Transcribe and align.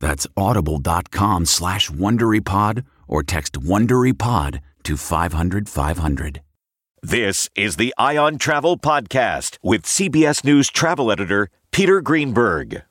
That's 0.00 0.26
audible.com 0.36 1.46
slash 1.46 1.90
WonderyPod 1.90 2.84
or 3.06 3.22
text 3.22 3.54
WonderyPod 3.54 4.60
to 4.84 4.96
500 4.96 5.68
500. 5.68 6.42
This 7.02 7.48
is 7.54 7.76
the 7.76 7.94
Eye 7.96 8.16
on 8.16 8.38
Travel 8.38 8.76
Podcast 8.76 9.58
with 9.62 9.84
CBS 9.84 10.44
News 10.44 10.68
travel 10.68 11.12
editor 11.12 11.48
Peter 11.70 12.00
Greenberg. 12.00 12.82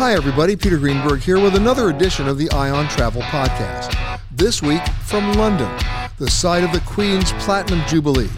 Hi, 0.00 0.12
everybody. 0.14 0.54
Peter 0.56 0.78
Greenberg 0.78 1.20
here 1.20 1.40
with 1.40 1.54
another 1.56 1.90
edition 1.90 2.28
of 2.28 2.38
the 2.38 2.50
Eye 2.50 2.70
on 2.70 2.88
Travel 2.88 3.22
Podcast. 3.22 4.20
This 4.30 4.62
week 4.62 4.86
from 5.04 5.32
London, 5.34 5.70
the 6.18 6.30
site 6.30 6.62
of 6.64 6.72
the 6.72 6.80
Queen's 6.80 7.32
Platinum 7.32 7.82
Jubilee 7.88 8.30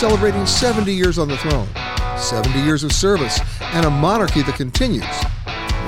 celebrating 0.00 0.46
70 0.46 0.94
years 0.94 1.18
on 1.18 1.28
the 1.28 1.36
throne, 1.36 1.68
70 2.16 2.58
years 2.60 2.84
of 2.84 2.90
service, 2.90 3.38
and 3.60 3.84
a 3.84 3.90
monarchy 3.90 4.40
that 4.40 4.54
continues. 4.54 5.04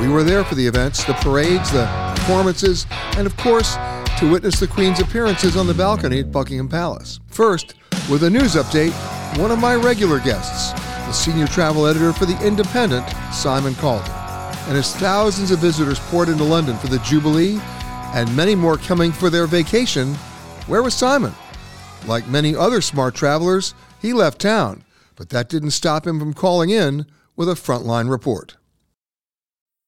We 0.03 0.09
were 0.09 0.23
there 0.23 0.45
for 0.45 0.55
the 0.55 0.67
events, 0.67 1.03
the 1.05 1.15
parades, 1.15 1.73
the 1.73 1.87
performances, 2.17 2.87
and 3.17 3.27
of 3.27 3.34
course, 3.39 3.77
to 4.19 4.31
witness 4.31 4.61
the 4.61 4.67
Queen's 4.67 5.00
appearances 5.00 5.56
on 5.56 5.67
the 5.67 5.73
balcony 5.73 6.21
at 6.21 6.31
Buckingham 6.31 6.69
Palace. 6.69 7.21
First, 7.28 7.73
with 8.11 8.25
a 8.25 8.28
news 8.28 8.55
update, 8.55 8.93
one 9.39 9.50
of 9.50 9.59
my 9.59 9.77
regular 9.77 10.21
guests, 10.21 10.73
the 10.73 11.12
senior 11.12 11.47
travel 11.47 11.87
editor 11.87 12.12
for 12.12 12.27
The 12.27 12.39
Independent, 12.47 13.09
Simon 13.33 13.75
Calder. 13.77 14.12
And 14.69 14.77
as 14.77 14.94
thousands 14.94 15.50
of 15.53 15.61
visitors 15.61 15.99
poured 15.99 16.29
into 16.29 16.44
London 16.44 16.77
for 16.77 16.89
the 16.89 16.99
Jubilee, 16.99 17.61
and 18.12 18.37
many 18.37 18.55
more 18.55 18.77
coming 18.77 19.11
for 19.11 19.31
their 19.31 19.47
vacation, 19.47 20.15
where 20.67 20.83
was 20.83 20.93
Simon? 20.93 21.33
Like 22.06 22.29
many 22.29 22.55
other 22.55 22.83
smart 22.83 23.15
travelers, 23.15 23.75
he 24.02 24.12
left 24.12 24.40
town, 24.40 24.84
but 25.16 25.30
that 25.30 25.48
didn't 25.48 25.70
stop 25.70 26.06
him 26.06 26.18
from 26.18 26.34
calling 26.34 26.70
in 26.70 27.06
with 27.36 27.48
a 27.48 27.54
frontline 27.54 28.10
report. 28.10 28.56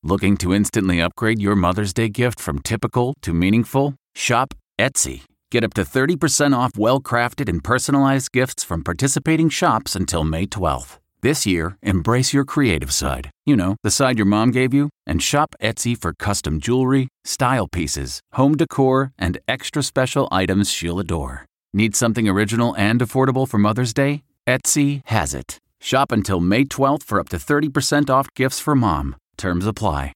Looking 0.02 0.36
to 0.38 0.54
instantly 0.54 1.00
upgrade 1.00 1.40
your 1.40 1.56
Mother's 1.56 1.92
Day 1.92 2.08
gift 2.08 2.38
from 2.38 2.60
typical 2.60 3.14
to 3.22 3.32
meaningful? 3.32 3.94
Shop 4.14 4.54
Etsy. 4.78 5.22
Get 5.50 5.64
up 5.64 5.74
to 5.74 5.82
30% 5.82 6.56
off 6.56 6.72
well 6.76 7.00
crafted 7.00 7.48
and 7.48 7.64
personalized 7.64 8.30
gifts 8.32 8.62
from 8.62 8.84
participating 8.84 9.48
shops 9.48 9.96
until 9.96 10.24
May 10.24 10.46
12th. 10.46 10.98
This 11.22 11.46
year, 11.46 11.78
embrace 11.82 12.34
your 12.34 12.44
creative 12.44 12.92
side. 12.92 13.30
You 13.46 13.56
know, 13.56 13.76
the 13.82 13.90
side 13.90 14.18
your 14.18 14.26
mom 14.26 14.50
gave 14.50 14.74
you, 14.74 14.90
and 15.06 15.22
shop 15.22 15.54
Etsy 15.60 15.96
for 15.98 16.12
custom 16.12 16.60
jewelry, 16.60 17.08
style 17.24 17.66
pieces, 17.66 18.20
home 18.34 18.56
decor, 18.58 19.12
and 19.18 19.38
extra 19.48 19.82
special 19.82 20.28
items 20.30 20.70
she'll 20.70 21.00
adore. 21.00 21.46
Need 21.76 21.96
something 21.96 22.28
original 22.28 22.72
and 22.76 23.00
affordable 23.00 23.48
for 23.48 23.58
Mother's 23.58 23.92
Day? 23.92 24.22
Etsy 24.46 25.02
has 25.06 25.34
it. 25.34 25.58
Shop 25.80 26.12
until 26.12 26.38
May 26.38 26.64
12th 26.64 27.02
for 27.02 27.18
up 27.18 27.28
to 27.30 27.36
30% 27.36 28.08
off 28.08 28.32
gifts 28.34 28.60
for 28.60 28.76
mom. 28.76 29.16
Terms 29.36 29.66
apply. 29.66 30.12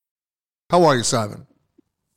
How 0.71 0.85
are 0.85 0.97
you, 0.97 1.03
Simon? 1.03 1.49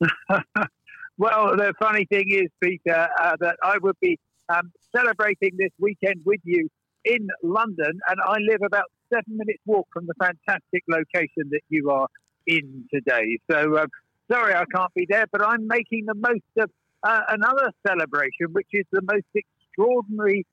well, 1.18 1.56
the 1.56 1.74
funny 1.80 2.04
thing 2.04 2.26
is, 2.28 2.50
Peter, 2.62 3.08
uh, 3.20 3.32
that 3.40 3.56
I 3.64 3.78
would 3.82 3.96
be 4.00 4.16
um, 4.48 4.70
celebrating 4.94 5.56
this 5.58 5.72
weekend 5.80 6.20
with 6.24 6.40
you 6.44 6.68
in 7.04 7.26
London, 7.42 7.98
and 8.08 8.18
I 8.24 8.36
live 8.48 8.60
about 8.64 8.92
seven 9.12 9.38
minutes 9.38 9.62
walk 9.66 9.88
from 9.92 10.06
the 10.06 10.14
fantastic 10.20 10.84
location 10.88 11.50
that 11.50 11.62
you 11.68 11.90
are 11.90 12.06
in 12.46 12.84
today. 12.94 13.38
So, 13.50 13.74
uh, 13.74 13.86
sorry 14.30 14.54
I 14.54 14.66
can't 14.72 14.94
be 14.94 15.04
there, 15.08 15.26
but 15.32 15.44
I'm 15.44 15.66
making 15.66 16.04
the 16.06 16.14
most 16.14 16.44
of 16.58 16.70
uh, 17.02 17.20
another 17.28 17.70
celebration, 17.86 18.46
which 18.52 18.68
is 18.72 18.84
the 18.92 19.02
most 19.02 19.26
extraordinary 19.34 20.46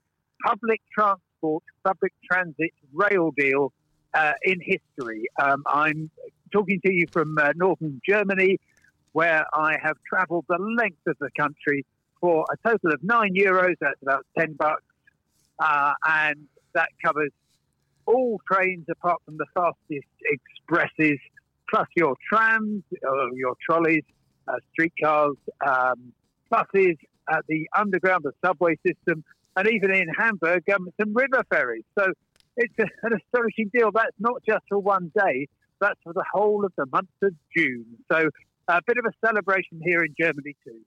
public 0.46 0.82
transport, 0.94 1.64
public 1.84 2.14
transit 2.30 2.72
rail 2.94 3.32
deal 3.38 3.72
uh, 4.14 4.34
in 4.44 4.60
history. 4.62 5.24
Um, 5.42 5.64
I'm 5.68 6.10
talking 6.52 6.80
to 6.86 6.92
you 6.92 7.06
from 7.12 7.38
uh, 7.38 7.52
northern 7.56 8.02
Germany, 8.08 8.60
where 9.12 9.46
I 9.54 9.78
have 9.82 9.98
travelled 10.08 10.46
the 10.50 10.58
length 10.58 11.06
of 11.08 11.18
the 11.20 11.30
country 11.38 11.86
for 12.22 12.46
a 12.52 12.68
total 12.68 12.94
of 12.94 13.04
nine 13.04 13.34
euros. 13.36 13.76
That's 13.80 14.02
about 14.02 14.26
ten 14.38 14.54
bucks, 14.54 14.84
uh, 15.60 15.94
and 16.08 16.48
that 16.74 16.90
covers 17.04 17.32
all 18.06 18.40
trains 18.52 18.86
apart 18.90 19.22
from 19.26 19.38
the 19.38 19.46
fastest 19.54 20.08
expresses, 20.26 21.20
plus 21.70 21.88
your 21.96 22.16
trams, 22.28 22.84
uh, 23.08 23.32
your 23.34 23.56
trolleys, 23.64 24.04
uh, 24.48 24.54
streetcars, 24.72 25.38
um, 25.66 26.12
buses, 26.50 26.96
uh, 27.28 27.38
the 27.48 27.68
underground, 27.76 28.24
the 28.24 28.32
subway 28.46 28.78
system, 28.86 29.24
and 29.56 29.68
even 29.68 29.94
in 29.94 30.08
Hamburg, 30.18 30.64
um, 30.70 30.90
some 31.00 31.14
river 31.14 31.44
ferries. 31.50 31.84
So 31.98 32.08
it's 32.58 32.74
a, 32.80 32.84
an 33.04 33.14
astonishing 33.14 33.70
deal. 33.74 33.92
That's 33.92 34.16
not 34.20 34.44
just 34.48 34.64
for 34.70 34.80
one 34.80 35.12
day, 35.18 35.48
that's 35.80 36.00
for 36.04 36.14
the 36.14 36.26
whole 36.34 36.66
of 36.66 36.74
the 36.78 36.86
month 36.92 37.10
of 37.24 37.34
June. 37.56 37.86
So 38.12 38.30
a 38.68 38.82
bit 38.86 38.98
of 38.98 39.06
a 39.06 39.26
celebration 39.26 39.82
here 39.84 40.04
in 40.04 40.14
Germany, 40.20 40.56
too. 40.64 40.80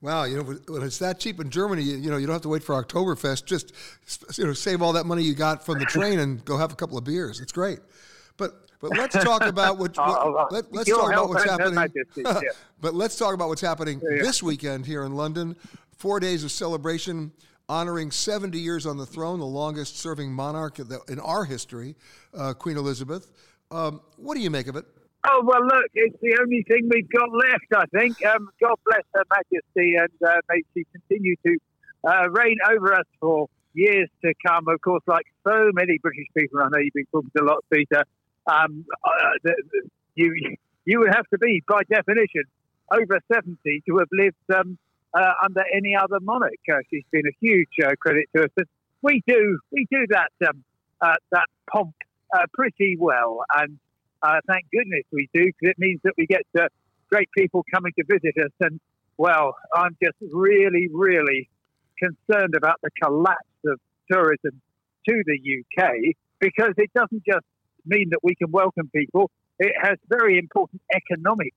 Wow, 0.00 0.24
you 0.24 0.36
know, 0.36 0.42
when 0.42 0.82
it's 0.82 0.98
that 0.98 1.18
cheap 1.18 1.40
in 1.40 1.48
Germany, 1.48 1.82
you, 1.82 1.96
you 1.96 2.10
know, 2.10 2.18
you 2.18 2.26
don't 2.26 2.34
have 2.34 2.42
to 2.42 2.48
wait 2.50 2.62
for 2.62 2.82
Oktoberfest. 2.82 3.46
Just, 3.46 3.72
you 4.36 4.44
know, 4.44 4.52
save 4.52 4.82
all 4.82 4.92
that 4.92 5.06
money 5.06 5.22
you 5.22 5.34
got 5.34 5.64
from 5.64 5.78
the 5.78 5.84
train 5.86 6.18
and 6.18 6.44
go 6.44 6.58
have 6.58 6.72
a 6.72 6.76
couple 6.76 6.98
of 6.98 7.04
beers. 7.04 7.40
It's 7.40 7.52
great. 7.52 7.78
But 8.36 8.52
but 8.84 8.98
let's 8.98 9.14
talk 9.24 9.42
about 9.44 9.78
what, 9.78 9.96
what 9.96 10.52
let, 10.52 10.64
us 10.76 10.86
talk 10.86 11.10
about 11.10 11.28
what's 11.30 11.44
happening. 11.44 11.88
Yeah. 12.16 12.40
but 12.82 12.92
let's 12.92 13.16
talk 13.16 13.32
about 13.32 13.48
what's 13.48 13.62
happening 13.62 13.98
yeah. 14.02 14.22
this 14.22 14.42
weekend 14.42 14.84
here 14.84 15.04
in 15.04 15.14
London. 15.14 15.56
Four 15.96 16.20
days 16.20 16.44
of 16.44 16.52
celebration 16.52 17.32
honoring 17.66 18.10
70 18.10 18.58
years 18.58 18.84
on 18.84 18.98
the 18.98 19.06
throne, 19.06 19.38
the 19.38 19.46
longest 19.46 19.98
serving 19.98 20.30
monarch 20.30 20.78
in 21.08 21.18
our 21.18 21.46
history, 21.46 21.96
uh, 22.36 22.52
Queen 22.52 22.76
Elizabeth. 22.76 23.32
Um, 23.70 24.02
what 24.18 24.34
do 24.34 24.42
you 24.42 24.50
make 24.50 24.66
of 24.66 24.76
it? 24.76 24.84
Oh, 25.26 25.42
well, 25.42 25.64
look, 25.64 25.86
it's 25.94 26.20
the 26.20 26.36
only 26.42 26.62
thing 26.68 26.90
we've 26.92 27.08
got 27.08 27.30
left, 27.32 27.64
I 27.74 27.98
think. 27.98 28.22
Um, 28.26 28.50
God 28.60 28.76
bless 28.84 29.04
Her 29.14 29.24
Majesty, 29.30 29.94
and 29.94 30.10
uh, 30.28 30.40
may 30.50 30.60
she 30.74 30.84
continue 30.92 31.36
to 31.46 31.56
uh, 32.06 32.28
reign 32.28 32.58
over 32.70 32.92
us 32.92 33.06
for 33.18 33.48
years 33.72 34.10
to 34.22 34.34
come. 34.46 34.68
Of 34.68 34.78
course, 34.82 35.02
like 35.06 35.24
so 35.42 35.70
many 35.72 35.96
British 36.02 36.26
people, 36.36 36.60
I 36.60 36.68
know 36.70 36.78
you've 36.78 36.92
been 36.92 37.06
talking 37.10 37.30
to 37.38 37.44
a 37.44 37.46
lot, 37.46 37.64
Peter. 37.72 38.04
Um, 38.46 38.84
uh, 39.02 39.50
you 40.14 40.56
you 40.84 41.00
would 41.00 41.14
have 41.14 41.26
to 41.28 41.38
be, 41.38 41.62
by 41.66 41.82
definition, 41.88 42.44
over 42.90 43.20
seventy 43.32 43.82
to 43.88 43.98
have 43.98 44.08
lived 44.12 44.36
um, 44.54 44.78
uh, 45.14 45.32
under 45.42 45.62
any 45.74 45.96
other 45.96 46.20
monarch. 46.20 46.52
Uh, 46.70 46.78
she's 46.90 47.04
been 47.10 47.26
a 47.26 47.36
huge 47.40 47.68
uh, 47.82 47.92
credit 48.00 48.26
to 48.36 48.44
us. 48.44 48.50
We 49.02 49.22
do 49.26 49.58
we 49.70 49.86
do 49.90 50.06
that 50.10 50.30
um, 50.48 50.64
uh, 51.00 51.14
that 51.32 51.46
pomp 51.70 51.94
uh, 52.34 52.46
pretty 52.52 52.96
well, 52.98 53.44
and 53.56 53.78
thank 54.46 54.66
goodness 54.70 55.04
we 55.12 55.28
do 55.32 55.46
because 55.46 55.70
it 55.70 55.78
means 55.78 56.00
that 56.04 56.14
we 56.16 56.26
get 56.26 56.42
great 57.10 57.28
people 57.36 57.64
coming 57.72 57.92
to 57.98 58.04
visit 58.08 58.34
us. 58.42 58.52
And 58.60 58.80
well, 59.16 59.54
I'm 59.74 59.96
just 60.02 60.16
really, 60.32 60.88
really 60.92 61.48
concerned 61.98 62.54
about 62.56 62.80
the 62.82 62.90
collapse 63.02 63.38
of 63.66 63.78
tourism 64.10 64.60
to 65.08 65.22
the 65.26 65.38
UK 65.38 66.14
because 66.40 66.74
it 66.76 66.90
doesn't 66.94 67.24
just 67.24 67.44
mean 67.86 68.10
that 68.10 68.20
we 68.22 68.34
can 68.34 68.50
welcome 68.50 68.90
people, 68.94 69.30
it 69.58 69.72
has 69.80 69.98
very 70.08 70.38
important 70.38 70.82
economic 70.94 71.54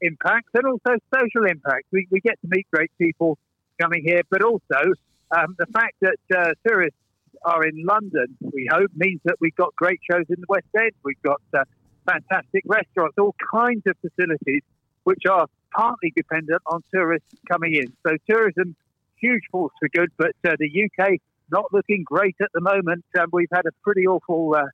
impacts 0.00 0.50
and 0.54 0.64
also 0.64 0.98
social 1.14 1.44
impacts. 1.48 1.86
We, 1.92 2.06
we 2.10 2.20
get 2.20 2.40
to 2.42 2.48
meet 2.48 2.66
great 2.72 2.90
people 2.98 3.38
coming 3.80 4.02
here, 4.04 4.22
but 4.30 4.42
also 4.42 4.92
um, 5.30 5.54
the 5.58 5.66
fact 5.66 5.94
that 6.00 6.36
uh, 6.36 6.52
tourists 6.66 6.98
are 7.44 7.64
in 7.64 7.84
London, 7.86 8.36
we 8.40 8.68
hope, 8.70 8.90
means 8.94 9.20
that 9.24 9.36
we've 9.40 9.54
got 9.56 9.74
great 9.76 10.00
shows 10.10 10.24
in 10.28 10.36
the 10.40 10.46
West 10.48 10.66
End. 10.76 10.92
We've 11.02 11.22
got 11.22 11.40
uh, 11.54 11.64
fantastic 12.06 12.64
restaurants, 12.66 13.16
all 13.18 13.34
kinds 13.52 13.82
of 13.86 13.96
facilities 14.00 14.62
which 15.04 15.22
are 15.28 15.46
partly 15.74 16.12
dependent 16.14 16.60
on 16.66 16.82
tourists 16.92 17.34
coming 17.50 17.74
in. 17.74 17.92
So 18.06 18.16
tourism, 18.28 18.76
huge 19.16 19.42
force 19.50 19.72
for 19.80 19.88
good, 19.88 20.10
but 20.18 20.32
uh, 20.46 20.56
the 20.58 20.84
UK 20.84 21.12
not 21.50 21.72
looking 21.72 22.04
great 22.04 22.36
at 22.40 22.48
the 22.52 22.60
moment. 22.60 23.04
Um, 23.18 23.26
we've 23.32 23.48
had 23.52 23.66
a 23.66 23.72
pretty 23.82 24.06
awful 24.06 24.54
uh, 24.54 24.66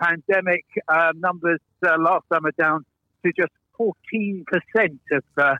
pandemic. 0.00 0.64
Uh, 0.88 1.12
numbers 1.16 1.60
uh, 1.86 1.96
last 1.98 2.24
summer 2.32 2.50
down 2.58 2.84
to 3.24 3.32
just 3.36 3.52
14% 3.78 4.44
of 5.12 5.22
uh, 5.36 5.54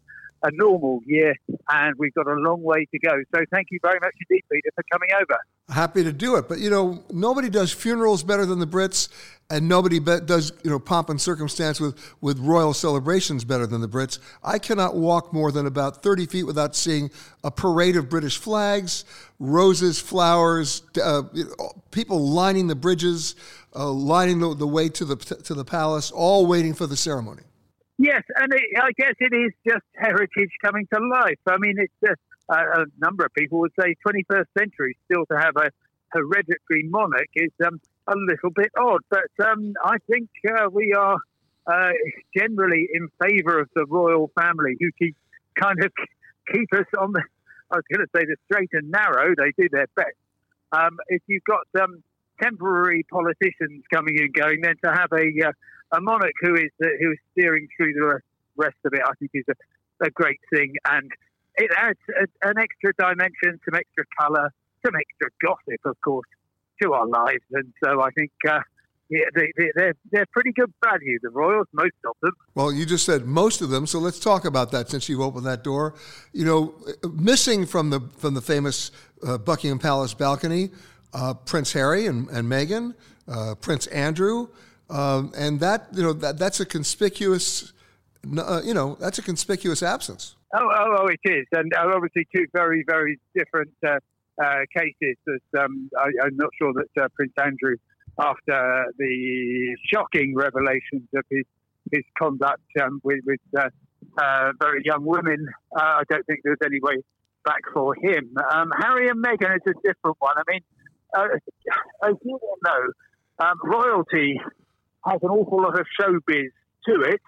a 0.44 0.50
normal 0.52 1.00
year, 1.06 1.34
and 1.70 1.94
we've 1.98 2.14
got 2.14 2.26
a 2.26 2.34
long 2.34 2.62
way 2.62 2.86
to 2.92 2.98
go. 2.98 3.12
So 3.34 3.42
thank 3.50 3.69
you 3.70 3.78
very 3.82 3.98
much 4.00 4.14
indeed, 4.28 4.42
Peter, 4.52 4.69
for 4.75 4.84
coming 4.92 5.08
over. 5.20 5.38
Happy 5.70 6.04
to 6.04 6.12
do 6.12 6.36
it, 6.36 6.46
but 6.46 6.58
you 6.58 6.69
know 6.69 7.02
nobody 7.10 7.48
does 7.48 7.72
funerals 7.72 8.22
better 8.22 8.44
than 8.44 8.58
the 8.58 8.66
Brits, 8.66 9.08
and 9.48 9.66
nobody 9.66 9.98
be- 9.98 10.20
does 10.20 10.52
you 10.62 10.70
know 10.70 10.78
pomp 10.78 11.08
and 11.08 11.19
circumstance 11.19 11.80
with 11.80 11.98
with 12.20 12.38
royal 12.38 12.75
celebrations 12.75 13.44
better 13.44 13.66
than 13.66 13.80
the 13.80 13.88
Brits. 13.88 14.19
I 14.42 14.58
cannot 14.58 14.94
walk 14.94 15.32
more 15.32 15.50
than 15.50 15.64
about 15.66 16.02
thirty 16.02 16.26
feet 16.26 16.42
without 16.42 16.76
seeing 16.76 17.10
a 17.42 17.50
parade 17.50 17.96
of 17.96 18.10
British 18.10 18.37
flags, 18.37 19.06
roses, 19.38 19.98
flowers, 19.98 20.82
uh, 21.02 21.22
people 21.90 22.28
lining 22.28 22.66
the 22.66 22.75
bridges, 22.75 23.34
uh, 23.75 23.91
lining 23.91 24.41
the, 24.41 24.55
the 24.55 24.67
way 24.67 24.88
to 24.88 25.05
the 25.05 25.17
to 25.17 25.55
the 25.55 25.65
palace, 25.65 26.11
all 26.11 26.47
waiting 26.47 26.75
for 26.75 26.87
the 26.87 26.97
ceremony. 26.97 27.43
Yes, 27.99 28.23
and 28.37 28.53
it, 28.53 28.62
I 28.81 28.91
guess 28.97 29.15
it 29.21 29.35
is 29.35 29.53
just 29.67 29.85
heritage 29.94 30.50
coming 30.65 30.87
to 30.93 31.00
life. 31.00 31.38
I 31.47 31.59
mean, 31.59 31.76
it's 31.79 31.93
just, 32.05 32.21
uh, 32.49 32.82
a 32.82 32.85
number 32.99 33.25
of 33.25 33.32
people 33.35 33.61
would 33.61 33.73
say 33.81 33.94
21st 34.06 34.47
century 34.59 34.97
still 35.05 35.25
to 35.26 35.38
have 35.38 35.56
a 35.56 35.71
hereditary 36.09 36.88
monarch 36.88 37.29
is 37.37 37.53
um, 37.65 37.81
a 38.09 38.15
little 38.17 38.50
bit 38.50 38.71
odd, 38.79 39.00
but 39.11 39.47
um, 39.47 39.75
I 39.85 39.99
think 40.11 40.29
uh, 40.49 40.69
we 40.71 40.93
are 40.93 41.19
uh, 41.67 41.91
generally 42.37 42.88
in 42.93 43.09
favour 43.23 43.61
of 43.61 43.69
the 43.75 43.87
royal 43.87 44.31
family, 44.38 44.76
who 44.79 44.91
keep 44.99 45.17
kind 45.61 45.82
of 45.82 45.93
keep 46.53 46.73
us 46.75 46.87
on 46.99 47.12
the. 47.12 47.23
I 47.71 47.76
was 47.76 47.85
going 47.93 48.06
to 48.06 48.11
say 48.15 48.25
the 48.26 48.37
straight 48.44 48.71
and 48.73 48.91
narrow. 48.91 49.35
They 49.37 49.53
do 49.56 49.69
their 49.71 49.87
best. 49.97 50.17
Um, 50.73 50.99
if 51.09 51.23
you've 51.26 51.44
got 51.44 51.67
um, 51.82 52.03
temporary 52.42 53.04
politicians 53.10 53.84
coming 53.92 54.19
and 54.20 54.32
going, 54.32 54.60
then 54.62 54.75
to 54.84 54.90
have 54.90 55.12
a 55.12 55.48
uh, 55.48 55.52
a 55.96 56.00
monarch 56.00 56.32
who 56.40 56.54
is 56.54 56.70
uh, 56.82 56.88
who 57.00 57.12
is 57.12 57.19
steering 57.32 57.69
through 57.76 57.92
the 57.94 58.20
rest 58.56 58.76
of 58.84 58.92
it, 58.92 59.00
I 59.04 59.12
think 59.19 59.31
is 59.34 59.44
a, 59.48 60.06
a 60.06 60.10
great 60.10 60.40
thing, 60.52 60.75
and 60.88 61.10
it 61.56 61.70
adds 61.76 61.98
a, 62.08 62.48
an 62.48 62.58
extra 62.58 62.92
dimension, 62.98 63.60
some 63.64 63.75
extra 63.75 64.04
colour, 64.19 64.52
some 64.84 64.94
extra 64.94 65.31
gossip, 65.42 65.81
of 65.84 66.00
course, 66.00 66.28
to 66.82 66.92
our 66.92 67.06
lives, 67.06 67.44
and 67.52 67.72
so 67.82 68.02
I 68.02 68.10
think. 68.10 68.32
Uh, 68.48 68.60
yeah, 69.10 69.26
they, 69.34 69.52
they, 69.58 69.70
they're, 69.76 69.94
they're 70.10 70.26
pretty 70.32 70.50
good 70.52 70.72
value, 70.82 71.19
the 71.22 71.28
Royals, 71.28 71.66
most 71.72 71.92
of 72.06 72.14
them. 72.22 72.32
Well, 72.54 72.72
you 72.72 72.87
just 72.87 73.04
said 73.04 73.26
most 73.26 73.60
of 73.60 73.69
them, 73.69 73.87
so 73.87 73.98
let's 73.98 74.19
talk 74.19 74.46
about 74.46 74.72
that 74.72 74.88
since 74.88 75.10
you've 75.10 75.20
opened 75.20 75.44
that 75.44 75.62
door. 75.62 75.94
You 76.32 76.46
know, 76.46 76.75
missing 77.12 77.66
from 77.66 77.90
the 77.90 78.00
from 78.16 78.32
the 78.32 78.40
famous 78.40 78.90
uh, 79.22 79.37
Buckingham 79.37 79.78
Palace 79.78 80.14
balcony, 80.14 80.70
uh, 81.14 81.34
Prince 81.34 81.72
Harry 81.72 82.06
and, 82.06 82.28
and 82.28 82.50
Meghan, 82.50 82.94
uh, 83.28 83.55
Prince 83.55 83.87
Andrew, 83.87 84.49
um, 84.90 85.32
and 85.37 85.61
that 85.61 85.87
you 85.94 86.02
know 86.02 86.12
that 86.12 86.38
that's 86.38 86.61
a 86.61 86.66
conspicuous, 86.66 87.72
uh, 88.37 88.61
you 88.64 88.75
know, 88.75 88.96
that's 89.00 89.19
a 89.19 89.22
conspicuous 89.22 89.82
absence. 89.82 90.34
Oh, 90.52 90.58
oh, 90.61 90.96
oh, 91.00 91.06
it 91.06 91.20
is, 91.25 91.46
and 91.52 91.72
obviously 91.76 92.28
two 92.34 92.46
very, 92.52 92.84
very 92.87 93.19
different 93.37 93.72
uh, 93.87 93.99
uh, 94.43 94.61
cases. 94.76 95.16
Um, 95.58 95.88
I, 95.99 96.26
am 96.26 96.37
not 96.37 96.50
sure 96.61 96.72
that 96.75 97.02
uh, 97.02 97.08
Prince 97.14 97.32
Andrew, 97.43 97.76
after 98.19 98.87
the 98.99 99.76
shocking 99.93 100.34
revelations 100.37 101.08
of 101.14 101.25
his 101.31 101.44
his 101.93 102.02
conduct 102.19 102.62
um, 102.82 103.00
with, 103.02 103.20
with 103.26 103.40
very 104.61 104.82
young 104.84 105.05
women, 105.05 105.46
I 105.76 106.02
don't 106.08 106.25
think 106.26 106.40
there's 106.43 106.58
any 106.64 106.81
way 106.81 107.02
back 107.44 107.61
for 107.72 107.94
him. 107.94 108.34
Um, 108.52 108.70
Harry 108.78 109.08
and 109.08 109.22
Meghan 109.22 109.56
is 109.56 109.62
a 109.66 109.75
different 109.87 110.16
one. 110.19 110.34
I 110.37 110.43
mean, 110.50 110.61
as 111.14 112.14
you 112.22 112.38
all 112.43 112.58
know, 112.64 113.46
um, 113.46 113.58
royalty 113.62 114.40
has 115.06 115.19
an 115.22 115.28
awful 115.28 115.62
lot 115.62 115.78
of 115.78 115.87
showbiz 116.00 116.50
to 116.87 117.00
it. 117.02 117.20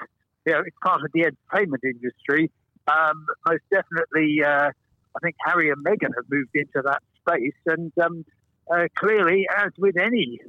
You 0.44 0.52
know, 0.52 0.60
it's 0.66 0.76
part 0.82 1.02
of 1.04 1.10
the 1.12 1.24
entertainment 1.24 1.82
industry. 1.84 2.50
Um, 2.88 3.26
most 3.46 3.62
definitely, 3.70 4.42
uh, 4.44 4.70
I 4.70 5.18
think 5.22 5.36
Harry 5.44 5.70
and 5.70 5.84
Meghan 5.84 6.14
have 6.14 6.24
moved 6.30 6.50
into 6.54 6.82
that 6.84 7.02
space, 7.20 7.54
and 7.66 7.92
um, 8.00 8.24
uh, 8.70 8.86
clearly, 8.94 9.46
as 9.56 9.72
with 9.78 9.96
any, 9.96 10.40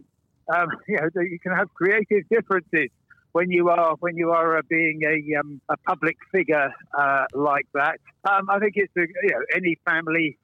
um, 0.53 0.67
you 0.87 0.97
know, 0.97 1.21
you 1.21 1.39
can 1.39 1.53
have 1.53 1.73
creative 1.73 2.27
differences 2.29 2.89
when 3.31 3.51
you 3.51 3.69
are 3.69 3.95
when 3.99 4.15
you 4.15 4.31
are 4.31 4.57
uh, 4.57 4.61
being 4.69 5.01
a, 5.03 5.39
um, 5.39 5.61
a 5.69 5.77
public 5.77 6.17
figure 6.31 6.71
uh, 6.97 7.25
like 7.33 7.67
that. 7.73 7.99
Um, 8.29 8.49
I 8.49 8.59
think 8.59 8.73
it's 8.75 8.93
a, 8.97 9.01
you 9.01 9.29
know 9.31 9.41
any 9.55 9.77
family 9.85 10.37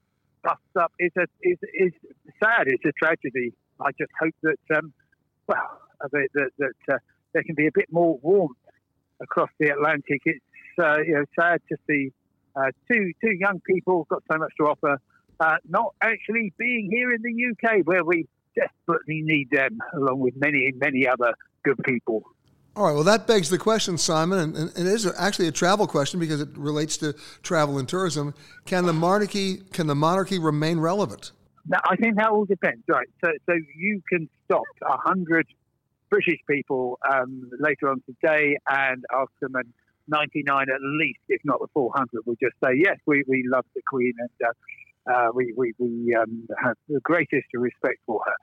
busts 0.43 0.75
up 0.79 0.91
is 0.99 1.11
a 1.17 1.25
is 1.41 1.57
is 1.73 1.93
sad. 2.43 2.67
It's 2.67 2.83
a 2.85 2.91
tragedy. 2.91 3.53
I 3.79 3.91
just 3.97 4.11
hope 4.19 4.35
that 4.43 4.77
um, 4.77 4.93
well 5.47 5.79
that, 6.01 6.27
that, 6.33 6.49
that 6.59 6.93
uh, 6.93 6.97
there 7.33 7.43
can 7.43 7.55
be 7.55 7.67
a 7.67 7.71
bit 7.73 7.91
more 7.91 8.19
warmth 8.21 8.57
across 9.21 9.49
the 9.59 9.69
Atlantic. 9.69 10.21
It's 10.25 10.43
uh, 10.79 10.97
you 11.05 11.13
know 11.15 11.25
sad 11.39 11.61
to 11.69 11.77
see 11.89 12.11
uh, 12.55 12.71
two 12.91 13.11
two 13.21 13.33
young 13.39 13.61
people 13.65 14.05
got 14.09 14.23
so 14.31 14.37
much 14.37 14.51
to 14.59 14.65
offer, 14.65 14.99
uh, 15.39 15.55
not 15.67 15.95
actually 16.01 16.53
being 16.57 16.89
here 16.91 17.11
in 17.11 17.21
the 17.21 17.51
UK 17.51 17.85
where 17.85 18.03
we 18.03 18.27
desperately 18.55 19.21
need 19.23 19.49
them, 19.51 19.79
along 19.95 20.19
with 20.19 20.35
many 20.35 20.71
many 20.75 21.07
other 21.07 21.33
good 21.63 21.79
people. 21.85 22.23
All 22.75 22.85
right. 22.85 22.93
Well, 22.93 23.03
that 23.03 23.27
begs 23.27 23.49
the 23.49 23.59
question, 23.59 23.99
Simon, 23.99 24.39
and, 24.39 24.55
and 24.55 24.69
it 24.75 24.87
is 24.87 25.05
actually 25.17 25.47
a 25.47 25.51
travel 25.51 25.85
question 25.85 26.19
because 26.19 26.41
it 26.41 26.49
relates 26.55 26.97
to 26.97 27.13
travel 27.43 27.77
and 27.77 27.87
tourism. 27.87 28.33
Can 28.65 28.85
the 28.85 28.93
monarchy 28.93 29.57
can 29.73 29.85
the 29.87 29.95
monarchy 29.95 30.39
remain 30.39 30.79
relevant? 30.79 31.31
Now, 31.67 31.79
I 31.85 31.95
think 31.95 32.15
that 32.17 32.29
all 32.29 32.45
depends. 32.45 32.83
Right. 32.87 33.07
So, 33.23 33.31
so 33.47 33.53
you 33.75 34.01
can 34.09 34.27
stop 34.45 34.63
a 34.81 34.97
hundred 34.97 35.45
British 36.09 36.39
people 36.49 36.99
um, 37.11 37.49
later 37.59 37.89
on 37.89 38.01
today 38.05 38.57
and 38.67 39.03
ask 39.13 39.31
them, 39.39 39.55
and 39.55 39.71
99 40.07 40.65
at 40.69 40.81
least, 40.81 41.19
if 41.29 41.41
not 41.43 41.59
the 41.59 41.67
400, 41.73 42.25
will 42.25 42.35
just 42.41 42.55
say, 42.63 42.71
yes, 42.75 42.97
we, 43.05 43.23
we 43.27 43.43
love 43.47 43.65
the 43.75 43.81
Queen 43.87 44.13
and 44.17 44.29
uh, 44.45 45.11
uh, 45.11 45.27
we, 45.33 45.53
we, 45.55 45.73
we 45.77 46.15
um, 46.15 46.47
have 46.61 46.75
the 46.87 46.99
greatest 47.01 47.47
respect 47.53 47.99
for 48.05 48.21
her. 48.25 48.33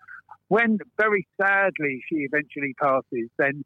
When, 0.48 0.78
very 0.98 1.26
sadly, 1.40 2.02
she 2.08 2.16
eventually 2.16 2.74
passes, 2.80 3.30
then 3.38 3.64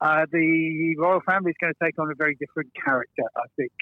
uh, 0.00 0.26
the 0.32 0.96
royal 0.98 1.20
family 1.20 1.50
is 1.50 1.56
going 1.60 1.72
to 1.72 1.84
take 1.84 1.98
on 1.98 2.10
a 2.10 2.14
very 2.14 2.36
different 2.36 2.70
character, 2.74 3.24
I 3.36 3.46
think. 3.56 3.72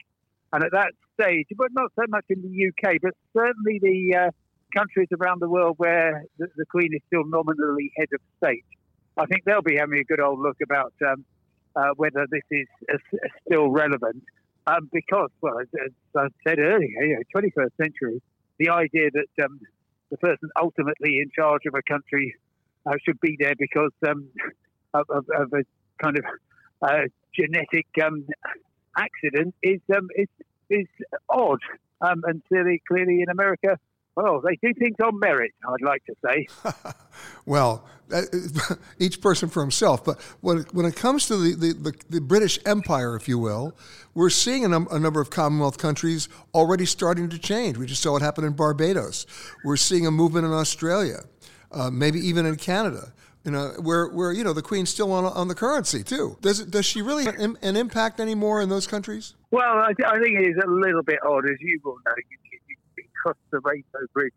And 0.53 0.65
at 0.65 0.73
that 0.73 0.93
stage, 1.21 1.47
but 1.57 1.69
not 1.73 1.93
so 1.95 2.05
much 2.09 2.25
in 2.29 2.43
the 2.43 2.69
UK, 2.69 2.97
but 3.03 3.13
certainly 3.37 3.79
the 3.81 4.17
uh, 4.17 4.31
countries 4.75 5.09
around 5.19 5.41
the 5.41 5.49
world 5.49 5.75
where 5.79 6.25
the, 6.39 6.49
the 6.57 6.65
Queen 6.67 6.91
is 6.93 7.01
still 7.07 7.25
nominally 7.27 7.93
head 7.97 8.09
of 8.15 8.21
state, 8.43 8.65
I 9.17 9.27
think 9.27 9.45
they'll 9.45 9.63
be 9.63 9.77
having 9.77 9.99
a 9.99 10.05
good 10.05 10.21
old 10.21 10.41
look 10.41 10.57
about 10.63 10.93
um, 11.07 11.25
uh, 11.77 11.91
whether 11.97 12.27
this 12.31 12.43
is 12.51 12.67
uh, 12.93 12.97
still 13.47 13.69
relevant. 13.69 14.23
Um, 14.67 14.91
because, 14.93 15.31
well, 15.41 15.59
as, 15.61 15.69
as, 15.83 15.93
I 16.15 16.27
said 16.47 16.59
earlier, 16.59 17.03
you 17.03 17.17
know, 17.17 17.41
21st 17.41 17.71
century, 17.81 18.21
the 18.59 18.69
idea 18.69 19.09
that 19.13 19.45
um, 19.45 19.61
the 20.11 20.19
person 20.19 20.51
ultimately 20.61 21.19
in 21.19 21.31
charge 21.35 21.63
of 21.67 21.75
a 21.75 21.83
country 21.91 22.35
uh, 22.85 22.93
should 23.05 23.19
be 23.21 23.37
there 23.41 23.55
because 23.59 23.93
um, 24.07 24.29
of, 24.95 25.07
of, 25.09 25.25
of, 25.35 25.53
a 25.55 25.63
kind 26.03 26.19
of 26.19 26.25
uh, 26.83 27.09
genetic 27.35 27.87
um, 28.05 28.27
accident 28.97 29.55
is, 29.63 29.81
um, 29.95 30.09
is 30.17 30.29
is 30.71 30.87
odd. 31.29 31.61
and 32.01 32.43
clearly, 32.49 32.83
clearly 32.87 33.23
in 33.23 33.31
America, 33.31 33.79
well, 34.17 34.41
they 34.41 34.57
do 34.57 34.75
things 34.75 34.97
on 35.03 35.19
merit, 35.21 35.53
I'd 35.65 35.87
like 35.87 36.05
to 36.07 36.15
say. 36.25 36.49
well, 37.47 37.85
each 38.99 39.21
person 39.21 39.49
for 39.49 39.61
himself. 39.61 40.05
But 40.05 40.21
when 40.41 40.59
it, 40.59 40.75
when 40.75 40.87
it 40.87 40.97
comes 40.97 41.27
to 41.29 41.37
the, 41.37 41.55
the, 41.55 41.73
the, 41.75 41.93
the 42.11 42.21
British 42.21 42.59
Empire, 42.67 43.15
if 43.15 43.29
you 43.29 43.39
will, 43.39 43.77
we're 44.15 44.31
seeing 44.31 44.65
a, 44.65 44.69
num- 44.69 44.89
a, 44.91 44.99
number 44.99 45.21
of 45.21 45.31
Commonwealth 45.31 45.79
countries 45.79 46.29
already 46.53 46.85
starting 46.85 47.29
to 47.29 47.39
change. 47.39 47.77
We 47.77 47.87
just 47.87 48.03
saw 48.03 48.13
what 48.13 48.23
happened 48.23 48.49
in 48.49 48.55
Barbados. 48.55 49.27
We're 49.65 49.77
seeing 49.77 50.07
a 50.07 50.11
movement 50.11 50.47
in 50.47 50.53
Australia, 50.53 51.21
uh, 51.71 51.91
maybe 51.91 52.19
even 52.19 52.45
in 52.45 52.57
Canada. 52.57 53.13
You 53.45 53.53
know, 53.53 53.73
where, 53.81 54.09
where 54.09 54.33
you 54.33 54.45
know 54.45 54.53
the 54.53 54.63
Queen's 54.63 54.91
still 54.91 55.13
on, 55.13 55.25
on 55.25 55.49
the 55.49 55.55
currency 55.55 56.03
too. 56.03 56.37
Does 56.41 56.65
does 56.67 56.85
she 56.85 57.03
really 57.03 57.27
an, 57.27 57.57
an 57.63 57.77
impact 57.77 58.21
anymore 58.21 58.61
in 58.61 58.69
those 58.69 58.87
countries? 58.87 59.35
Well, 59.51 59.79
I, 59.79 59.93
I, 60.07 60.19
think 60.19 60.39
it 60.39 60.49
is 60.49 60.57
a 60.63 60.69
little 60.69 61.03
bit 61.03 61.19
odd, 61.25 61.45
as 61.49 61.57
you 61.61 61.81
will 61.83 61.97
know. 62.05 62.13
You, 62.31 62.39
you, 62.51 62.77
you 62.99 63.05
cross 63.23 63.37
the 63.51 63.61
Rainbow 63.61 64.07
Bridge, 64.13 64.33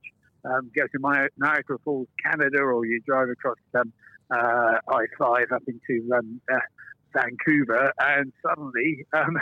um, 0.45 0.71
go 0.75 0.83
to 0.83 1.29
Niagara 1.37 1.77
Falls, 1.83 2.07
Canada, 2.23 2.59
or 2.59 2.85
you 2.85 3.01
drive 3.05 3.29
across 3.29 3.57
um, 3.75 3.91
uh, 4.31 4.77
I-5 4.87 5.51
up 5.51 5.63
into 5.67 6.09
um, 6.13 6.39
uh, 6.51 6.57
Vancouver, 7.13 7.91
and 7.99 8.31
suddenly 8.45 9.05
um, 9.13 9.37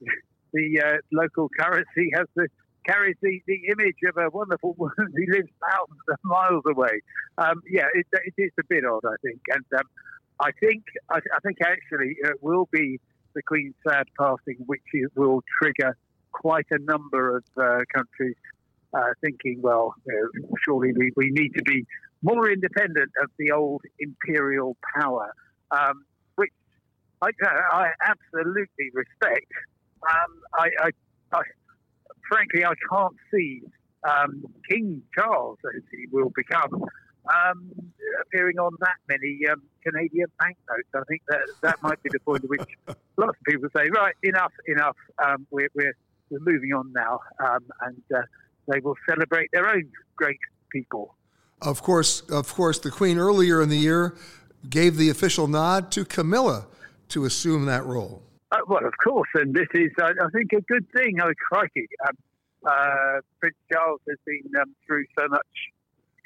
the 0.52 0.82
uh, 0.84 0.96
local 1.12 1.48
currency 1.58 2.10
has 2.14 2.26
the 2.34 2.48
carries 2.84 3.16
the, 3.22 3.40
the 3.46 3.60
image 3.70 3.96
of 4.08 4.16
a 4.16 4.30
wonderful 4.30 4.74
woman 4.78 4.94
who 4.98 5.32
lives 5.32 5.48
thousands 5.70 6.00
of 6.08 6.18
miles 6.24 6.62
away. 6.66 7.00
Um, 7.38 7.62
yeah, 7.70 7.86
it, 7.94 8.06
it 8.12 8.34
is 8.36 8.52
a 8.58 8.64
bit 8.68 8.84
odd, 8.84 9.04
I 9.06 9.16
think, 9.22 9.40
and 9.48 9.64
um, 9.78 9.86
I 10.40 10.50
think 10.60 10.84
I, 11.10 11.18
I, 11.18 11.40
think 11.44 11.58
actually 11.62 12.16
it 12.18 12.42
will 12.42 12.68
be 12.72 12.98
the 13.34 13.42
Queen's 13.42 13.74
sad 13.86 14.06
passing, 14.18 14.56
which 14.66 14.82
will 15.14 15.42
trigger 15.60 15.96
quite 16.32 16.66
a 16.70 16.78
number 16.78 17.36
of 17.36 17.44
uh, 17.56 17.80
countries 17.94 18.36
uh, 18.94 19.12
thinking, 19.20 19.60
well, 19.62 19.94
surely 20.64 20.92
we, 20.92 21.12
we 21.16 21.30
need 21.30 21.54
to 21.56 21.62
be 21.62 21.86
more 22.22 22.50
independent 22.50 23.10
of 23.22 23.30
the 23.38 23.52
old 23.52 23.82
imperial 23.98 24.76
power, 24.98 25.32
um, 25.70 26.04
which 26.36 26.52
I, 27.20 27.30
I, 27.72 27.88
absolutely 28.04 28.90
respect. 28.92 29.50
Um, 30.02 30.40
I, 30.54 30.68
I, 30.80 30.90
I, 31.32 31.42
frankly, 32.32 32.64
I 32.64 32.72
can't 32.90 33.16
see 33.32 33.62
um, 34.08 34.44
King 34.68 35.02
Charles, 35.14 35.58
as 35.76 35.82
he 35.90 36.06
will 36.10 36.32
become, 36.34 36.82
um, 37.32 37.70
appearing 38.22 38.58
on 38.58 38.72
that 38.80 38.96
many 39.08 39.40
um, 39.50 39.62
Canadian 39.84 40.28
banknotes. 40.40 40.88
I 40.94 41.02
think 41.08 41.22
that 41.28 41.40
that 41.60 41.82
might 41.82 42.02
be 42.02 42.10
the 42.12 42.20
point 42.20 42.44
at 42.44 42.50
which 42.50 42.68
lots 43.16 43.38
of 43.38 43.44
people 43.46 43.68
say, 43.76 43.88
right, 43.94 44.14
enough, 44.22 44.52
enough. 44.66 44.96
Um, 45.24 45.46
we're, 45.50 45.68
we're, 45.74 45.94
we're 46.30 46.40
moving 46.40 46.72
on 46.72 46.92
now, 46.92 47.20
um, 47.44 47.64
and 47.82 48.02
uh, 48.14 48.22
they 48.68 48.80
will 48.80 48.96
celebrate 49.08 49.50
their 49.52 49.68
own 49.68 49.88
great 50.16 50.40
people. 50.70 51.14
Of 51.60 51.82
course, 51.82 52.22
of 52.22 52.52
course, 52.52 52.78
the 52.78 52.90
Queen 52.90 53.18
earlier 53.18 53.62
in 53.62 53.68
the 53.68 53.78
year 53.78 54.16
gave 54.68 54.96
the 54.96 55.10
official 55.10 55.46
nod 55.46 55.92
to 55.92 56.04
Camilla 56.04 56.66
to 57.10 57.24
assume 57.24 57.66
that 57.66 57.84
role. 57.84 58.22
Uh, 58.52 58.58
well, 58.68 58.84
of 58.84 58.92
course, 59.02 59.30
and 59.34 59.54
this 59.54 59.68
is, 59.72 59.90
uh, 60.00 60.12
I 60.20 60.28
think, 60.30 60.52
a 60.52 60.60
good 60.60 60.86
thing. 60.94 61.16
Oh, 61.22 61.32
crikey. 61.48 61.88
Um, 62.06 62.14
uh, 62.68 63.20
Prince 63.40 63.56
Charles 63.72 64.00
has 64.06 64.18
been 64.26 64.42
um, 64.60 64.74
through 64.86 65.06
so 65.18 65.26
much 65.28 65.40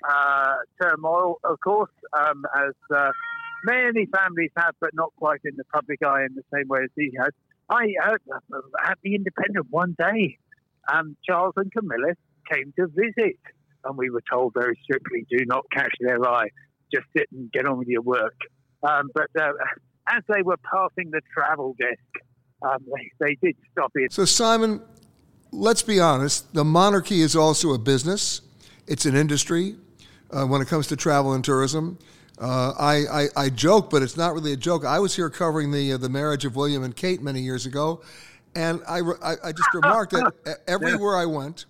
uh, 0.08 0.56
turmoil, 0.82 1.38
of 1.44 1.60
course, 1.60 1.92
um, 2.18 2.44
as 2.56 2.74
uh, 2.94 3.12
many 3.64 4.06
families 4.06 4.50
have, 4.56 4.74
but 4.80 4.90
not 4.92 5.12
quite 5.16 5.40
in 5.44 5.54
the 5.56 5.64
public 5.72 6.00
eye 6.04 6.24
in 6.24 6.34
the 6.34 6.42
same 6.52 6.66
way 6.66 6.80
as 6.82 6.90
he 6.96 7.12
has. 7.16 7.30
I 7.70 7.94
uh, 8.04 8.58
at 8.84 8.98
the 9.04 9.14
Independent 9.14 9.66
one 9.70 9.94
day, 9.96 10.36
um, 10.92 11.16
Charles 11.24 11.54
and 11.56 11.70
Camilla 11.72 12.14
came 12.52 12.72
to 12.76 12.88
visit, 12.88 13.38
and 13.84 13.96
we 13.96 14.10
were 14.10 14.22
told 14.28 14.52
very 14.52 14.78
strictly, 14.82 15.26
"Do 15.30 15.44
not 15.46 15.64
catch 15.72 15.94
their 16.00 16.24
eye. 16.28 16.50
Just 16.92 17.06
sit 17.16 17.28
and 17.32 17.50
get 17.52 17.66
on 17.66 17.78
with 17.78 17.88
your 17.88 18.02
work." 18.02 18.36
Um, 18.82 19.10
but 19.14 19.30
uh, 19.40 19.52
as 20.08 20.22
they 20.28 20.42
were 20.42 20.58
passing 20.58 21.10
the 21.10 21.20
travel 21.32 21.74
desk, 21.78 22.24
um, 22.62 22.84
they, 22.94 23.10
they 23.18 23.34
did 23.42 23.56
stop 23.72 23.92
it. 23.94 24.12
So, 24.12 24.24
Simon, 24.24 24.80
let's 25.52 25.82
be 25.82 26.00
honest. 26.00 26.52
The 26.54 26.64
monarchy 26.64 27.20
is 27.20 27.36
also 27.36 27.72
a 27.72 27.78
business. 27.78 28.40
It's 28.86 29.06
an 29.06 29.16
industry 29.16 29.76
uh, 30.30 30.44
when 30.44 30.60
it 30.60 30.68
comes 30.68 30.86
to 30.88 30.96
travel 30.96 31.32
and 31.32 31.44
tourism. 31.44 31.98
Uh, 32.38 32.72
I, 32.78 32.94
I, 33.22 33.26
I, 33.36 33.48
joke, 33.48 33.88
but 33.88 34.02
it's 34.02 34.16
not 34.16 34.34
really 34.34 34.52
a 34.52 34.56
joke. 34.56 34.84
I 34.84 34.98
was 34.98 35.16
here 35.16 35.30
covering 35.30 35.70
the 35.70 35.94
uh, 35.94 35.96
the 35.96 36.10
marriage 36.10 36.44
of 36.44 36.54
William 36.54 36.84
and 36.84 36.94
Kate 36.94 37.22
many 37.22 37.40
years 37.40 37.64
ago, 37.64 38.02
and 38.54 38.82
I, 38.86 38.98
I, 38.98 39.36
I 39.42 39.52
just 39.52 39.72
remarked 39.72 40.12
that 40.12 40.60
everywhere 40.68 41.16
I 41.16 41.24
went, 41.24 41.64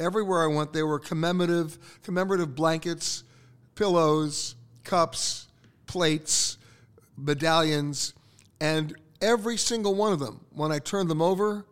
everywhere 0.00 0.42
I 0.42 0.48
went, 0.48 0.72
there 0.72 0.88
were 0.88 0.98
commemorative 0.98 1.78
commemorative 2.02 2.56
blankets, 2.56 3.22
pillows, 3.76 4.56
cups, 4.82 5.46
plates, 5.86 6.57
medallions, 7.18 8.14
and 8.60 8.94
every 9.20 9.56
single 9.56 9.94
one 9.94 10.12
of 10.12 10.18
them, 10.18 10.44
when 10.52 10.72
I 10.72 10.78
turned 10.78 11.10
them 11.10 11.22
over, 11.22 11.66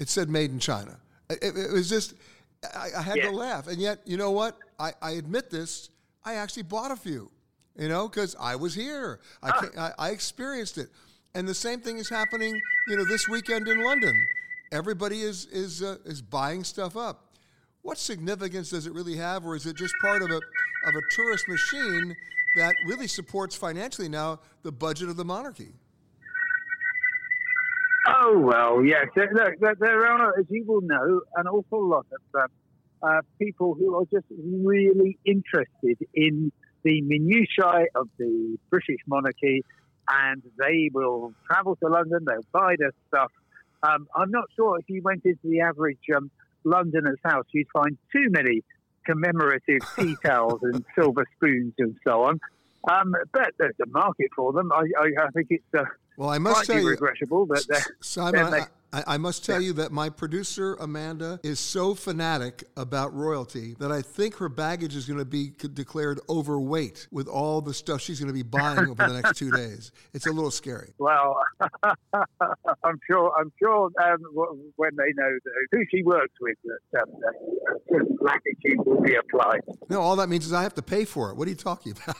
it 0.00 0.08
said 0.08 0.28
"Made 0.28 0.50
in 0.50 0.58
China." 0.58 0.98
It, 1.30 1.56
it 1.56 1.72
was 1.72 1.88
just 1.88 2.14
I, 2.74 2.88
I 2.96 3.02
had 3.02 3.16
yeah. 3.16 3.24
to 3.24 3.30
laugh, 3.30 3.68
and 3.68 3.78
yet 3.78 4.00
you 4.04 4.16
know 4.16 4.30
what? 4.30 4.58
I, 4.78 4.92
I 5.00 5.12
admit 5.12 5.50
this. 5.50 5.90
I 6.24 6.34
actually 6.34 6.64
bought 6.64 6.90
a 6.90 6.96
few, 6.96 7.30
you 7.76 7.88
know, 7.88 8.08
because 8.08 8.36
I 8.38 8.56
was 8.56 8.74
here. 8.74 9.20
I, 9.42 9.68
I, 9.78 9.92
I 9.98 10.10
experienced 10.10 10.78
it, 10.78 10.88
and 11.34 11.48
the 11.48 11.54
same 11.54 11.80
thing 11.80 11.98
is 11.98 12.08
happening, 12.08 12.60
you 12.88 12.96
know, 12.96 13.04
this 13.04 13.28
weekend 13.28 13.68
in 13.68 13.82
London. 13.82 14.14
Everybody 14.72 15.20
is 15.20 15.46
is 15.46 15.82
uh, 15.82 15.96
is 16.04 16.20
buying 16.20 16.64
stuff 16.64 16.96
up. 16.96 17.32
What 17.82 17.98
significance 17.98 18.70
does 18.70 18.86
it 18.86 18.92
really 18.92 19.16
have, 19.16 19.46
or 19.46 19.56
is 19.56 19.64
it 19.66 19.76
just 19.76 19.94
part 20.00 20.22
of 20.22 20.30
a 20.30 20.40
of 20.86 20.94
a 20.94 21.00
tourist 21.14 21.48
machine 21.48 22.16
that 22.56 22.74
really 22.86 23.06
supports 23.06 23.54
financially 23.54 24.08
now 24.08 24.40
the 24.62 24.72
budget 24.72 25.08
of 25.08 25.16
the 25.16 25.24
monarchy? 25.24 25.74
Oh 28.06 28.38
well, 28.38 28.84
yes. 28.84 29.06
Look, 29.16 29.78
there 29.78 30.06
are, 30.06 30.38
as 30.38 30.46
you 30.48 30.64
will 30.66 30.80
know, 30.80 31.20
an 31.36 31.46
awful 31.46 31.86
lot 31.86 32.06
of 32.12 32.40
um, 32.40 32.48
uh, 33.02 33.20
people 33.38 33.74
who 33.74 33.96
are 33.96 34.04
just 34.12 34.26
really 34.30 35.18
interested 35.24 35.98
in 36.14 36.50
the 36.84 37.02
minutiae 37.02 37.86
of 37.94 38.08
the 38.18 38.56
British 38.70 39.00
monarchy, 39.06 39.62
and 40.08 40.42
they 40.58 40.90
will 40.92 41.34
travel 41.46 41.76
to 41.76 41.88
London. 41.88 42.24
They'll 42.26 42.46
buy 42.52 42.76
their 42.78 42.92
stuff. 43.08 43.30
Um, 43.82 44.08
I'm 44.16 44.30
not 44.30 44.44
sure 44.56 44.78
if 44.78 44.86
you 44.88 45.02
went 45.02 45.24
into 45.24 45.38
the 45.44 45.60
average 45.60 45.98
um, 46.16 46.30
Londoner's 46.64 47.20
house, 47.24 47.44
you'd 47.52 47.68
find 47.72 47.98
too 48.12 48.28
many 48.30 48.62
commemorative 49.08 49.80
tea 49.96 50.16
towels 50.24 50.60
and 50.62 50.84
silver 50.94 51.24
spoons 51.36 51.74
and 51.78 51.96
so 52.06 52.24
on. 52.24 52.38
Um, 52.90 53.14
but 53.32 53.52
there's 53.58 53.74
a 53.82 53.88
market 53.88 54.30
for 54.36 54.52
them. 54.52 54.70
I, 54.72 54.84
I, 54.98 55.24
I 55.26 55.30
think 55.34 55.48
it's 55.50 55.64
uh, 55.76 55.84
well, 56.18 56.30
I 56.30 56.38
must 56.38 56.66
tell 56.66 56.80
you, 56.80 56.88
regrettable, 56.88 57.46
but 57.46 57.64
Simon, 58.00 58.66
I, 58.92 59.04
I, 59.06 59.18
must 59.18 59.44
tell 59.44 59.60
yeah. 59.60 59.68
you 59.68 59.72
that 59.74 59.92
my 59.92 60.10
producer 60.10 60.74
Amanda 60.80 61.38
is 61.44 61.60
so 61.60 61.94
fanatic 61.94 62.64
about 62.76 63.14
royalty 63.14 63.76
that 63.78 63.92
I 63.92 64.02
think 64.02 64.34
her 64.38 64.48
baggage 64.48 64.96
is 64.96 65.06
going 65.06 65.20
to 65.20 65.24
be 65.24 65.52
declared 65.74 66.18
overweight 66.28 67.06
with 67.12 67.28
all 67.28 67.60
the 67.60 67.72
stuff 67.72 68.00
she's 68.00 68.18
going 68.18 68.26
to 68.26 68.34
be 68.34 68.42
buying 68.42 68.88
over 68.88 69.06
the 69.06 69.20
next 69.20 69.38
two 69.38 69.50
days. 69.56 69.92
It's 70.12 70.26
a 70.26 70.32
little 70.32 70.50
scary. 70.50 70.92
Well, 70.98 71.38
I'm 72.82 72.98
sure. 73.06 73.32
I'm 73.38 73.52
sure 73.56 73.88
um, 74.02 74.18
when 74.74 74.96
they 74.96 75.12
know 75.14 75.38
who 75.70 75.84
she 75.88 76.02
works 76.02 76.34
with, 76.40 76.58
that 76.92 77.02
um, 77.02 78.08
latitude 78.20 78.84
will 78.84 79.02
be 79.02 79.14
applied. 79.14 79.60
No, 79.88 80.00
all 80.00 80.16
that 80.16 80.28
means 80.28 80.46
is 80.46 80.52
I 80.52 80.64
have 80.64 80.74
to 80.74 80.82
pay 80.82 81.04
for 81.04 81.30
it. 81.30 81.36
What 81.36 81.46
are 81.46 81.50
you 81.50 81.56
talking 81.56 81.92
about? 81.92 82.16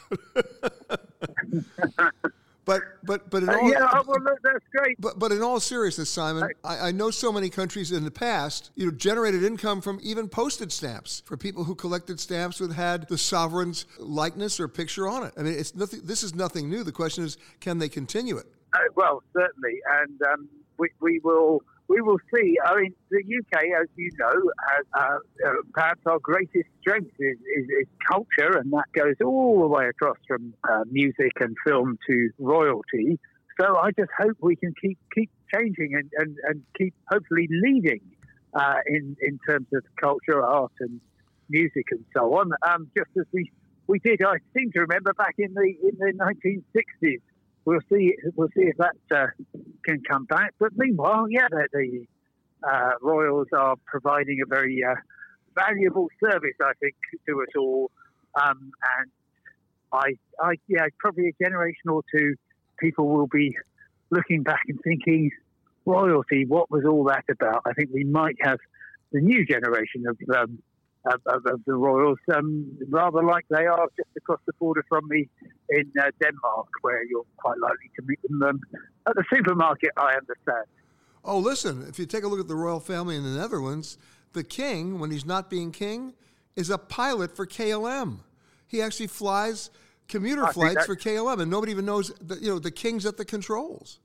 But 2.69 2.83
but 3.03 3.31
but 3.31 3.45
in 3.45 3.49
uh, 3.49 3.57
all, 3.57 3.71
yeah, 3.71 3.89
oh, 3.95 4.05
well, 4.07 4.37
that's 4.43 4.67
great. 4.77 5.01
But 5.01 5.19
but 5.19 5.33
in 5.33 5.41
all 5.41 5.59
seriousness, 5.59 6.11
Simon, 6.11 6.51
I, 6.63 6.89
I, 6.89 6.93
know 6.93 7.11
so 7.11 7.33
many 7.33 7.49
countries 7.49 7.93
in 7.93 8.05
the 8.05 8.11
past, 8.11 8.73
you 8.75 8.85
know, 8.85 8.93
generated 8.93 9.43
income 9.43 9.81
from 9.81 9.99
even 10.03 10.29
postage 10.29 10.73
stamps 10.73 11.23
for 11.25 11.39
people 11.39 11.65
who 11.65 11.75
collected 11.75 12.21
stamps 12.21 12.59
that 12.59 12.71
had 12.75 13.09
the 13.09 13.17
sovereign's 13.17 13.87
likeness 13.99 14.61
or 14.61 14.69
picture 14.69 15.09
on 15.09 15.25
it. 15.25 15.33
I 15.39 15.45
mean, 15.45 15.55
it's 15.55 15.75
nothing. 15.75 16.03
This 16.05 16.23
is 16.23 16.35
nothing 16.35 16.69
new. 16.69 16.85
The 16.85 16.93
question 16.93 17.25
is, 17.25 17.39
can 17.61 17.79
they 17.79 17.89
continue 17.89 18.37
it? 18.37 18.45
Uh, 18.75 18.81
well, 18.95 19.23
certainly, 19.33 19.81
and 20.03 20.21
um, 20.31 20.47
we 20.77 20.91
we 21.01 21.21
will 21.25 21.63
we 21.89 22.03
will 22.03 22.19
see. 22.35 22.57
I 22.65 22.77
mean, 22.77 22.95
the 23.11 23.19
UK, 23.19 23.63
as 23.81 23.89
you 23.97 24.11
know, 24.19 24.53
has 24.69 24.87
uh, 24.95 25.49
uh, 25.49 25.53
perhaps 25.73 26.01
our 26.07 26.19
greatest 26.19 26.69
strength 26.81 27.15
is, 27.19 27.39
is, 27.57 27.67
is, 27.81 27.87
culture, 28.07 28.59
and 28.59 28.71
that 28.73 28.85
goes 28.95 29.15
all 29.25 29.61
the 29.61 29.67
way 29.67 29.89
across 29.89 30.19
from 30.27 30.55
uh, 30.71 30.85
music 30.91 31.33
and 31.41 31.57
film 31.67 31.99
to 32.09 32.31
royalty. 32.39 33.19
So 33.61 33.77
I 33.77 33.91
just 33.99 34.11
hope 34.17 34.37
we 34.41 34.55
can 34.57 34.75
keep 34.81 34.99
keep 35.15 35.31
changing 35.53 35.95
and, 35.95 36.11
and, 36.19 36.37
and 36.45 36.63
keep 36.77 36.95
hopefully 37.11 37.49
leading 37.51 38.01
uh, 38.55 38.77
in 38.87 39.17
in 39.23 39.39
terms 39.49 39.67
of 39.75 39.83
culture, 40.01 40.45
art, 40.45 40.73
and 40.81 41.01
music 41.49 41.87
and 41.91 42.05
so 42.15 42.35
on. 42.35 42.51
Um, 42.63 42.91
just 42.97 43.11
as 43.19 43.25
we 43.33 43.51
we 43.87 43.99
did, 43.99 44.23
I 44.23 44.37
seem 44.55 44.71
to 44.73 44.81
remember 44.81 45.15
back 45.15 45.35
in 45.39 45.55
the 45.55 45.75
in 45.83 45.97
the 45.99 46.13
1960s 46.13 47.21
we'll 47.69 47.81
see. 47.93 48.15
We'll 48.35 48.49
see 48.57 48.65
if 48.73 48.77
that 48.79 48.97
uh, 49.15 49.27
can 49.85 50.03
come 50.11 50.25
back. 50.25 50.55
But 50.59 50.71
meanwhile, 50.77 51.27
yeah, 51.29 51.49
the, 51.51 51.69
the 51.73 52.07
uh, 52.67 52.93
Royals 53.03 53.49
are 53.53 53.77
providing 53.87 54.39
a 54.43 54.49
very, 54.49 54.83
uh, 54.83 54.95
valuable 55.55 56.09
service, 56.23 56.57
I 56.63 56.73
think, 56.81 56.95
to 57.29 57.43
us 57.43 57.49
all. 57.57 57.91
Um, 58.41 58.73
and 58.99 59.11
I, 59.93 60.09
I, 60.41 60.55
yeah, 60.67 60.87
probably 60.99 61.29
a 61.29 61.45
generation 61.45 61.91
or 61.91 62.03
two, 62.11 62.37
people 62.79 63.09
will 63.09 63.27
be 63.27 63.55
looking 64.11 64.43
back 64.43 64.63
and 64.69 64.79
thinking, 64.83 65.31
royalty, 65.85 66.47
what 66.47 66.71
was 66.71 66.85
all 66.89 67.05
that 67.05 67.25
about? 67.31 67.63
I 67.67 67.73
think 67.75 67.91
we 67.93 68.05
might 68.05 68.37
have 68.41 68.59
the 69.13 69.21
new 69.21 69.45
generation 69.45 70.05
of 70.09 70.17
um, 70.35 70.59
of, 71.13 71.21
of, 71.27 71.47
of, 71.47 71.61
the 71.67 71.75
royals, 71.75 72.19
um, 72.35 72.77
rather 72.89 73.23
like 73.23 73.45
they 73.51 73.67
are 73.67 73.87
just 73.97 74.09
across 74.17 74.41
the 74.47 74.53
border 74.55 74.85
from 74.89 75.07
me 75.09 75.29
in 75.71 75.93
uh, 76.01 76.11
Denmark, 76.21 76.69
where 76.83 77.05
you're 77.05 77.25
quite 77.37 77.59
likely 77.59 77.91
to 77.97 78.03
meet 78.07 78.21
them 78.23 78.43
um, 78.43 78.61
at 79.07 79.15
the 79.15 79.25
supermarket. 79.33 79.91
I 79.97 80.15
understand. 80.15 80.67
Oh, 81.25 81.39
listen! 81.39 81.85
If 81.89 81.99
you 81.99 82.07
take 82.07 82.25
a 82.25 82.29
look 82.29 82.41
at 82.41 82.49
the 82.49 82.57
royal 82.57 82.81
family 82.81 83.17
in 83.17 83.25
the 83.25 83.39
Netherlands, 83.39 83.99
the 84.33 84.45
king, 84.45 84.99
when 84.99 85.11
he's 85.11 85.27
not 85.27 85.51
being 85.51 85.73
king, 85.73 86.15
is 86.57 86.71
a 86.71 86.79
pilot 86.79 87.35
for 87.35 87.47
KLM. 87.47 88.19
He 88.67 88.83
actually 88.83 89.07
flies 89.09 89.71
commuter 90.09 90.45
I 90.45 90.53
flights 90.53 90.87
for 90.87 90.97
KLM, 90.97 91.41
and 91.41 91.51
nobody 91.51 91.73
even 91.73 91.85
knows 91.85 92.13
that 92.21 92.41
you 92.43 92.49
know 92.49 92.59
the 92.59 92.71
king's 92.71 93.07
at 93.07 93.17
the 93.17 93.25
controls. 93.25 94.01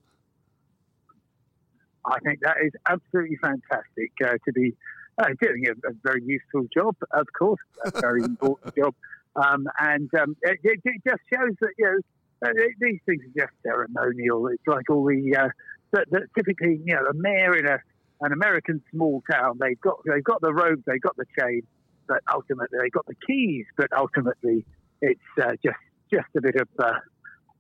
I 2.06 2.20
think 2.20 2.40
that 2.42 2.58
is 2.64 2.72
absolutely 2.88 3.38
fantastic 3.38 4.12
uh, 4.26 4.34
to 4.46 4.52
be 4.54 4.76
uh, 5.18 5.28
doing 5.42 5.66
a, 5.68 5.72
a, 5.90 5.94
very 6.04 6.24
useful 6.24 6.68
job, 6.76 6.96
of 7.12 7.28
course, 7.38 7.62
a 7.86 7.92
very 8.02 8.24
important 8.24 8.76
job, 8.76 8.96
um, 9.36 9.68
and 9.80 10.10
um, 10.16 10.36
it, 10.42 10.60
it, 10.64 10.80
it, 10.84 11.02
just 11.08 11.22
shows 11.34 11.56
that 11.62 11.74
you 11.78 11.86
know 11.86 12.50
uh, 12.50 12.54
these 12.80 13.00
things 13.06 13.22
are 13.24 13.46
just 13.46 13.54
ceremonial. 13.64 14.48
It's 14.48 14.68
like 14.68 14.90
all 14.90 15.06
the 15.06 15.36
uh, 15.36 15.50
that, 15.92 16.10
that 16.12 16.24
typically 16.36 16.82
you 16.84 16.96
know 16.96 17.06
a 17.06 17.14
mayor 17.14 17.56
in 17.58 17.68
a 17.68 17.78
an 18.22 18.32
American 18.32 18.82
small 18.92 19.22
town. 19.32 19.58
They've 19.60 19.80
got 19.80 20.00
they've 20.06 20.24
got 20.24 20.42
the 20.42 20.54
robes, 20.54 20.82
they've 20.86 21.02
got 21.02 21.16
the 21.18 21.26
chain, 21.40 21.62
but 22.08 22.22
ultimately 22.34 22.80
they've 22.82 22.92
got 22.92 23.06
the 23.06 23.16
keys. 23.28 23.66
But 23.78 23.88
ultimately, 23.96 24.66
it's 25.02 25.20
uh, 25.42 25.52
just 25.64 25.78
just 26.12 26.28
a 26.38 26.42
bit 26.42 26.56
of 26.56 26.68
uh, 26.80 26.92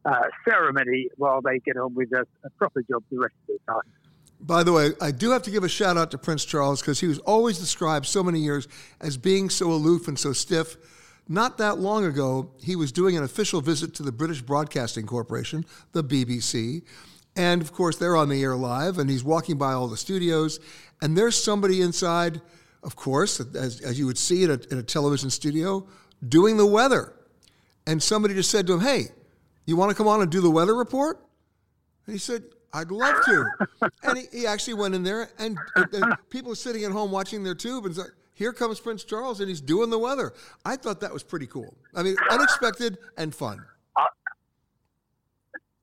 uh, 0.06 0.24
ceremony 0.48 1.10
while 1.18 1.42
they 1.42 1.60
get 1.60 1.78
on 1.78 1.94
with 1.94 2.12
a, 2.14 2.26
a, 2.46 2.50
proper 2.52 2.82
job 2.84 3.04
the 3.10 3.20
rest 3.20 3.34
of 3.50 3.56
the 3.56 3.72
time. 3.72 4.03
By 4.46 4.64
the 4.64 4.74
way, 4.74 4.90
I 5.00 5.12
do 5.12 5.32
have 5.32 5.44
to 5.44 5.52
give 5.52 5.64
a 5.64 5.70
shout 5.70 5.96
out 5.96 6.12
to 6.12 6.18
Prince 6.18 6.44
Charles 6.44 6.82
because 6.82 7.00
he 7.00 7.08
was 7.08 7.20
always 7.20 7.58
described 7.58 8.06
so 8.06 8.22
many 8.22 8.40
years 8.40 8.68
as 9.00 9.16
being 9.16 9.50
so 9.50 9.72
aloof 9.72 10.10
and 10.10 10.20
so 10.20 10.34
stiff. 10.34 10.76
Not 11.30 11.58
that 11.60 11.80
long 11.80 12.04
ago, 12.04 12.52
he 12.62 12.76
was 12.76 12.92
doing 12.92 13.16
an 13.16 13.24
official 13.24 13.62
visit 13.62 13.94
to 13.96 14.04
the 14.04 14.12
British 14.12 14.42
Broadcasting 14.42 15.06
Corporation, 15.06 15.66
the 15.94 16.04
BBC. 16.04 16.84
And 17.38 17.62
of 17.62 17.72
course, 17.72 17.96
they're 17.96 18.18
on 18.18 18.28
the 18.28 18.44
air 18.44 18.58
live, 18.58 18.98
and 18.98 19.10
he's 19.10 19.24
walking 19.24 19.58
by 19.58 19.72
all 19.72 19.88
the 19.88 19.96
studios, 19.96 20.60
and 21.02 21.18
there's 21.18 21.42
somebody 21.42 21.82
inside, 21.82 22.42
of 22.84 22.98
course, 22.98 23.40
as, 23.40 23.80
as 23.80 23.98
you 23.98 24.06
would 24.06 24.18
see 24.18 24.44
in 24.44 24.52
a, 24.52 24.60
in 24.72 24.78
a 24.78 24.84
television 24.84 25.30
studio, 25.30 25.88
doing 26.28 26.58
the 26.58 26.66
weather. 26.66 27.14
And 27.88 28.04
somebody 28.04 28.34
just 28.34 28.52
said 28.52 28.68
to 28.68 28.74
him, 28.74 28.82
Hey, 28.82 29.06
you 29.66 29.78
want 29.78 29.90
to 29.90 29.96
come 29.96 30.08
on 30.08 30.22
and 30.22 30.30
do 30.30 30.42
the 30.42 30.52
weather 30.52 30.76
report? 30.76 31.26
And 32.06 32.14
he 32.14 32.20
said, 32.20 32.44
I'd 32.74 32.92
love 32.92 33.24
to. 33.26 33.46
and 34.04 34.18
he, 34.18 34.40
he, 34.40 34.48
actually 34.48 34.74
went 34.74 34.96
in 34.96 35.04
there, 35.04 35.30
and, 35.38 35.58
and, 35.76 36.16
people 36.30 36.56
sitting 36.56 36.84
at 36.84 36.92
home 36.92 37.12
watching 37.12 37.44
their 37.44 37.56
tube, 37.56 37.86
and 37.86 37.96
like, 37.96 38.08
here 38.34 38.52
comes 38.52 38.80
Prince 38.80 39.04
Charles, 39.04 39.40
and 39.40 39.48
he's 39.50 39.62
doing 39.62 39.90
the 39.90 40.00
weather. 40.00 40.34
I 40.66 40.76
thought 40.76 41.00
that 41.02 41.14
was 41.14 41.24
pretty 41.24 41.48
cool. 41.48 41.76
I 41.96 42.04
mean, 42.04 42.16
unexpected 42.32 42.98
and 43.18 43.34
fun. 43.34 43.64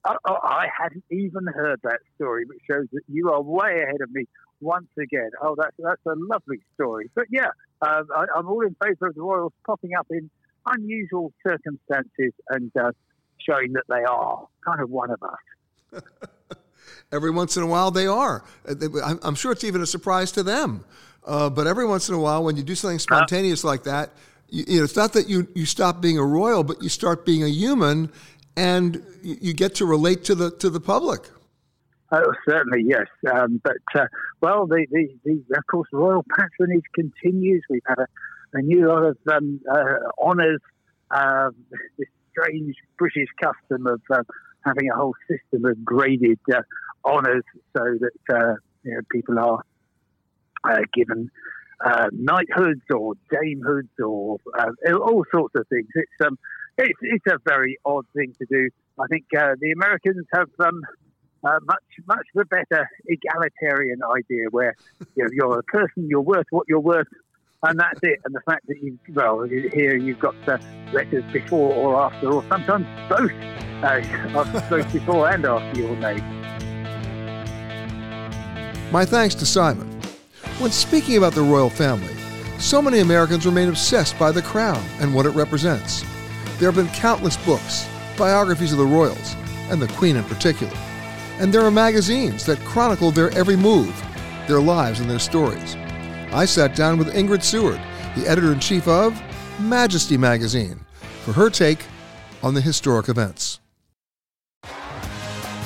I, 0.05 0.17
I 0.25 0.67
hadn't 0.77 1.05
even 1.11 1.47
heard 1.47 1.81
that 1.85 2.01
story, 2.17 2.45
which 2.47 2.61
shows 2.69 2.87
that 2.93 3.03
you 3.07 3.31
are 3.31 3.41
way 3.41 3.83
ahead 3.83 4.01
of 4.03 4.11
me 4.11 4.25
once 4.61 4.89
again. 4.99 5.31
Oh, 5.43 5.55
that's 5.57 5.77
that's 5.79 6.01
a 6.07 6.15
lovely 6.17 6.61
story. 6.75 7.11
But 7.15 7.27
yeah, 7.31 7.49
um, 7.83 8.07
I, 8.17 8.25
am 8.39 8.49
all 8.49 8.63
in 8.63 8.75
favour 8.83 9.09
of 9.09 9.15
the 9.15 9.21
Royals 9.23 9.53
popping 9.67 9.95
up 9.99 10.07
in 10.11 10.31
unusual 10.67 11.33
circumstances 11.47 12.33
and 12.49 12.73
uh, 12.79 12.93
showing 13.39 13.75
that 13.75 13.85
they 13.89 14.03
are 14.05 14.47
kind 14.65 14.81
of 14.81 14.91
one 14.91 15.11
of 15.11 15.23
us. 15.23 16.03
every 17.13 17.31
once 17.31 17.57
in 17.57 17.63
a 17.63 17.67
while 17.67 17.91
they 17.91 18.07
are. 18.07 18.45
Uh, 18.69 19.17
I'm 19.23 19.35
sure 19.35 19.53
it's 19.53 19.65
even 19.65 19.81
a 19.83 19.87
surprise 19.87 20.33
to 20.33 20.43
them. 20.43 20.85
Uh, 21.25 21.51
but 21.51 21.67
every 21.67 21.85
once 21.87 22.09
in 22.09 22.15
a 22.15 22.19
while, 22.19 22.43
when 22.43 22.57
you 22.57 22.63
do 22.63 22.75
something 22.75 22.99
spontaneous 22.99 23.63
like 23.63 23.83
that, 23.85 24.11
you, 24.49 24.65
you 24.67 24.79
know, 24.79 24.85
it's 24.85 24.97
not 24.97 25.13
that 25.13 25.29
you, 25.29 25.47
you 25.55 25.67
stop 25.67 26.01
being 26.01 26.19
a 26.19 26.25
royal, 26.25 26.65
but 26.65 26.83
you 26.83 26.89
start 26.89 27.27
being 27.27 27.43
a 27.45 27.49
human, 27.49 28.11
and 28.57 29.03
you, 29.23 29.37
you 29.41 29.55
get 29.55 29.75
to 29.77 29.85
relate 29.85 30.25
to 30.25 30.35
the 30.35 30.51
to 30.53 30.71
the 30.71 30.81
public. 30.81 31.29
Oh, 32.13 32.33
certainly, 32.49 32.85
yes. 32.85 33.07
Um, 33.33 33.61
but 33.63 33.77
uh, 33.95 34.07
well, 34.41 34.67
the, 34.67 34.87
the, 34.91 35.09
the, 35.25 35.57
of 35.57 35.67
course 35.71 35.89
royal 35.93 36.25
patronage 36.37 36.85
continues. 36.95 37.63
We've 37.71 37.83
had 37.87 37.99
a, 37.99 38.07
a 38.55 38.63
new 38.63 38.89
lot 38.89 39.05
of 39.05 39.19
um, 39.31 39.61
uh, 39.71 39.85
honours. 40.21 40.61
Uh, 41.11 41.51
this 41.99 42.09
strange 42.31 42.77
British 42.99 43.29
custom 43.41 43.87
of 43.87 44.01
uh, 44.11 44.23
having 44.65 44.91
a 44.91 44.97
whole 44.97 45.15
system 45.29 45.65
of 45.65 45.85
graded 45.85 46.39
uh, 46.53 46.63
honours 47.05 47.45
so 47.77 47.85
that 48.01 48.35
uh, 48.35 48.55
you 48.83 48.95
know, 48.95 49.01
people 49.11 49.39
are 49.39 49.63
uh, 50.65 50.81
given 50.93 51.31
uh, 51.85 52.09
knighthoods 52.13 52.83
or 52.95 53.15
damehoods 53.33 53.89
or 54.05 54.39
uh, 54.59 54.93
all 54.93 55.25
sorts 55.33 55.55
of 55.57 55.67
things. 55.69 55.89
It's 55.95 56.27
um, 56.27 56.39
it's, 56.79 56.99
it's 57.03 57.27
a 57.29 57.39
very 57.45 57.79
odd 57.85 58.07
thing 58.15 58.35
to 58.39 58.47
do. 58.51 58.69
I 58.99 59.07
think 59.09 59.25
uh, 59.37 59.55
the 59.61 59.73
Americans 59.73 60.27
have 60.35 60.49
um, 60.59 60.83
much 61.43 61.83
much 62.07 62.27
the 62.35 62.45
better 62.45 62.89
egalitarian 63.07 64.01
idea, 64.05 64.47
where 64.51 64.75
you 65.17 65.25
know, 65.25 65.31
you're 65.33 65.59
a 65.59 65.63
person, 65.63 66.09
you're 66.09 66.21
worth 66.21 66.47
what 66.51 66.67
you're 66.69 66.81
worth, 66.81 67.09
and 67.63 67.79
that's 67.79 68.01
it. 68.03 68.21
And 68.25 68.35
the 68.35 68.41
fact 68.41 68.67
that 68.69 68.83
you 68.83 68.99
well 69.13 69.43
here 69.43 69.97
you've 69.97 70.19
got 70.19 70.35
uh, 70.49 70.59
letters 70.93 71.25
before 71.33 71.73
or 71.75 72.01
after, 72.01 72.33
or 72.33 72.45
sometimes 72.49 72.87
both, 73.09 73.33
uh, 73.83 74.71
both 74.71 74.93
before 74.93 75.31
and 75.31 75.45
after 75.45 75.81
your 75.81 75.97
name. 75.97 76.25
My 78.93 79.05
thanks 79.05 79.35
to 79.37 79.47
Simon. 79.47 79.89
When 80.59 80.71
speaking 80.71 81.17
about 81.17 81.35
the 81.35 81.43
royal 81.43 81.71
family, 81.71 82.15
so 82.59 82.83
many 82.83 83.01
Americans 83.01 83.47
remain 83.47 83.69
obsessed 83.69 84.19
by 84.19 84.33
the 84.33 84.43
crown 84.43 84.83
and 85.01 85.15
what 85.15 85.27
it 85.27 85.31
represents. 85.31 86.03
There 86.59 86.71
have 86.71 86.75
been 86.75 86.95
countless 86.95 87.37
books, 87.47 87.89
biographies 88.19 88.73
of 88.73 88.79
the 88.79 88.85
royals, 88.85 89.35
and 89.71 89.81
the 89.81 89.89
Queen 89.95 90.17
in 90.17 90.25
particular. 90.25 90.77
And 91.39 91.55
there 91.55 91.63
are 91.63 91.71
magazines 91.71 92.45
that 92.45 92.59
chronicle 92.61 93.11
their 93.11 93.31
every 93.31 93.57
move, 93.57 93.95
their 94.47 94.61
lives, 94.61 95.01
and 95.01 95.09
their 95.09 95.19
stories. 95.19 95.75
I 96.33 96.45
sat 96.45 96.77
down 96.77 96.97
with 96.97 97.13
Ingrid 97.13 97.43
Seward, 97.43 97.81
the 98.15 98.29
editor 98.29 98.53
in 98.53 98.61
chief 98.61 98.87
of 98.87 99.21
Majesty 99.59 100.17
magazine, 100.17 100.79
for 101.25 101.33
her 101.33 101.51
take 101.51 101.81
on 102.43 102.55
the 102.55 102.61
historic 102.61 103.09
events. 103.09 103.59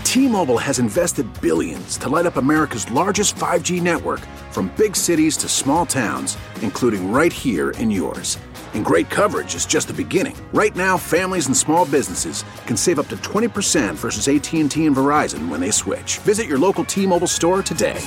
T-Mobile 0.04 0.58
has 0.58 0.78
invested 0.78 1.26
billions 1.42 1.98
to 1.98 2.08
light 2.08 2.24
up 2.24 2.36
America's 2.36 2.90
largest 2.90 3.34
5G 3.36 3.82
network 3.82 4.20
from 4.52 4.72
big 4.76 4.96
cities 4.96 5.36
to 5.38 5.48
small 5.48 5.84
towns, 5.84 6.38
including 6.62 7.12
right 7.12 7.32
here 7.32 7.72
in 7.72 7.90
yours. 7.90 8.38
And 8.72 8.84
great 8.84 9.10
coverage 9.10 9.54
is 9.54 9.66
just 9.66 9.88
the 9.88 9.94
beginning. 9.94 10.36
Right 10.52 10.74
now, 10.74 10.96
families 10.96 11.46
and 11.46 11.56
small 11.56 11.84
businesses 11.86 12.44
can 12.66 12.76
save 12.76 12.98
up 12.98 13.08
to 13.08 13.16
20% 13.18 13.94
versus 13.94 14.28
AT&T 14.28 14.60
and 14.60 14.70
Verizon 14.70 15.48
when 15.48 15.60
they 15.60 15.70
switch. 15.70 16.18
Visit 16.18 16.46
your 16.46 16.58
local 16.58 16.84
T-Mobile 16.84 17.26
store 17.26 17.62
today. 17.62 18.00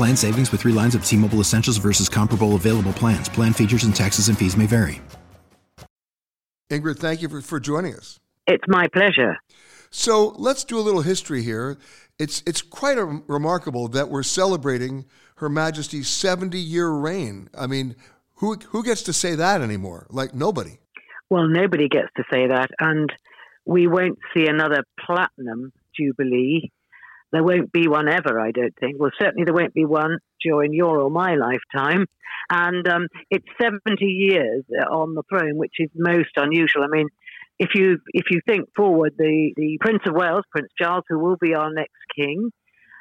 Plan 0.00 0.16
savings 0.16 0.50
with 0.50 0.62
3 0.62 0.72
lines 0.72 0.94
of 0.94 1.04
T-Mobile 1.04 1.40
Essentials 1.40 1.76
versus 1.76 2.08
comparable 2.08 2.54
available 2.54 2.94
plans. 2.94 3.28
Plan 3.28 3.52
features 3.52 3.84
and 3.84 3.94
taxes 3.94 4.30
and 4.30 4.38
fees 4.38 4.56
may 4.56 4.64
vary. 4.64 5.02
Ingrid, 6.70 6.98
thank 6.98 7.20
you 7.20 7.28
for, 7.28 7.42
for 7.42 7.60
joining 7.60 7.94
us. 7.94 8.18
It's 8.46 8.64
my 8.66 8.88
pleasure. 8.94 9.36
So 9.90 10.28
let's 10.38 10.64
do 10.64 10.78
a 10.78 10.80
little 10.80 11.02
history 11.02 11.42
here. 11.42 11.76
It's, 12.18 12.42
it's 12.46 12.62
quite 12.62 12.96
a, 12.96 13.04
remarkable 13.04 13.88
that 13.88 14.08
we're 14.08 14.22
celebrating 14.22 15.04
Her 15.36 15.50
Majesty's 15.50 16.08
70 16.08 16.58
year 16.58 16.88
reign. 16.88 17.50
I 17.54 17.66
mean, 17.66 17.94
who, 18.36 18.54
who 18.54 18.82
gets 18.82 19.02
to 19.02 19.12
say 19.12 19.34
that 19.34 19.60
anymore? 19.60 20.06
Like 20.08 20.32
nobody. 20.32 20.78
Well, 21.28 21.46
nobody 21.46 21.90
gets 21.90 22.08
to 22.16 22.24
say 22.32 22.46
that. 22.46 22.70
And 22.78 23.12
we 23.66 23.86
won't 23.86 24.18
see 24.32 24.46
another 24.46 24.82
platinum 24.98 25.74
jubilee. 25.94 26.70
There 27.32 27.44
won't 27.44 27.70
be 27.72 27.86
one 27.86 28.08
ever, 28.08 28.40
I 28.40 28.50
don't 28.50 28.74
think. 28.80 28.96
Well, 28.98 29.10
certainly 29.20 29.44
there 29.44 29.54
won't 29.54 29.74
be 29.74 29.84
one 29.84 30.18
during 30.42 30.72
your 30.72 31.00
or 31.00 31.10
my 31.10 31.36
lifetime 31.36 32.06
and 32.50 32.86
um, 32.88 33.06
it's 33.30 33.46
70 33.60 34.04
years 34.04 34.64
on 34.90 35.14
the 35.14 35.22
throne, 35.28 35.56
which 35.56 35.74
is 35.78 35.88
most 35.94 36.30
unusual. 36.36 36.82
I 36.82 36.88
mean, 36.88 37.08
if 37.58 37.70
you 37.74 37.98
if 38.12 38.24
you 38.30 38.40
think 38.46 38.68
forward, 38.74 39.14
the, 39.16 39.52
the 39.56 39.78
Prince 39.80 40.02
of 40.06 40.14
Wales, 40.14 40.44
Prince 40.50 40.70
Charles, 40.80 41.04
who 41.08 41.18
will 41.18 41.36
be 41.40 41.54
our 41.54 41.72
next 41.72 42.00
king, 42.16 42.50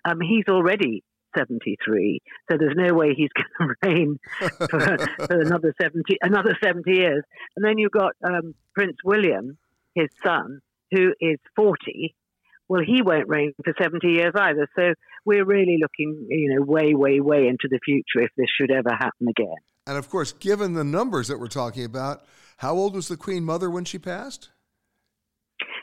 um, 0.06 0.20
he's 0.22 0.46
already 0.50 1.04
73, 1.38 2.20
so 2.50 2.58
there's 2.58 2.76
no 2.76 2.94
way 2.94 3.14
he's 3.16 3.30
going 3.58 3.70
to 3.70 3.88
reign 3.88 4.18
for, 4.40 4.98
for, 5.28 5.42
another 5.42 5.74
70 5.82 6.18
another 6.22 6.56
70 6.62 6.92
years. 6.92 7.24
And 7.56 7.66
then 7.66 7.78
you've 7.78 7.92
got 7.92 8.14
um, 8.24 8.54
Prince 8.76 8.98
William, 9.04 9.58
his 9.96 10.10
son, 10.24 10.60
who 10.92 11.14
is 11.20 11.38
40, 11.56 12.16
well, 12.70 12.84
he 12.86 13.02
won't 13.02 13.28
reign 13.28 13.54
for 13.66 13.74
70 13.82 14.08
years 14.08 14.34
either. 14.36 14.70
So 14.76 14.94
we're 15.26 15.44
really 15.44 15.80
looking, 15.82 16.28
you 16.30 16.54
know, 16.54 16.64
way, 16.64 16.94
way, 16.94 17.20
way 17.20 17.48
into 17.48 17.68
the 17.70 17.80
future 17.84 18.24
if 18.24 18.30
this 18.38 18.48
should 18.56 18.72
ever 18.72 18.92
happen 18.92 19.28
again. 19.28 19.56
And 19.88 19.98
of 19.98 20.08
course, 20.08 20.32
given 20.34 20.74
the 20.74 20.84
numbers 20.84 21.28
that 21.30 21.40
we're 21.40 21.48
talking 21.48 21.84
about, 21.84 22.24
how 22.58 22.76
old 22.76 22.94
was 22.94 23.08
the 23.08 23.18
Queen 23.18 23.44
Mother 23.44 23.72
when 23.72 23.86
she 23.86 23.98
passed? 23.98 24.50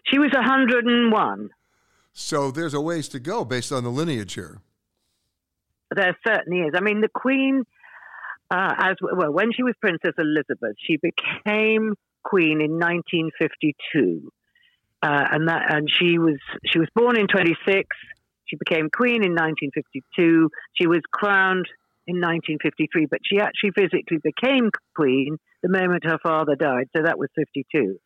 She 0.04 0.20
was 0.20 0.30
101. 0.32 1.50
So 2.12 2.50
there's 2.52 2.72
a 2.72 2.80
ways 2.80 3.08
to 3.08 3.18
go 3.18 3.44
based 3.44 3.72
on 3.72 3.82
the 3.82 3.90
lineage 3.90 4.34
here. 4.34 4.60
There 5.94 6.16
certainly 6.26 6.60
is. 6.60 6.74
I 6.76 6.80
mean, 6.80 7.00
the 7.00 7.08
Queen, 7.08 7.64
uh, 8.50 8.74
as 8.78 8.94
well, 9.02 9.32
when 9.32 9.52
she 9.52 9.64
was 9.64 9.74
Princess 9.80 10.14
Elizabeth, 10.18 10.76
she 10.86 10.98
became 10.98 11.94
Queen 12.22 12.60
in 12.60 12.78
1952, 12.78 14.32
uh, 15.02 15.24
and 15.30 15.48
that 15.48 15.72
and 15.74 15.88
she 15.90 16.18
was 16.18 16.38
she 16.64 16.78
was 16.78 16.88
born 16.94 17.18
in 17.18 17.26
26. 17.26 17.88
She 18.46 18.56
became 18.56 18.88
Queen 18.90 19.24
in 19.24 19.34
1952. 19.34 20.50
She 20.74 20.86
was 20.86 21.00
crowned 21.10 21.66
in 22.06 22.16
1953, 22.16 23.06
but 23.06 23.18
she 23.24 23.40
actually 23.40 23.72
physically 23.72 24.18
became 24.22 24.70
Queen 24.94 25.38
the 25.62 25.68
moment 25.68 26.04
her 26.04 26.18
father 26.22 26.54
died. 26.54 26.88
So 26.94 27.02
that 27.02 27.18
was 27.18 27.28
52. 27.34 27.98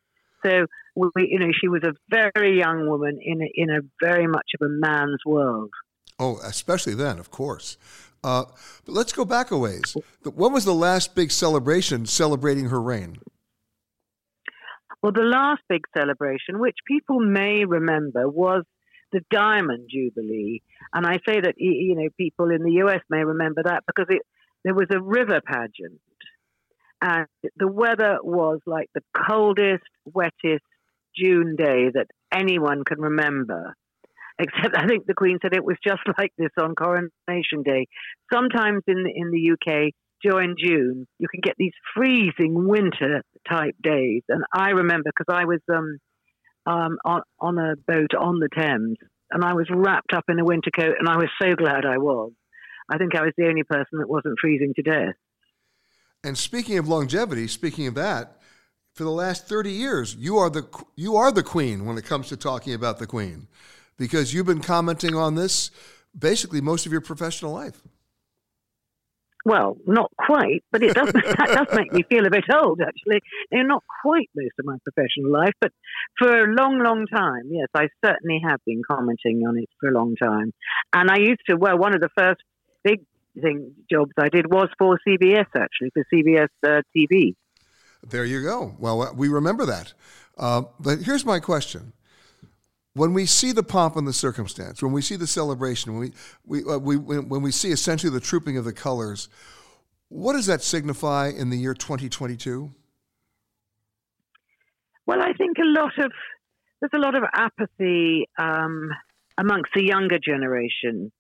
So 0.45 0.67
we, 0.97 1.11
you 1.17 1.39
know, 1.39 1.51
she 1.59 1.69
was 1.69 1.83
a 1.85 1.93
very 2.09 2.59
young 2.59 2.89
woman 2.89 3.19
in 3.23 3.43
a, 3.43 3.51
in 3.55 3.71
a 3.71 3.81
very 4.03 4.27
much 4.27 4.51
of 4.59 4.67
a 4.67 4.71
man's 4.71 5.21
world. 5.27 5.71
Oh, 6.19 6.39
especially 6.43 6.95
then, 6.95 7.19
of 7.19 7.31
course. 7.31 7.77
Uh, 8.23 8.45
but 8.85 8.93
let's 8.93 9.13
go 9.13 9.25
back 9.25 9.51
a 9.51 9.59
ways. 9.59 9.97
When 10.23 10.53
was 10.53 10.65
the 10.65 10.75
last 10.75 11.15
big 11.15 11.31
celebration 11.31 12.07
celebrating 12.07 12.67
her 12.67 12.81
reign? 12.81 13.19
Well, 15.03 15.13
the 15.13 15.23
last 15.23 15.63
big 15.69 15.83
celebration, 15.97 16.59
which 16.59 16.77
people 16.87 17.21
may 17.21 17.65
remember, 17.65 18.29
was 18.29 18.65
the 19.13 19.21
Diamond 19.31 19.89
Jubilee. 19.91 20.63
And 20.93 21.07
I 21.07 21.19
say 21.27 21.41
that, 21.41 21.55
you 21.57 21.95
know, 21.97 22.09
people 22.17 22.51
in 22.51 22.63
the 22.63 22.83
US 22.85 23.01
may 23.09 23.25
remember 23.25 23.63
that 23.65 23.85
because 23.87 24.07
it, 24.09 24.23
there 24.65 24.75
was 24.75 24.89
a 24.91 25.01
river 25.01 25.41
pageant. 25.45 26.01
And 27.03 27.27
the 27.57 27.67
weather 27.67 28.19
was 28.23 28.61
like 28.67 28.91
the 28.95 29.03
coldest, 29.17 29.85
wettest 30.05 30.65
June 31.17 31.57
day 31.57 31.91
that 31.95 32.07
anyone 32.33 32.85
can 32.85 33.01
remember. 33.01 33.75
Except 34.39 34.77
I 34.77 34.87
think 34.87 35.07
the 35.07 35.15
Queen 35.15 35.39
said 35.41 35.55
it 35.55 35.65
was 35.65 35.77
just 35.87 36.01
like 36.19 36.33
this 36.39 36.51
on 36.59 36.75
Coronation 36.75 37.63
Day. 37.65 37.87
Sometimes 38.33 38.83
in 38.87 39.07
in 39.15 39.31
the 39.31 39.53
UK, 39.53 39.93
during 40.23 40.57
June, 40.59 41.07
you 41.19 41.29
can 41.29 41.41
get 41.43 41.55
these 41.59 41.73
freezing 41.95 42.69
winter 42.69 43.23
type 43.49 43.75
days. 43.83 44.23
And 44.29 44.45
I 44.53 44.71
remember 44.71 45.11
because 45.17 45.35
I 45.35 45.45
was 45.45 45.61
um, 45.73 45.99
um, 46.67 46.99
on, 47.05 47.23
on 47.39 47.59
a 47.59 47.77
boat 47.77 48.15
on 48.19 48.41
the 48.41 48.49
Thames 48.55 48.99
and 49.31 49.45
I 49.45 49.55
was 49.55 49.67
wrapped 49.71 50.13
up 50.15 50.25
in 50.29 50.39
a 50.39 50.45
winter 50.45 50.71
coat 50.71 50.97
and 50.99 51.09
I 51.09 51.17
was 51.17 51.29
so 51.41 51.55
glad 51.55 51.85
I 51.85 51.99
was. 51.99 52.33
I 52.91 52.99
think 52.99 53.15
I 53.15 53.23
was 53.23 53.33
the 53.37 53.47
only 53.47 53.63
person 53.63 53.99
that 53.99 54.09
wasn't 54.09 54.39
freezing 54.41 54.75
to 54.75 54.83
death. 54.83 55.15
And 56.25 56.37
speaking 56.37 56.77
of 56.77 56.89
longevity, 56.89 57.47
speaking 57.47 57.87
of 57.87 57.95
that, 57.95 58.41
for 58.95 59.05
the 59.05 59.11
last 59.11 59.47
30 59.49 59.71
years, 59.71 60.17
you 60.17 60.37
are 60.39 60.51
the 60.51 60.67
you 60.97 61.17
are 61.17 61.31
the 61.31 61.45
queen 61.45 61.87
when 61.87 61.97
it 61.97 62.05
comes 62.05 62.29
to 62.29 62.37
talking 62.37 62.75
about 62.75 62.99
the 62.99 63.07
queen 63.07 63.47
because 63.97 64.35
you've 64.35 64.47
been 64.47 64.61
commenting 64.61 65.15
on 65.15 65.37
this 65.37 65.71
basically 66.19 66.61
most 66.61 66.87
of 66.87 66.93
your 66.93 67.01
professional 67.01 67.53
life. 67.53 67.81
Well, 69.45 69.79
not 69.87 70.11
quite, 70.19 70.63
but 70.71 70.83
it 70.83 70.95
does 70.95 71.13
that 71.13 71.49
does 71.49 71.77
make 71.77 71.93
me 71.93 72.03
feel 72.03 72.27
a 72.27 72.31
bit 72.31 72.45
old 72.55 72.81
actually. 72.81 73.21
And 73.51 73.69
not 73.69 73.83
quite 74.03 74.29
most 74.35 74.55
of 74.59 74.67
my 74.67 74.77
professional 74.85 75.33
life, 75.33 75.55
but 75.61 75.73
for 76.19 76.45
a 76.45 76.55
long, 76.55 76.83
long 76.83 77.07
time, 77.07 77.45
yes, 77.51 77.69
I 77.75 77.89
certainly 78.05 78.41
have 78.47 78.61
been 78.67 78.83
commenting 78.89 79.43
on 79.47 79.59
it 79.59 79.69
for 79.81 79.89
a 79.89 79.93
long 79.93 80.15
time. 80.17 80.53
And 80.93 81.11
I 81.11 81.19
used 81.19 81.41
to 81.49 81.57
well, 81.57 81.79
one 81.79 81.95
of 81.95 82.01
the 82.01 82.11
first 82.17 82.41
big 82.85 83.01
thing 83.41 83.73
jobs 83.91 84.13
I 84.19 84.29
did 84.29 84.51
was 84.51 84.69
for 84.79 84.99
CBS 85.07 85.47
actually 85.57 85.91
for 85.95 86.05
CBS 86.13 86.49
uh, 86.65 86.83
TV. 86.97 87.35
There 88.09 88.25
you 88.25 88.43
go. 88.43 88.75
Well, 88.79 89.13
we 89.15 89.29
remember 89.29 89.67
that. 89.67 89.93
Uh, 90.39 90.63
but 90.79 91.01
here's 91.01 91.25
my 91.25 91.39
question: 91.39 91.93
When 92.95 93.13
we 93.15 93.27
see 93.27 93.53
the 93.53 93.63
pomp 93.63 93.97
and 93.97 94.07
the 94.07 94.13
circumstance, 94.13 94.83
when 94.83 94.93
we 94.93 95.03
see 95.03 95.17
the 95.17 95.27
celebration, 95.27 95.93
when 95.93 96.13
we, 96.45 96.63
we, 96.63 96.73
uh, 96.73 96.79
we 96.79 96.97
when 96.97 97.43
we 97.43 97.53
see 97.53 97.71
essentially 97.71 98.13
the 98.13 98.21
trooping 98.21 98.57
of 98.57 98.65
the 98.65 98.73
colors, 98.73 99.29
what 100.09 100.33
does 100.33 100.47
that 100.47 100.63
signify 100.63 101.29
in 101.29 101.51
the 101.51 101.57
year 101.57 101.75
2022? 101.75 102.71
Well, 105.07 105.23
I 105.23 105.33
think 105.35 105.59
a 105.59 105.67
lot 105.67 105.99
of 105.99 106.13
there's 106.81 106.91
a 106.95 106.99
lot 106.99 107.15
of 107.15 107.23
apathy 107.33 108.29
um, 108.39 108.91
amongst 109.39 109.71
the 109.75 109.85
younger 109.85 110.19
generation 110.19 111.13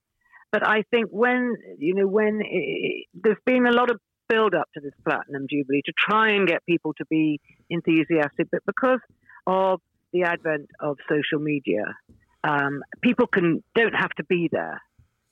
but 0.52 0.66
I 0.66 0.82
think 0.90 1.08
when 1.10 1.56
you 1.78 1.94
know 1.94 2.06
when 2.06 2.40
it, 2.44 3.06
there's 3.14 3.38
been 3.46 3.66
a 3.66 3.72
lot 3.72 3.90
of 3.90 4.00
build 4.28 4.54
up 4.54 4.68
to 4.74 4.80
this 4.80 4.92
platinum 5.04 5.46
jubilee 5.50 5.82
to 5.84 5.92
try 5.98 6.30
and 6.30 6.46
get 6.46 6.64
people 6.66 6.94
to 6.94 7.04
be 7.06 7.40
enthusiastic, 7.68 8.48
but 8.50 8.60
because 8.66 9.00
of 9.46 9.80
the 10.12 10.22
advent 10.22 10.68
of 10.80 10.96
social 11.08 11.42
media, 11.42 11.84
um, 12.44 12.82
people 13.02 13.26
can 13.26 13.62
don't 13.74 13.94
have 13.94 14.10
to 14.10 14.24
be 14.24 14.48
there. 14.50 14.80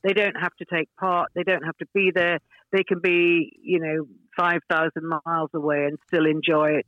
They 0.05 0.13
don't 0.13 0.37
have 0.37 0.55
to 0.57 0.65
take 0.65 0.89
part. 0.99 1.31
They 1.35 1.43
don't 1.43 1.65
have 1.65 1.77
to 1.79 1.87
be 1.93 2.13
there. 2.15 2.39
They 2.71 2.85
can 2.85 3.01
be, 3.01 3.59
you 3.63 3.81
know, 3.81 4.07
five 4.37 4.61
thousand 4.71 5.09
miles 5.25 5.51
away 5.55 5.87
and 5.87 5.99
still 6.07 6.27
enjoy 6.27 6.79
it 6.79 6.87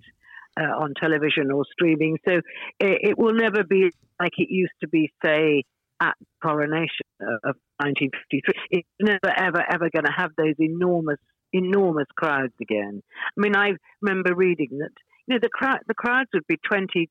uh, 0.58 0.64
on 0.64 0.94
television 1.00 1.50
or 1.50 1.64
streaming. 1.72 2.18
So 2.26 2.36
it, 2.78 2.98
it 3.10 3.18
will 3.18 3.34
never 3.34 3.64
be 3.64 3.90
like 4.20 4.32
it 4.38 4.48
used 4.50 4.72
to 4.80 4.88
be, 4.88 5.10
say, 5.24 5.64
at 6.00 6.14
coronation 6.42 7.06
of 7.20 7.56
1953. 7.78 8.54
It's 8.70 8.88
never, 9.00 9.34
ever, 9.36 9.64
ever 9.70 9.90
going 9.90 10.06
to 10.06 10.12
have 10.16 10.30
those 10.36 10.54
enormous, 10.58 11.18
enormous 11.52 12.06
crowds 12.16 12.54
again. 12.60 13.02
I 13.36 13.40
mean, 13.40 13.54
I 13.54 13.72
remember 14.00 14.34
reading 14.34 14.78
that 14.78 14.90
you 15.26 15.34
know 15.34 15.38
the 15.40 15.48
crowd, 15.48 15.78
the 15.86 15.94
crowds 15.94 16.30
would 16.34 16.46
be 16.46 16.56
20, 16.66 17.08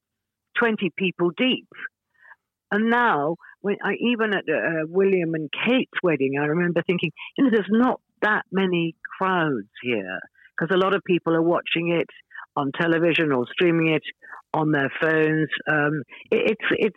20 0.57 0.91
people 0.97 1.31
deep, 1.37 1.67
and 2.71 2.89
now 2.89 3.35
when 3.61 3.77
I, 3.83 3.93
even 3.99 4.33
at 4.33 4.43
uh, 4.47 4.85
William 4.87 5.33
and 5.33 5.49
Kate's 5.51 5.91
wedding, 6.03 6.35
I 6.39 6.45
remember 6.45 6.81
thinking, 6.85 7.11
you 7.37 7.43
know, 7.43 7.49
there's 7.51 7.65
not 7.69 7.99
that 8.21 8.43
many 8.51 8.95
crowds 9.17 9.67
here 9.81 10.19
because 10.57 10.73
a 10.73 10.77
lot 10.77 10.93
of 10.93 11.03
people 11.03 11.33
are 11.35 11.41
watching 11.41 11.89
it 11.89 12.07
on 12.55 12.71
television 12.79 13.31
or 13.31 13.45
streaming 13.51 13.93
it 13.93 14.03
on 14.53 14.71
their 14.71 14.91
phones. 15.01 15.49
Um, 15.69 16.03
it, 16.31 16.51
it's 16.51 16.95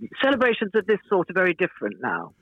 it's 0.00 0.12
celebrations 0.22 0.72
of 0.74 0.86
this 0.86 0.98
sort 1.08 1.30
are 1.30 1.34
very 1.34 1.54
different 1.54 1.96
now. 2.00 2.32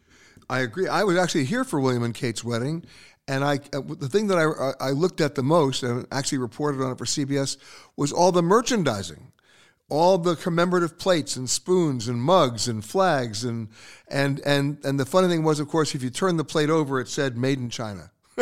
I 0.49 0.61
agree. 0.61 0.89
I 0.89 1.05
was 1.05 1.17
actually 1.17 1.45
here 1.45 1.65
for 1.65 1.81
William 1.81 2.03
and 2.03 2.15
Kate's 2.15 2.45
wedding, 2.45 2.85
and 3.29 3.45
I 3.45 3.61
uh, 3.73 3.81
the 3.81 4.09
thing 4.09 4.29
that 4.29 4.39
I 4.39 4.85
I 4.85 4.91
looked 4.91 5.21
at 5.21 5.35
the 5.35 5.43
most 5.43 5.83
and 5.83 6.07
actually 6.11 6.39
reported 6.39 6.83
on 6.83 6.93
it 6.93 6.99
for 6.99 7.05
CBS 7.05 7.57
was 7.97 8.13
all 8.13 8.33
the 8.33 8.43
merchandising, 8.43 9.33
all 9.89 10.19
the 10.19 10.37
commemorative 10.37 10.99
plates 10.99 11.37
and 11.37 11.49
spoons 11.49 12.09
and 12.09 12.23
mugs 12.23 12.69
and 12.69 12.85
flags 12.85 13.45
and 13.45 13.69
and 14.09 14.41
and 14.41 14.79
and 14.85 14.99
the 14.99 15.07
funny 15.07 15.29
thing 15.29 15.43
was, 15.43 15.61
of 15.61 15.69
course, 15.69 15.95
if 15.95 16.03
you 16.03 16.11
turned 16.11 16.39
the 16.39 16.45
plate 16.45 16.71
over, 16.71 17.01
it 17.01 17.09
said 17.09 17.37
"Made 17.37 17.59
in 17.59 17.71
China." 17.71 18.11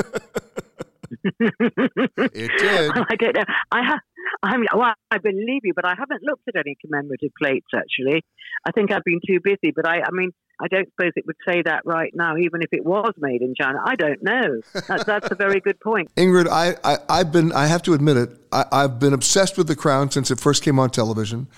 it 1.40 2.50
did. 2.58 2.90
I 2.90 3.16
don't 3.18 3.36
know. 3.36 3.44
I 3.72 3.82
have. 3.84 4.00
I 4.42 4.56
mean, 4.56 4.66
well, 4.74 4.94
I 5.10 5.18
believe 5.18 5.62
you, 5.64 5.72
but 5.74 5.84
I 5.84 5.94
haven't 5.98 6.22
looked 6.22 6.46
at 6.48 6.54
any 6.56 6.76
commemorative 6.80 7.32
plates 7.40 7.66
actually. 7.74 8.22
I 8.64 8.70
think 8.72 8.92
I've 8.92 9.04
been 9.04 9.20
too 9.26 9.40
busy. 9.42 9.72
But 9.74 9.88
I, 9.88 10.00
I 10.00 10.10
mean, 10.12 10.30
I 10.60 10.68
don't 10.68 10.88
suppose 10.90 11.12
it 11.16 11.26
would 11.26 11.36
say 11.46 11.62
that 11.62 11.82
right 11.86 12.14
now, 12.14 12.36
even 12.36 12.62
if 12.62 12.72
it 12.72 12.84
was 12.84 13.12
made 13.18 13.42
in 13.42 13.54
China. 13.54 13.78
I 13.84 13.94
don't 13.96 14.22
know. 14.22 14.60
That's, 14.86 15.04
that's 15.04 15.30
a 15.30 15.34
very 15.34 15.60
good 15.60 15.80
point. 15.80 16.14
Ingrid, 16.16 16.48
I, 16.48 16.74
I, 17.08 17.18
have 17.18 17.32
been, 17.32 17.52
I 17.52 17.66
have 17.66 17.82
to 17.84 17.94
admit 17.94 18.16
it, 18.16 18.30
I, 18.52 18.64
I've 18.70 18.98
been 18.98 19.12
obsessed 19.12 19.56
with 19.56 19.68
The 19.68 19.76
Crown 19.76 20.10
since 20.10 20.30
it 20.30 20.38
first 20.38 20.62
came 20.62 20.78
on 20.78 20.90
television. 20.90 21.48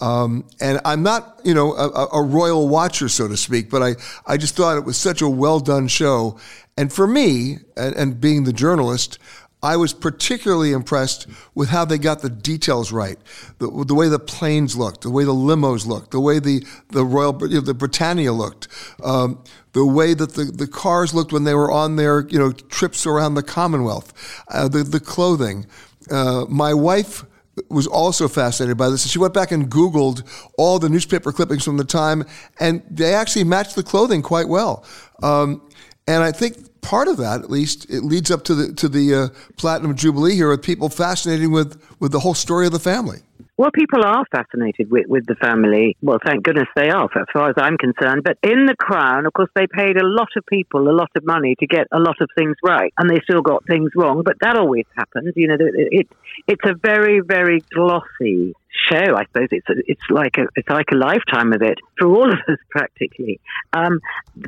Um, 0.00 0.46
and 0.60 0.80
I'm 0.84 1.02
not, 1.02 1.40
you 1.44 1.54
know, 1.54 1.74
a, 1.74 2.18
a, 2.18 2.22
royal 2.22 2.68
watcher, 2.68 3.08
so 3.08 3.28
to 3.28 3.36
speak, 3.36 3.70
but 3.70 3.82
I, 3.82 3.94
I 4.26 4.36
just 4.36 4.54
thought 4.54 4.76
it 4.76 4.84
was 4.84 4.98
such 4.98 5.22
a 5.22 5.28
well 5.28 5.58
done 5.58 5.88
show. 5.88 6.38
And 6.76 6.92
for 6.92 7.06
me, 7.06 7.58
and, 7.78 7.94
and 7.96 8.20
being 8.20 8.44
the 8.44 8.52
journalist, 8.52 9.18
I 9.62 9.76
was 9.76 9.92
particularly 9.92 10.72
impressed 10.72 11.26
with 11.54 11.70
how 11.70 11.84
they 11.84 11.98
got 11.98 12.20
the 12.20 12.28
details 12.30 12.92
right, 12.92 13.18
the, 13.58 13.84
the 13.86 13.94
way 13.94 14.08
the 14.08 14.18
planes 14.18 14.76
looked, 14.76 15.00
the 15.00 15.10
way 15.10 15.24
the 15.24 15.34
limos 15.34 15.86
looked, 15.86 16.10
the 16.10 16.20
way 16.20 16.38
the 16.38 16.64
the 16.90 17.04
Royal 17.04 17.36
you 17.42 17.56
know, 17.56 17.60
the 17.60 17.74
Britannia 17.74 18.32
looked, 18.32 18.68
um, 19.02 19.42
the 19.72 19.84
way 19.84 20.14
that 20.14 20.34
the, 20.34 20.44
the 20.44 20.66
cars 20.66 21.14
looked 21.14 21.32
when 21.32 21.44
they 21.44 21.54
were 21.54 21.70
on 21.70 21.96
their 21.96 22.26
you 22.28 22.38
know 22.38 22.52
trips 22.52 23.06
around 23.06 23.34
the 23.34 23.42
Commonwealth, 23.42 24.12
uh, 24.48 24.68
the 24.68 24.82
the 24.82 25.00
clothing. 25.00 25.66
Uh, 26.10 26.44
my 26.48 26.72
wife 26.72 27.24
was 27.68 27.86
also 27.86 28.28
fascinated 28.28 28.76
by 28.76 28.88
this. 28.90 29.04
And 29.04 29.10
she 29.10 29.18
went 29.18 29.34
back 29.34 29.50
and 29.50 29.70
Googled 29.70 30.22
all 30.58 30.78
the 30.78 30.88
newspaper 30.88 31.32
clippings 31.32 31.64
from 31.64 31.78
the 31.78 31.84
time, 31.84 32.24
and 32.60 32.82
they 32.90 33.14
actually 33.14 33.44
matched 33.44 33.76
the 33.76 33.82
clothing 33.82 34.22
quite 34.22 34.48
well. 34.48 34.84
Um, 35.22 35.66
and 36.06 36.22
I 36.22 36.32
think 36.32 36.58
part 36.86 37.08
of 37.08 37.16
that, 37.16 37.40
at 37.42 37.50
least, 37.50 37.90
it 37.90 38.02
leads 38.02 38.30
up 38.30 38.44
to 38.44 38.54
the 38.54 38.72
to 38.74 38.88
the 38.88 39.14
uh, 39.14 39.28
platinum 39.56 39.94
jubilee 39.96 40.36
here 40.36 40.48
with 40.48 40.62
people 40.62 40.88
fascinated 40.88 41.50
with 41.50 41.82
with 42.00 42.12
the 42.12 42.20
whole 42.20 42.34
story 42.34 42.66
of 42.66 42.72
the 42.72 42.78
family. 42.78 43.18
Well, 43.58 43.70
people 43.70 44.04
are 44.04 44.24
fascinated 44.30 44.90
with, 44.90 45.06
with 45.08 45.24
the 45.26 45.34
family. 45.36 45.96
Well, 46.02 46.18
thank 46.24 46.44
goodness 46.44 46.68
they 46.76 46.90
are, 46.90 47.04
as 47.04 47.26
far 47.32 47.48
as 47.48 47.54
I'm 47.56 47.78
concerned. 47.78 48.22
But 48.22 48.36
in 48.42 48.66
the 48.66 48.76
Crown, 48.76 49.24
of 49.24 49.32
course, 49.32 49.48
they 49.54 49.66
paid 49.66 49.96
a 49.96 50.06
lot 50.06 50.28
of 50.36 50.44
people 50.46 50.90
a 50.90 50.92
lot 50.92 51.10
of 51.16 51.24
money 51.24 51.56
to 51.60 51.66
get 51.66 51.86
a 51.90 51.98
lot 51.98 52.16
of 52.20 52.28
things 52.36 52.54
right, 52.62 52.92
and 52.98 53.08
they 53.08 53.20
still 53.24 53.40
got 53.40 53.66
things 53.66 53.90
wrong. 53.96 54.22
But 54.22 54.36
that 54.42 54.56
always 54.56 54.84
happens. 54.94 55.32
You 55.36 55.48
know, 55.48 55.54
it, 55.54 55.88
it 56.00 56.08
it's 56.46 56.66
a 56.66 56.74
very, 56.74 57.20
very 57.20 57.60
glossy 57.74 58.54
show. 58.90 59.16
I 59.16 59.24
suppose 59.26 59.48
it's 59.50 59.66
it's 59.86 60.02
like 60.10 60.38
a 60.38 60.46
it's 60.54 60.68
like 60.68 60.86
a 60.92 60.96
lifetime 60.96 61.52
of 61.52 61.62
it 61.62 61.78
for 61.98 62.08
all 62.08 62.28
of 62.28 62.38
us 62.48 62.58
practically. 62.70 63.40
Um, 63.72 64.00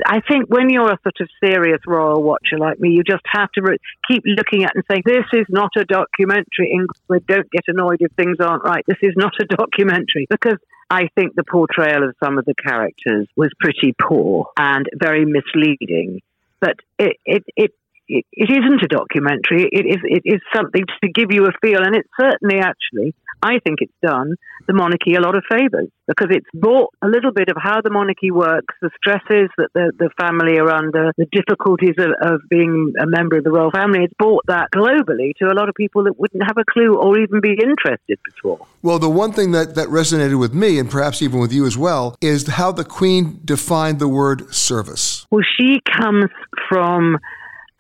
I 0.07 0.21
think 0.21 0.47
when 0.49 0.71
you're 0.71 0.91
a 0.93 0.99
sort 1.03 1.21
of 1.21 1.29
serious 1.43 1.81
royal 1.87 2.23
watcher 2.23 2.59
like 2.59 2.81
me, 2.81 2.91
you 2.91 3.03
just 3.03 3.25
have 3.27 3.51
to 3.53 3.63
re- 3.63 3.79
keep 4.09 4.23
looking 4.27 4.65
at 4.65 4.75
and 4.75 4.85
saying, 4.91 5.03
"This 5.05 5.27
is 5.33 5.47
not 5.49 5.71
a 5.77 5.85
documentary." 5.85 6.77
Ingrid, 6.77 7.27
don't 7.27 7.51
get 7.51 7.65
annoyed 7.69 7.99
if 8.01 8.13
things 8.13 8.37
aren't 8.41 8.65
right. 8.65 8.85
This 8.87 8.99
is 9.03 9.15
not 9.17 9.33
a 9.41 9.45
documentary 9.57 10.27
because 10.29 10.59
I 10.91 11.09
think 11.15 11.35
the 11.35 11.45
portrayal 11.45 12.09
of 12.09 12.15
some 12.23 12.39
of 12.39 12.45
the 12.45 12.55
characters 12.55 13.29
was 13.37 13.51
pretty 13.61 13.95
poor 14.01 14.51
and 14.57 14.87
very 14.95 15.25
misleading. 15.27 16.21
But 16.61 16.77
it, 16.99 17.17
it, 17.25 17.45
it 17.57 17.73
it, 18.09 18.25
it 18.33 18.51
isn't 18.51 18.83
a 18.83 18.89
documentary. 18.89 19.69
It 19.71 19.87
is 19.87 19.99
it 20.05 20.23
is 20.25 20.41
something 20.55 20.85
to 21.03 21.09
give 21.13 21.29
you 21.31 21.47
a 21.47 21.53
feel, 21.61 21.83
and 21.83 21.95
it 21.95 22.07
certainly 22.19 22.59
actually 22.59 23.15
I 23.43 23.59
think 23.65 23.79
it's 23.81 23.93
done 24.03 24.35
the 24.67 24.75
monarchy 24.75 25.15
a 25.15 25.21
lot 25.21 25.37
of 25.37 25.45
favours 25.51 25.89
because 26.07 26.29
it's 26.31 26.49
brought 26.53 26.93
a 27.03 27.07
little 27.07 27.33
bit 27.33 27.49
of 27.49 27.57
how 27.59 27.81
the 27.81 27.91
monarchy 27.91 28.31
works, 28.31 28.75
the 28.83 28.91
stresses 28.97 29.49
that 29.57 29.69
the, 29.75 29.93
the 29.99 30.11
family 30.21 30.59
are 30.59 30.71
under, 30.71 31.13
the 31.17 31.27
difficulties 31.33 31.95
of, 31.99 32.11
of 32.21 32.41
being 32.51 32.93
a 33.01 33.07
member 33.07 33.39
of 33.39 33.45
the 33.45 33.51
royal 33.51 33.71
family. 33.71 34.05
It's 34.05 34.15
brought 34.19 34.45
that 34.49 34.69
globally 34.75 35.33
to 35.39 35.47
a 35.47 35.55
lot 35.55 35.69
of 35.69 35.75
people 35.75 36.05
that 36.05 36.19
wouldn't 36.19 36.43
have 36.43 36.59
a 36.59 36.65
clue 36.71 36.97
or 36.97 37.19
even 37.19 37.41
be 37.41 37.53
interested 37.53 38.19
before. 38.25 38.67
Well, 38.83 38.99
the 38.99 39.09
one 39.09 39.33
thing 39.33 39.53
that, 39.53 39.75
that 39.75 39.89
resonated 39.89 40.39
with 40.39 40.53
me, 40.53 40.79
and 40.79 40.91
perhaps 40.91 41.23
even 41.23 41.41
with 41.41 41.53
you 41.53 41.67
as 41.67 41.79
well, 41.79 42.17
is 42.21 42.47
how 42.47 42.73
the 42.73 42.85
Queen 42.85 43.41
defined 43.45 43.99
the 43.99 44.09
word 44.09 44.53
service. 44.55 45.27
Well, 45.31 45.45
she 45.57 45.81
comes 45.97 46.31
from 46.69 47.19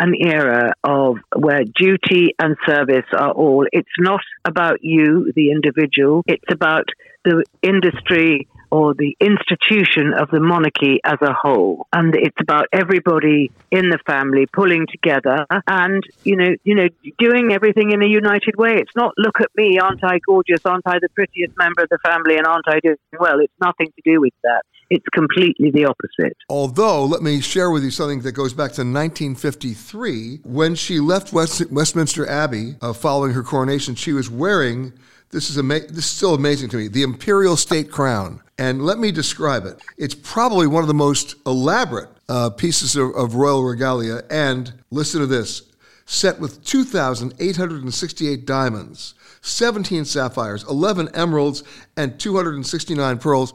an 0.00 0.14
era 0.14 0.72
of 0.84 1.16
where 1.34 1.64
duty 1.64 2.34
and 2.38 2.56
service 2.66 3.06
are 3.12 3.32
all. 3.32 3.66
It's 3.72 3.88
not 3.98 4.20
about 4.44 4.82
you, 4.82 5.32
the 5.34 5.50
individual. 5.50 6.22
It's 6.26 6.50
about 6.50 6.88
the 7.24 7.44
industry 7.62 8.48
or 8.70 8.94
the 8.94 9.16
institution 9.20 10.12
of 10.12 10.30
the 10.30 10.40
monarchy 10.40 11.00
as 11.04 11.18
a 11.22 11.32
whole. 11.32 11.86
And 11.92 12.14
it's 12.14 12.36
about 12.40 12.66
everybody 12.72 13.50
in 13.70 13.88
the 13.88 13.98
family 14.06 14.46
pulling 14.46 14.86
together 14.90 15.46
and, 15.66 16.02
you 16.24 16.36
know, 16.36 16.50
you 16.64 16.74
know, 16.74 16.88
doing 17.18 17.52
everything 17.52 17.92
in 17.92 18.02
a 18.02 18.06
united 18.06 18.56
way. 18.56 18.76
It's 18.76 18.94
not 18.94 19.14
look 19.16 19.40
at 19.40 19.50
me, 19.56 19.78
aren't 19.78 20.04
I 20.04 20.18
gorgeous, 20.18 20.64
aren't 20.66 20.86
I 20.86 20.98
the 21.00 21.08
prettiest 21.14 21.56
member 21.56 21.82
of 21.82 21.88
the 21.88 21.98
family 22.04 22.36
and 22.36 22.46
aren't 22.46 22.68
I 22.68 22.80
doing 22.80 22.96
well? 23.18 23.40
It's 23.40 23.52
nothing 23.60 23.86
to 23.86 24.02
do 24.04 24.20
with 24.20 24.34
that. 24.44 24.62
It's 24.90 25.04
completely 25.12 25.70
the 25.70 25.84
opposite. 25.84 26.36
Although, 26.48 27.04
let 27.04 27.22
me 27.22 27.40
share 27.40 27.70
with 27.70 27.84
you 27.84 27.90
something 27.90 28.20
that 28.22 28.32
goes 28.32 28.52
back 28.52 28.72
to 28.72 28.82
1953. 28.82 30.40
When 30.44 30.74
she 30.74 30.98
left 30.98 31.32
West, 31.32 31.70
Westminster 31.70 32.26
Abbey 32.28 32.76
uh, 32.80 32.92
following 32.92 33.32
her 33.32 33.42
coronation, 33.42 33.94
she 33.94 34.12
was 34.12 34.30
wearing 34.30 34.92
this 35.30 35.50
is, 35.50 35.58
ama- 35.58 35.80
this 35.80 35.98
is 35.98 36.06
still 36.06 36.34
amazing 36.34 36.70
to 36.70 36.76
me 36.78 36.88
the 36.88 37.02
imperial 37.02 37.56
state 37.56 37.90
crown. 37.90 38.40
And 38.58 38.84
let 38.84 38.98
me 38.98 39.12
describe 39.12 39.66
it. 39.66 39.80
It's 39.96 40.14
probably 40.14 40.66
one 40.66 40.82
of 40.82 40.88
the 40.88 40.94
most 40.94 41.36
elaborate 41.46 42.08
uh, 42.28 42.50
pieces 42.50 42.96
of, 42.96 43.14
of 43.14 43.34
royal 43.34 43.62
regalia. 43.62 44.22
And 44.30 44.72
listen 44.90 45.20
to 45.20 45.26
this 45.26 45.62
set 46.06 46.40
with 46.40 46.64
2,868 46.64 48.46
diamonds, 48.46 49.14
17 49.42 50.06
sapphires, 50.06 50.64
11 50.64 51.10
emeralds, 51.14 51.62
and 51.98 52.18
269 52.18 53.18
pearls. 53.18 53.52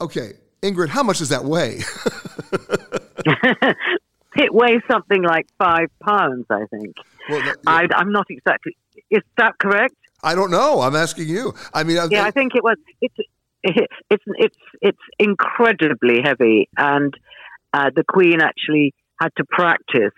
Okay, 0.00 0.34
Ingrid, 0.62 0.88
how 0.88 1.02
much 1.02 1.18
does 1.18 1.28
that 1.30 1.44
weigh? 1.44 1.80
it 4.36 4.54
weighs 4.54 4.82
something 4.90 5.22
like 5.22 5.46
five 5.58 5.88
pounds, 6.00 6.46
I 6.50 6.64
think. 6.70 6.94
Well, 7.28 7.40
that, 7.40 7.56
yeah. 7.64 7.96
I, 7.96 8.00
am 8.00 8.12
not 8.12 8.26
exactly. 8.30 8.76
Is 9.10 9.22
that 9.36 9.58
correct? 9.58 9.94
I 10.22 10.34
don't 10.34 10.50
know. 10.50 10.80
I'm 10.80 10.96
asking 10.96 11.28
you. 11.28 11.54
I 11.72 11.84
mean, 11.84 11.98
yeah, 12.10 12.24
I 12.24 12.30
think 12.30 12.54
it 12.54 12.64
was. 12.64 12.76
It's 13.00 13.14
it's 13.62 14.24
it's 14.38 14.56
it's 14.80 14.98
incredibly 15.18 16.22
heavy, 16.22 16.68
and 16.76 17.14
uh, 17.72 17.90
the 17.94 18.04
Queen 18.04 18.40
actually 18.40 18.94
had 19.20 19.30
to 19.36 19.44
practice, 19.44 20.14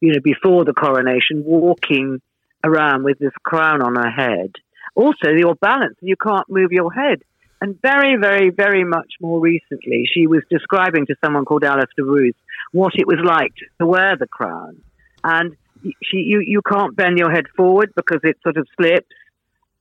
you 0.00 0.12
know, 0.12 0.20
before 0.22 0.64
the 0.64 0.72
coronation, 0.72 1.44
walking 1.44 2.20
around 2.64 3.04
with 3.04 3.18
this 3.18 3.32
crown 3.44 3.82
on 3.82 3.94
her 3.96 4.10
head. 4.10 4.52
Also, 4.96 5.30
your 5.36 5.54
balance, 5.56 5.96
you 6.00 6.16
can't 6.16 6.48
move 6.48 6.70
your 6.70 6.92
head. 6.92 7.22
And 7.60 7.80
very, 7.80 8.16
very, 8.16 8.50
very 8.50 8.84
much 8.84 9.14
more 9.20 9.40
recently, 9.40 10.06
she 10.12 10.26
was 10.26 10.42
describing 10.50 11.06
to 11.06 11.14
someone 11.24 11.44
called 11.44 11.64
Alastair 11.64 12.04
Bruce 12.04 12.34
what 12.72 12.92
it 12.96 13.06
was 13.06 13.18
like 13.24 13.54
to 13.80 13.86
wear 13.86 14.16
the 14.18 14.26
crown. 14.26 14.82
And 15.22 15.56
she, 16.02 16.18
you, 16.18 16.40
you 16.40 16.60
can't 16.68 16.94
bend 16.96 17.18
your 17.18 17.30
head 17.30 17.46
forward 17.56 17.92
because 17.94 18.20
it 18.22 18.36
sort 18.42 18.56
of 18.56 18.66
slips, 18.76 19.08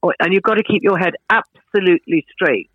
or, 0.01 0.13
and 0.19 0.33
you've 0.33 0.43
got 0.43 0.55
to 0.55 0.63
keep 0.63 0.83
your 0.83 0.97
head 0.97 1.13
absolutely 1.29 2.25
straight. 2.31 2.69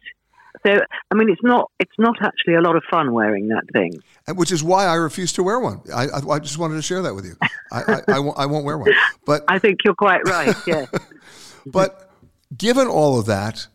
So, 0.67 0.73
I 1.11 1.15
mean, 1.15 1.31
it's 1.31 1.43
not 1.43 1.71
it's 1.79 1.93
not 1.99 2.17
actually 2.21 2.55
a 2.55 2.61
lot 2.61 2.75
of 2.75 2.83
fun 2.91 3.13
wearing 3.13 3.49
that 3.49 3.65
thing. 3.73 3.93
Which 4.35 4.51
is 4.51 4.63
why 4.63 4.87
I 4.87 4.95
refuse 4.95 5.33
to 5.35 5.43
wear 5.43 5.61
one. 5.61 5.83
I, 5.95 6.09
I, 6.09 6.29
I 6.31 6.39
just 6.41 6.59
wanted 6.59 6.75
to 6.75 6.83
share 6.83 7.03
that 7.03 7.15
with 7.15 7.27
you. 7.27 7.37
I, 7.71 7.83
I, 7.87 8.03
I, 8.09 8.19
won't, 8.19 8.39
I 8.39 8.47
won't 8.47 8.65
wear 8.65 8.79
one. 8.79 8.93
But 9.25 9.45
I 9.49 9.59
think 9.59 9.79
you're 9.85 9.95
quite 9.95 10.27
right. 10.27 10.57
Yeah. 10.67 10.87
but 11.67 12.11
given 12.57 12.89
all 12.89 13.21
of 13.21 13.27
that, 13.27 13.69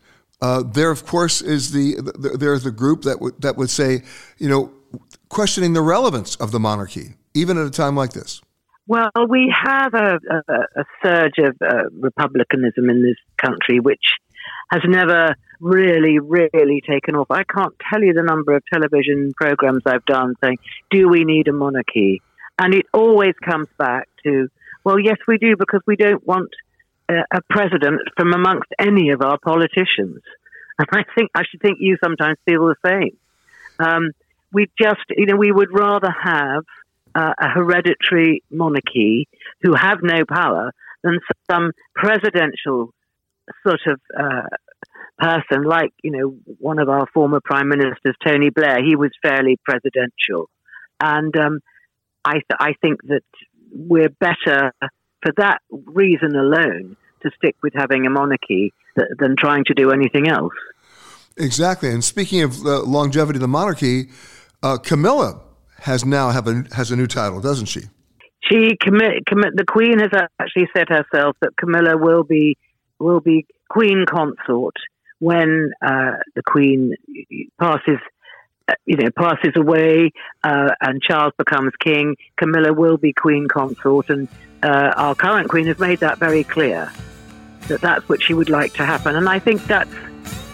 uh, 0.44 0.62
there, 0.62 0.92
of 0.92 1.06
course, 1.06 1.42
is 1.42 1.72
the, 1.72 1.96
the 1.96 2.36
there's 2.38 2.66
the 2.66 2.72
group 2.72 3.04
that 3.04 3.22
would 3.22 3.42
that 3.42 3.56
would 3.56 3.70
say, 3.70 4.04
you 4.38 4.50
know, 4.50 4.74
questioning 5.30 5.72
the 5.72 5.82
relevance 5.82 6.36
of 6.36 6.52
the 6.52 6.60
monarchy, 6.60 7.14
even 7.34 7.58
at 7.58 7.66
a 7.66 7.72
time 7.72 7.96
like 7.96 8.12
this. 8.12 8.42
Well, 8.86 9.10
we 9.30 9.56
have 9.58 9.94
a, 9.94 10.20
a, 10.30 10.82
a 10.82 10.86
surge 11.02 11.38
of 11.38 11.56
uh, 11.62 11.90
republicanism 11.98 12.90
in 12.90 13.02
this 13.02 13.16
country, 13.38 13.80
which 13.80 14.04
has 14.70 14.82
never 14.86 15.34
really, 15.62 16.20
really 16.20 16.82
taken 16.86 17.16
off. 17.16 17.28
I 17.32 17.46
can't 17.46 17.74
tell 17.90 18.04
you 18.04 18.12
the 18.12 18.24
number 18.24 18.54
of 18.54 18.64
television 18.74 19.32
programs 19.38 19.84
I've 19.86 20.04
done 20.04 20.36
saying, 20.44 20.58
"Do 20.92 21.08
we 21.08 21.24
need 21.24 21.48
a 21.48 21.54
monarchy?" 21.54 22.22
And 22.60 22.74
it 22.74 22.86
always 22.94 23.36
comes 23.50 23.70
back 23.78 24.10
to, 24.26 24.50
"Well, 24.84 25.00
yes, 25.00 25.20
we 25.26 25.38
do, 25.38 25.56
because 25.56 25.84
we 25.88 25.96
don't 25.96 26.28
want." 26.28 26.50
A 27.32 27.42
president 27.50 28.02
from 28.18 28.34
amongst 28.34 28.70
any 28.80 29.12
of 29.12 29.22
our 29.22 29.38
politicians. 29.38 30.22
And 30.76 30.88
I 30.92 31.04
think 31.16 31.30
I 31.36 31.44
should 31.48 31.62
think 31.62 31.78
you 31.80 31.98
sometimes 32.04 32.40
feel 32.46 32.66
the 32.66 32.76
same. 32.84 33.16
Um, 33.78 34.10
we 34.52 34.66
just, 34.82 35.06
you 35.10 35.28
know, 35.28 35.36
we 35.36 35.52
would 35.52 35.72
rather 35.72 36.10
have 36.10 36.64
uh, 37.14 37.34
a 37.40 37.50
hereditary 37.50 38.42
monarchy 38.50 39.28
who 39.62 39.76
have 39.76 40.00
no 40.02 40.26
power 40.28 40.72
than 41.04 41.20
some 41.50 41.74
presidential 41.94 42.92
sort 43.66 43.82
of 43.86 44.02
uh, 44.18 44.48
person, 45.20 45.64
like 45.64 45.94
you 46.04 46.12
know, 46.12 46.36
one 46.58 46.80
of 46.80 46.90
our 46.90 47.06
former 47.14 47.40
prime 47.44 47.70
ministers, 47.70 48.16
Tony 48.26 48.50
Blair. 48.50 48.84
He 48.84 48.96
was 48.96 49.12
fairly 49.22 49.58
presidential, 49.64 50.50
and 51.00 51.36
um, 51.38 51.60
I, 52.26 52.34
th- 52.34 52.60
I 52.60 52.74
think 52.82 53.02
that 53.04 53.24
we're 53.72 54.10
better 54.10 54.74
for 54.82 55.34
that 55.38 55.60
reason 55.70 56.36
alone 56.36 56.98
to 57.24 57.32
stick 57.36 57.56
with 57.64 57.74
having 57.76 58.06
a 58.06 58.10
monarchy 58.10 58.74
th- 58.98 59.08
than 59.20 59.36
trying 59.38 59.64
to 59.66 59.74
do 59.74 59.92
anything 59.92 60.28
else. 60.28 60.54
Exactly. 61.38 61.90
And 61.90 62.04
speaking 62.04 62.42
of 62.42 62.64
the 62.64 62.80
longevity 62.80 63.38
of 63.38 63.42
the 63.42 63.48
monarchy, 63.48 64.10
uh, 64.62 64.78
Camilla 64.78 65.42
has 65.80 66.06
now 66.06 66.30
have 66.30 66.48
a, 66.48 66.64
has 66.74 66.92
a 66.92 66.96
new 66.96 67.08
title, 67.08 67.42
doesn't 67.42 67.66
she? 67.66 67.82
She 68.50 68.78
commit, 68.80 69.26
commit, 69.26 69.56
the 69.56 69.66
Queen 69.66 70.00
has 70.00 70.12
actually 70.40 70.68
said 70.76 70.90
herself 70.90 71.36
that 71.42 71.56
Camilla 71.58 71.98
will 71.98 72.24
be 72.24 72.58
will 73.00 73.20
be 73.20 73.46
Queen 73.70 74.06
consort 74.08 74.76
when 75.20 75.72
uh, 75.82 76.12
the 76.36 76.44
Queen 76.46 76.94
passes 77.60 78.00
uh, 78.68 78.74
you 78.86 78.96
know, 78.96 79.10
passes 79.18 79.52
away 79.58 80.12
uh, 80.44 80.70
and 80.82 81.02
Charles 81.02 81.34
becomes 81.38 81.74
king, 81.82 82.16
Camilla 82.38 82.72
will 82.72 82.96
be 82.96 83.12
queen 83.12 83.48
consort, 83.50 84.10
and 84.10 84.30
uh, 84.62 84.94
our 84.96 85.16
current 85.16 85.50
queen 85.50 85.66
has 85.68 85.80
made 85.80 86.00
that 86.00 86.18
very 86.18 86.46
clear 86.46 86.90
that 87.68 87.82
that's 87.82 88.08
what 88.10 88.22
she 88.22 88.34
would 88.34 88.50
like 88.50 88.74
to 88.74 88.86
happen. 88.86 89.16
And 89.16 89.28
I 89.30 89.40
think 89.40 89.64
that's 89.66 89.94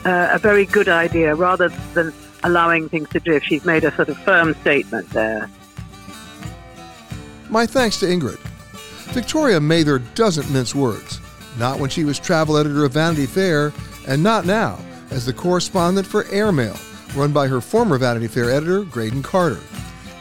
uh, 0.05 0.29
a 0.31 0.39
very 0.39 0.65
good 0.65 0.89
idea 0.89 1.35
rather 1.35 1.69
than 1.93 2.13
allowing 2.43 2.89
things 2.89 3.09
to 3.09 3.19
drift. 3.19 3.45
She's 3.45 3.65
made 3.65 3.83
a 3.83 3.93
sort 3.95 4.09
of 4.09 4.17
firm 4.19 4.53
statement 4.55 5.09
there. 5.09 5.49
My 7.49 7.65
thanks 7.65 7.99
to 7.99 8.05
Ingrid. 8.05 8.39
Victoria 9.13 9.59
Mather 9.59 9.99
doesn't 10.13 10.51
mince 10.51 10.75
words, 10.75 11.19
not 11.57 11.79
when 11.79 11.89
she 11.89 12.03
was 12.03 12.19
travel 12.19 12.57
editor 12.57 12.85
of 12.85 12.93
Vanity 12.93 13.25
Fair, 13.25 13.73
and 14.07 14.21
not 14.21 14.45
now 14.45 14.77
as 15.09 15.25
the 15.25 15.33
correspondent 15.33 16.05
for 16.05 16.25
Air 16.25 16.51
Mail, 16.51 16.77
run 17.15 17.33
by 17.33 17.47
her 17.47 17.61
former 17.61 17.97
Vanity 17.97 18.27
Fair 18.27 18.51
editor, 18.51 18.83
Graydon 18.83 19.23
Carter. 19.23 19.59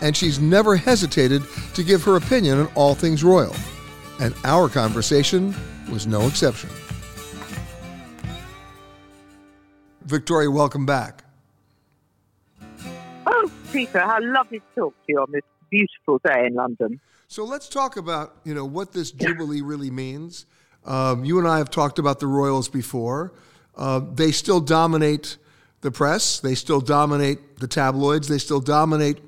And 0.01 0.17
she's 0.17 0.39
never 0.39 0.77
hesitated 0.77 1.43
to 1.75 1.83
give 1.83 2.03
her 2.05 2.17
opinion 2.17 2.61
on 2.61 2.73
all 2.75 2.95
things 2.95 3.23
royal. 3.23 3.55
And 4.21 4.35
our 4.45 4.69
conversation 4.69 5.55
was 5.91 6.07
no 6.07 6.27
exception. 6.27 6.71
Victoria, 10.03 10.51
welcome 10.51 10.87
back. 10.87 11.23
Oh, 13.27 13.51
Peter, 13.73 14.01
how 14.01 14.19
lovely 14.21 14.59
to 14.61 14.65
talk 14.75 14.95
to 15.07 15.13
you 15.13 15.21
on 15.21 15.31
this 15.31 15.43
beautiful 15.71 16.19
day 16.25 16.47
in 16.47 16.55
London. 16.55 17.01
So 17.29 17.45
let's 17.45 17.69
talk 17.69 17.97
about 17.97 18.37
you 18.45 18.55
know 18.55 18.65
what 18.65 18.93
this 18.93 19.11
jubilee 19.11 19.61
really 19.61 19.91
means. 19.91 20.47
Um, 20.85 21.25
you 21.25 21.39
and 21.39 21.47
I 21.47 21.59
have 21.59 21.71
talked 21.71 21.99
about 21.99 22.21
the 22.21 22.27
royals 22.27 22.69
before. 22.69 23.35
Uh, 23.77 24.01
they 24.15 24.33
still 24.33 24.61
dominate 24.61 25.37
the 25.83 25.91
press. 25.91 26.41
They 26.41 26.55
still 26.55 26.81
dominate 26.81 27.59
the 27.59 27.69
tabloids. 27.69 28.29
They 28.29 28.39
still 28.39 28.61
dominate 28.61 29.21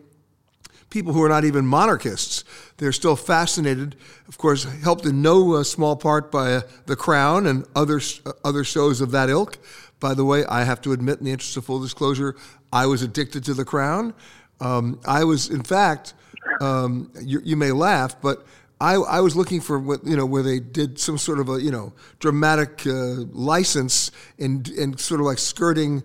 people 0.90 1.12
who 1.12 1.22
are 1.22 1.28
not 1.28 1.44
even 1.44 1.66
monarchists. 1.66 2.44
They're 2.76 2.92
still 2.92 3.16
fascinated, 3.16 3.96
of 4.28 4.36
course, 4.36 4.64
helped 4.82 5.06
in 5.06 5.22
no 5.22 5.54
uh, 5.54 5.64
small 5.64 5.96
part 5.96 6.30
by 6.30 6.54
uh, 6.54 6.60
The 6.86 6.96
Crown 6.96 7.46
and 7.46 7.64
other 7.74 8.00
uh, 8.26 8.32
other 8.44 8.64
shows 8.64 9.00
of 9.00 9.12
that 9.12 9.30
ilk. 9.30 9.58
By 10.00 10.14
the 10.14 10.24
way, 10.24 10.44
I 10.46 10.64
have 10.64 10.80
to 10.82 10.92
admit, 10.92 11.18
in 11.18 11.24
the 11.26 11.32
interest 11.32 11.56
of 11.56 11.64
full 11.64 11.80
disclosure, 11.80 12.34
I 12.72 12.86
was 12.86 13.02
addicted 13.02 13.44
to 13.44 13.54
The 13.54 13.64
Crown. 13.64 14.14
Um, 14.60 15.00
I 15.06 15.24
was, 15.24 15.48
in 15.48 15.62
fact, 15.62 16.14
um, 16.60 17.10
you, 17.20 17.40
you, 17.44 17.56
may 17.56 17.72
laugh, 17.72 18.20
but 18.20 18.46
I, 18.80 18.94
I, 18.94 19.20
was 19.20 19.36
looking 19.36 19.60
for 19.60 19.78
what 19.78 20.06
you 20.06 20.16
know 20.16 20.26
where 20.26 20.42
they 20.42 20.58
did 20.58 20.98
some 20.98 21.16
sort 21.16 21.38
of 21.38 21.48
a 21.48 21.62
you 21.62 21.70
know 21.70 21.92
dramatic 22.18 22.86
uh, 22.86 23.24
license 23.32 24.10
and 24.38 24.68
and 24.68 24.98
sort 24.98 25.20
of 25.20 25.26
like 25.26 25.38
skirting 25.38 26.02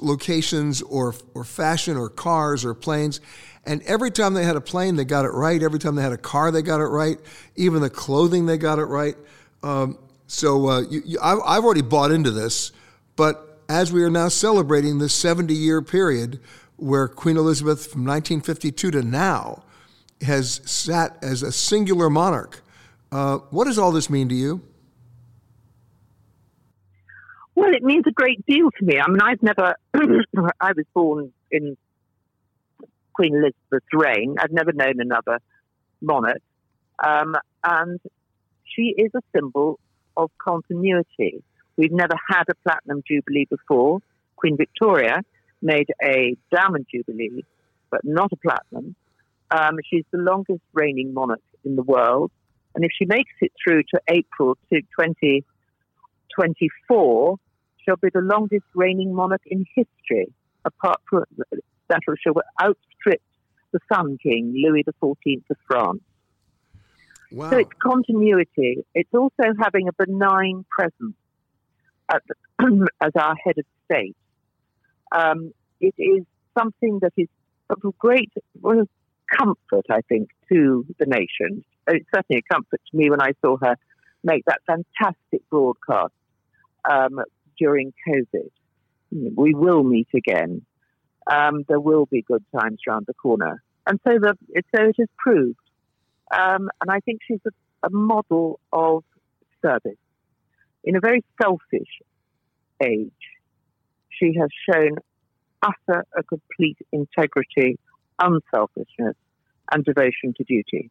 locations 0.00 0.82
or 0.82 1.14
or 1.34 1.44
fashion 1.44 1.96
or 1.96 2.08
cars 2.08 2.64
or 2.64 2.74
planes. 2.74 3.20
And 3.64 3.82
every 3.82 4.10
time 4.10 4.34
they 4.34 4.44
had 4.44 4.56
a 4.56 4.60
plane, 4.60 4.96
they 4.96 5.04
got 5.04 5.24
it 5.24 5.28
right. 5.28 5.62
Every 5.62 5.78
time 5.78 5.94
they 5.94 6.02
had 6.02 6.12
a 6.12 6.18
car, 6.18 6.50
they 6.50 6.62
got 6.62 6.80
it 6.80 6.86
right. 6.86 7.18
Even 7.54 7.80
the 7.82 7.90
clothing, 7.90 8.46
they 8.46 8.58
got 8.58 8.78
it 8.78 8.86
right. 8.86 9.16
Um, 9.62 9.98
so 10.26 10.68
uh, 10.68 10.80
you, 10.82 11.02
you, 11.04 11.18
I, 11.20 11.56
I've 11.56 11.64
already 11.64 11.82
bought 11.82 12.10
into 12.10 12.30
this. 12.30 12.72
But 13.14 13.60
as 13.68 13.92
we 13.92 14.02
are 14.02 14.10
now 14.10 14.28
celebrating 14.28 14.98
this 14.98 15.14
70 15.14 15.54
year 15.54 15.80
period 15.80 16.40
where 16.76 17.06
Queen 17.06 17.36
Elizabeth 17.36 17.86
from 17.86 18.00
1952 18.04 18.90
to 18.90 19.02
now 19.02 19.62
has 20.22 20.60
sat 20.64 21.16
as 21.22 21.42
a 21.42 21.52
singular 21.52 22.10
monarch. 22.10 22.62
Uh, 23.10 23.38
what 23.50 23.64
does 23.64 23.78
all 23.78 23.92
this 23.92 24.10
mean 24.10 24.28
to 24.28 24.34
you? 24.34 24.62
Well, 27.54 27.72
it 27.74 27.82
means 27.82 28.04
a 28.06 28.12
great 28.12 28.44
deal 28.46 28.70
to 28.70 28.84
me. 28.84 28.98
I 28.98 29.08
mean, 29.08 29.20
I've 29.20 29.42
never, 29.42 29.76
I 30.60 30.72
was 30.72 30.86
born 30.94 31.32
in 31.50 31.76
Queen 33.14 33.34
Elizabeth's 33.34 33.92
reign. 33.92 34.36
I've 34.38 34.52
never 34.52 34.72
known 34.72 35.00
another 35.00 35.40
monarch. 36.00 36.40
Um, 37.04 37.34
and 37.64 37.98
she 38.64 38.94
is 38.96 39.10
a 39.14 39.20
symbol 39.34 39.80
of 40.16 40.30
continuity. 40.38 41.42
We've 41.76 41.92
never 41.92 42.14
had 42.28 42.44
a 42.50 42.54
platinum 42.62 43.02
jubilee 43.06 43.46
before. 43.48 44.00
Queen 44.36 44.56
Victoria 44.56 45.20
made 45.60 45.88
a 46.02 46.36
diamond 46.54 46.86
jubilee, 46.92 47.44
but 47.90 48.00
not 48.04 48.30
a 48.32 48.36
platinum. 48.36 48.94
Um, 49.50 49.78
she's 49.88 50.04
the 50.10 50.18
longest 50.18 50.62
reigning 50.72 51.14
monarch 51.14 51.40
in 51.64 51.76
the 51.76 51.82
world. 51.82 52.32
And 52.74 52.84
if 52.84 52.90
she 52.98 53.04
makes 53.04 53.30
it 53.40 53.52
through 53.62 53.82
to 53.94 54.00
April 54.08 54.56
to 54.72 54.80
2024, 54.98 57.36
she'll 57.84 57.96
be 57.96 58.08
the 58.12 58.20
longest 58.20 58.64
reigning 58.74 59.14
monarch 59.14 59.42
in 59.46 59.64
history, 59.74 60.32
apart 60.64 61.00
from 61.08 61.24
that 61.92 62.16
she'll 62.22 62.34
outstrip 62.60 63.22
the 63.72 63.80
Sun 63.92 64.18
King, 64.22 64.54
Louis 64.54 64.84
XIV 64.84 65.42
of 65.50 65.56
France. 65.66 66.02
Wow. 67.30 67.50
So 67.50 67.58
it's 67.58 67.70
continuity. 67.82 68.84
It's 68.94 69.14
also 69.14 69.54
having 69.58 69.88
a 69.88 69.92
benign 69.92 70.64
presence 70.68 71.14
the, 72.10 72.86
as 73.00 73.12
our 73.18 73.34
head 73.42 73.58
of 73.58 73.64
state. 73.84 74.16
Um, 75.10 75.52
it 75.80 75.94
is 75.98 76.24
something 76.56 76.98
that 77.00 77.12
is 77.16 77.28
of 77.70 77.80
great 77.98 78.30
well, 78.60 78.84
comfort, 79.34 79.86
I 79.90 80.00
think, 80.08 80.28
to 80.50 80.84
the 80.98 81.06
nation. 81.06 81.64
It's 81.86 82.06
certainly 82.14 82.42
a 82.46 82.54
comfort 82.54 82.80
to 82.90 82.96
me 82.96 83.10
when 83.10 83.20
I 83.20 83.32
saw 83.44 83.56
her 83.62 83.76
make 84.22 84.44
that 84.44 84.60
fantastic 84.66 85.48
broadcast 85.50 86.12
um, 86.88 87.20
during 87.58 87.92
COVID. 88.06 88.50
We 89.10 89.54
will 89.54 89.82
meet 89.82 90.08
again. 90.14 90.62
Um, 91.30 91.64
there 91.68 91.80
will 91.80 92.06
be 92.06 92.22
good 92.22 92.44
times 92.58 92.80
round 92.86 93.06
the 93.06 93.14
corner. 93.14 93.62
And 93.86 94.00
so, 94.06 94.18
the, 94.18 94.36
so 94.74 94.84
it 94.84 94.96
is 94.98 95.08
proved. 95.18 95.58
Um, 96.32 96.70
and 96.80 96.90
I 96.90 97.00
think 97.00 97.20
she's 97.26 97.40
a, 97.46 97.86
a 97.86 97.90
model 97.90 98.60
of 98.72 99.04
service. 99.60 99.98
In 100.84 100.96
a 100.96 101.00
very 101.00 101.24
selfish 101.40 102.00
age, 102.82 103.10
she 104.10 104.34
has 104.38 104.48
shown 104.68 104.96
utter 105.62 106.04
a 106.16 106.22
complete 106.22 106.78
integrity, 106.90 107.78
unselfishness, 108.18 109.16
and 109.70 109.84
devotion 109.84 110.34
to 110.36 110.44
duty. 110.44 110.90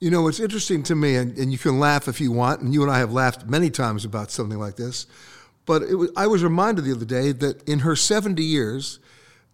You 0.00 0.10
know, 0.10 0.28
it's 0.28 0.40
interesting 0.40 0.82
to 0.84 0.94
me, 0.94 1.16
and, 1.16 1.36
and 1.38 1.50
you 1.50 1.58
can 1.58 1.78
laugh 1.78 2.08
if 2.08 2.20
you 2.20 2.30
want, 2.32 2.60
and 2.60 2.74
you 2.74 2.82
and 2.82 2.90
I 2.90 2.98
have 2.98 3.12
laughed 3.12 3.46
many 3.46 3.70
times 3.70 4.04
about 4.04 4.30
something 4.30 4.58
like 4.58 4.76
this. 4.76 5.06
But 5.66 5.82
was, 5.96 6.10
I 6.16 6.26
was 6.26 6.42
reminded 6.42 6.84
the 6.84 6.92
other 6.92 7.06
day 7.06 7.32
that 7.32 7.66
in 7.66 7.80
her 7.80 7.96
70 7.96 8.42
years, 8.42 8.98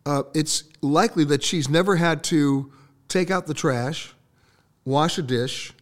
uh, 0.07 0.23
it's 0.35 0.65
likely 0.81 1.25
that 1.25 1.43
she's 1.43 1.69
never 1.69 1.97
had 1.97 2.25
to 2.25 2.73
take 3.09 3.31
out 3.31 3.47
the 3.47 3.55
trash, 3.55 4.13
wash 4.85 5.19
a 5.19 5.23
dish, 5.23 5.73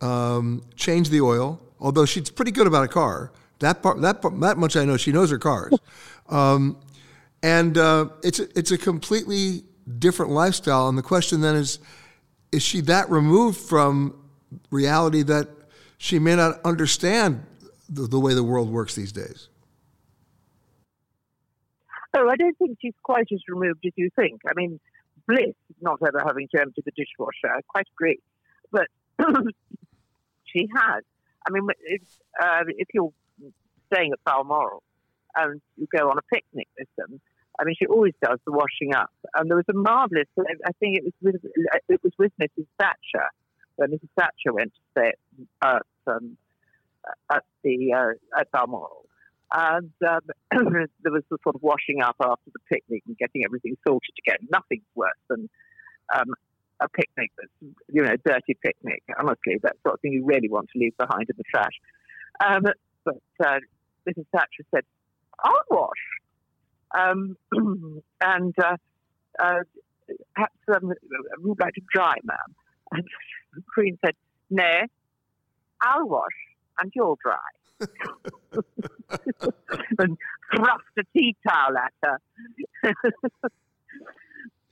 um, 0.00 0.62
change 0.76 1.10
the 1.10 1.20
oil, 1.20 1.60
although 1.80 2.04
she's 2.04 2.30
pretty 2.30 2.52
good 2.52 2.66
about 2.66 2.84
a 2.84 2.88
car. 2.88 3.32
That 3.58 3.82
part, 3.82 4.00
that 4.02 4.22
part, 4.22 4.38
that 4.40 4.56
much 4.56 4.76
I 4.76 4.84
know. 4.84 4.96
She 4.96 5.10
knows 5.10 5.30
her 5.30 5.38
cars, 5.38 5.74
um, 6.28 6.78
and 7.42 7.76
uh, 7.76 8.08
it's 8.22 8.38
a, 8.38 8.58
it's 8.58 8.70
a 8.70 8.78
completely 8.78 9.64
different 9.98 10.30
lifestyle. 10.32 10.88
And 10.88 10.96
the 10.96 11.02
question 11.02 11.40
then 11.40 11.56
is, 11.56 11.80
is 12.52 12.62
she 12.62 12.80
that 12.82 13.10
removed 13.10 13.58
from 13.58 14.14
reality 14.70 15.22
that 15.24 15.48
she 15.98 16.18
may 16.18 16.36
not 16.36 16.60
understand 16.64 17.44
the, 17.88 18.02
the 18.02 18.20
way 18.20 18.34
the 18.34 18.44
world 18.44 18.70
works 18.70 18.94
these 18.94 19.12
days? 19.12 19.48
Oh, 22.16 22.28
I 22.28 22.36
don't 22.36 22.56
think 22.58 22.78
she's 22.80 22.94
quite 23.02 23.28
as 23.32 23.40
removed 23.48 23.84
as 23.86 23.92
you 23.96 24.10
think. 24.16 24.40
I 24.46 24.52
mean, 24.56 24.80
bliss 25.26 25.54
not 25.80 25.98
ever 26.06 26.22
having 26.26 26.48
to 26.54 26.60
empty 26.60 26.82
the 26.84 26.92
dishwasher. 26.92 27.54
I 27.54 27.60
quite 27.68 27.86
agree, 27.94 28.18
but 28.72 28.86
she 30.44 30.68
has. 30.74 31.04
I 31.46 31.50
mean, 31.50 31.66
if, 31.84 32.02
uh, 32.42 32.64
if 32.66 32.88
you're 32.92 33.12
staying 33.92 34.12
at 34.12 34.18
Balmoral 34.24 34.82
and 35.36 35.60
you 35.76 35.86
go 35.94 36.10
on 36.10 36.18
a 36.18 36.34
picnic 36.34 36.68
with 36.78 36.88
them, 36.96 37.20
I 37.60 37.64
mean, 37.64 37.74
she 37.78 37.86
always 37.86 38.14
does 38.22 38.38
the 38.46 38.52
washing 38.52 38.94
up. 38.94 39.10
And 39.34 39.50
there 39.50 39.56
was 39.56 39.66
a 39.68 39.74
marvelous. 39.74 40.28
I 40.38 40.72
think 40.78 40.98
it 40.98 41.04
was 41.04 41.12
with 41.20 41.52
it 41.88 42.00
was 42.02 42.12
with 42.18 42.32
Mrs. 42.40 42.66
Thatcher 42.78 43.28
when 43.76 43.90
Mrs. 43.90 44.08
Thatcher 44.16 44.52
went 44.52 44.72
to 44.74 44.80
stay 44.92 45.12
at, 45.62 45.82
um, 46.06 46.36
at 47.32 47.44
the 47.62 47.92
uh, 47.92 48.38
at 48.40 48.50
Balmoral, 48.52 49.06
and 49.52 49.92
um, 50.06 50.20
there 51.02 51.12
was 51.12 51.22
the 51.30 51.38
sort 51.42 51.56
of 51.56 51.62
washing 51.62 52.02
up 52.02 52.16
after 52.20 52.50
the 52.52 52.60
picnic 52.70 53.02
and 53.06 53.16
getting 53.16 53.44
everything 53.44 53.76
sorted 53.86 54.14
again. 54.26 54.46
Nothing's 54.50 54.84
worse 54.94 55.10
than 55.28 55.48
um, 56.14 56.34
a 56.80 56.88
picnic 56.88 57.30
that's 57.36 57.72
you 57.88 58.02
know 58.02 58.12
a 58.12 58.18
dirty 58.18 58.56
picnic. 58.62 59.02
Honestly, 59.18 59.56
that's 59.62 59.78
sort 59.82 59.94
of 59.94 60.00
thing 60.00 60.12
you 60.12 60.24
really 60.24 60.48
want 60.48 60.68
to 60.72 60.78
leave 60.78 60.96
behind 60.96 61.26
in 61.28 61.36
the 61.36 61.44
trash. 61.50 61.72
Um, 62.44 62.64
but 63.04 63.16
uh, 63.44 63.58
Mrs. 64.08 64.26
Thatcher 64.32 64.64
said, 64.74 64.84
"I'll 65.42 65.62
wash." 65.70 65.90
Um, 66.96 67.36
and 68.20 68.54
uh, 68.62 68.76
uh, 69.42 69.60
perhaps 70.34 70.54
um, 70.74 70.92
would 71.38 71.60
like 71.60 71.74
to 71.74 71.82
dry, 71.92 72.14
ma'am. 72.24 72.36
And 72.90 73.04
the 73.54 73.62
Queen 73.74 73.98
said, 74.04 74.14
"No, 74.50 74.82
I'll 75.82 76.08
wash 76.08 76.32
and 76.78 76.90
you'll 76.94 77.18
dry." 77.22 77.36
and 79.98 80.16
thrust 80.54 80.84
a 80.98 81.02
tea 81.16 81.36
towel 81.46 81.76
at 81.76 81.92
her. 82.02 82.18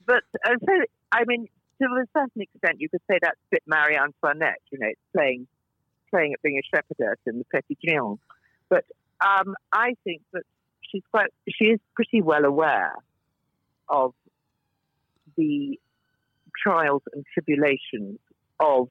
but 0.05 0.23
uh, 0.45 0.55
so, 0.65 0.73
I 1.11 1.23
mean, 1.25 1.47
to 1.81 1.85
a 1.85 2.05
certain 2.13 2.41
extent, 2.41 2.79
you 2.79 2.89
could 2.89 3.01
say 3.09 3.19
that's 3.21 3.35
a 3.35 3.49
bit 3.51 3.63
Marie 3.67 3.97
Antoinette. 3.97 4.61
You 4.71 4.79
know, 4.79 4.87
it's 4.87 4.99
playing 5.15 5.47
playing 6.09 6.33
at 6.33 6.41
being 6.41 6.59
a 6.59 6.75
shepherdess 6.75 7.19
in 7.25 7.39
the 7.39 7.45
Petit 7.45 7.77
Trianon. 7.85 8.19
But 8.69 8.85
um, 9.21 9.55
I 9.71 9.95
think 10.03 10.21
that 10.33 10.43
she's 10.81 11.03
quite 11.11 11.29
she 11.49 11.65
is 11.65 11.79
pretty 11.95 12.21
well 12.21 12.45
aware 12.45 12.93
of 13.89 14.13
the 15.37 15.79
trials 16.61 17.03
and 17.13 17.25
tribulations 17.33 18.19
of 18.59 18.89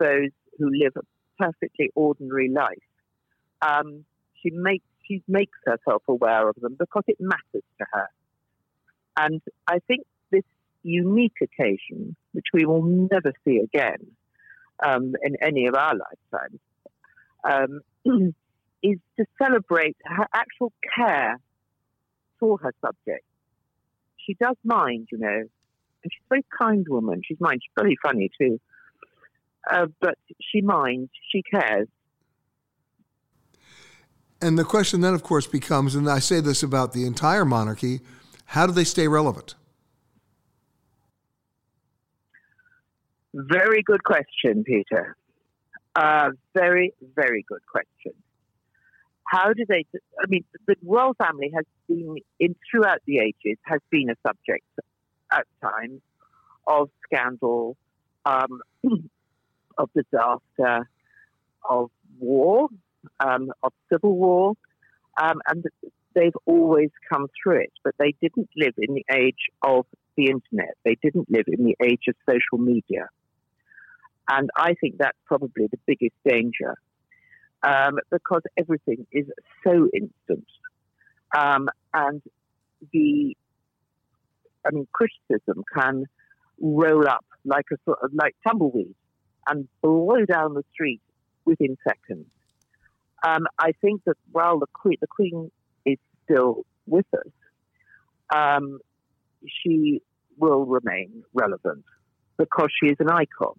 those 0.00 0.30
who 0.58 0.70
live 0.70 0.92
a 0.96 1.02
perfectly 1.38 1.90
ordinary 1.94 2.50
life. 2.50 2.78
Um, 3.62 4.04
she 4.42 4.50
makes 4.50 4.84
she 5.06 5.22
makes 5.28 5.58
herself 5.64 6.02
aware 6.08 6.48
of 6.48 6.56
them 6.56 6.76
because 6.78 7.04
it 7.06 7.16
matters 7.20 7.62
to 7.78 7.86
her. 7.92 8.08
And 9.16 9.40
I 9.66 9.78
think 9.86 10.04
this 10.30 10.42
unique 10.82 11.36
occasion, 11.40 12.16
which 12.32 12.46
we 12.52 12.66
will 12.66 12.82
never 12.82 13.32
see 13.44 13.58
again 13.58 14.06
um, 14.84 15.14
in 15.22 15.36
any 15.40 15.66
of 15.66 15.74
our 15.74 15.94
lifetimes, 15.94 16.60
um, 17.44 17.80
is 18.82 18.98
to 19.18 19.24
celebrate 19.40 19.96
her 20.04 20.26
actual 20.34 20.72
care 20.96 21.38
for 22.38 22.58
her 22.58 22.74
subject. 22.84 23.24
She 24.26 24.34
does 24.34 24.56
mind, 24.64 25.08
you 25.12 25.18
know, 25.18 25.28
and 26.06 26.12
she's 26.12 26.22
a 26.26 26.28
very 26.28 26.44
kind 26.56 26.86
woman. 26.88 27.22
She's 27.24 27.40
mind. 27.40 27.62
She's 27.62 27.82
very 27.82 27.96
funny 28.02 28.30
too. 28.38 28.60
Uh, 29.68 29.86
but 30.00 30.18
she 30.40 30.60
minds. 30.60 31.10
She 31.32 31.42
cares. 31.42 31.88
And 34.40 34.58
the 34.58 34.64
question 34.64 35.00
then, 35.00 35.14
of 35.14 35.22
course, 35.22 35.46
becomes, 35.46 35.94
and 35.94 36.08
I 36.08 36.18
say 36.18 36.40
this 36.40 36.62
about 36.62 36.92
the 36.92 37.06
entire 37.06 37.44
monarchy, 37.44 38.00
how 38.46 38.66
do 38.66 38.72
they 38.72 38.84
stay 38.84 39.08
relevant? 39.08 39.54
Very 43.32 43.82
good 43.82 44.04
question, 44.04 44.64
Peter. 44.64 45.16
Uh, 45.94 46.30
very, 46.54 46.92
very 47.14 47.44
good 47.48 47.64
question. 47.66 48.12
How 49.24 49.52
do 49.52 49.64
they? 49.68 49.84
I 50.22 50.26
mean, 50.28 50.44
the 50.66 50.76
royal 50.84 51.14
family 51.14 51.50
has 51.54 51.64
been 51.88 52.16
in 52.38 52.54
throughout 52.70 53.00
the 53.06 53.18
ages 53.18 53.58
has 53.62 53.80
been 53.90 54.08
a 54.10 54.14
subject 54.26 54.64
at 55.32 55.46
times 55.60 56.00
of 56.66 56.90
scandal, 57.04 57.76
um, 58.24 58.60
of 59.78 59.90
disaster, 59.94 60.88
of 61.68 61.90
war, 62.18 62.68
um, 63.20 63.50
of 63.62 63.72
civil 63.92 64.16
war, 64.16 64.54
um, 65.20 65.40
and 65.48 65.64
they've 66.14 66.36
always 66.46 66.90
come 67.12 67.26
through 67.42 67.62
it. 67.62 67.72
But 67.84 67.94
they 67.98 68.14
didn't 68.20 68.50
live 68.56 68.74
in 68.78 68.94
the 68.94 69.04
age 69.12 69.50
of 69.62 69.86
the 70.16 70.26
internet. 70.26 70.74
They 70.84 70.96
didn't 71.02 71.30
live 71.30 71.46
in 71.46 71.64
the 71.64 71.76
age 71.82 72.04
of 72.08 72.14
social 72.28 72.58
media. 72.58 73.08
And 74.28 74.50
I 74.56 74.74
think 74.80 74.96
that's 74.98 75.18
probably 75.26 75.68
the 75.70 75.78
biggest 75.86 76.16
danger 76.26 76.74
um, 77.62 77.98
because 78.10 78.42
everything 78.56 79.06
is 79.12 79.26
so 79.64 79.88
instant. 79.94 80.46
Um, 81.36 81.68
and 81.94 82.22
the, 82.92 83.36
I 84.66 84.70
mean, 84.72 84.88
criticism 84.92 85.64
can 85.76 86.06
roll 86.60 87.06
up 87.08 87.24
like 87.44 87.66
a 87.72 87.76
sort 87.84 87.98
of 88.02 88.10
like 88.14 88.34
tumbleweed 88.46 88.94
and 89.48 89.68
blow 89.82 90.24
down 90.24 90.54
the 90.54 90.64
street 90.72 91.00
within 91.44 91.76
seconds. 91.86 92.26
Um, 93.26 93.46
I 93.58 93.72
think 93.80 94.02
that 94.04 94.16
while 94.30 94.58
the 94.58 94.66
Queen, 94.72 94.98
the 95.00 95.06
Queen 95.08 95.50
is 95.84 95.98
still 96.24 96.64
with 96.86 97.06
us, 97.12 97.32
um, 98.34 98.78
she 99.62 100.02
will 100.38 100.64
remain 100.64 101.24
relevant 101.34 101.84
because 102.36 102.68
she 102.80 102.90
is 102.90 102.96
an 103.00 103.10
icon. 103.10 103.56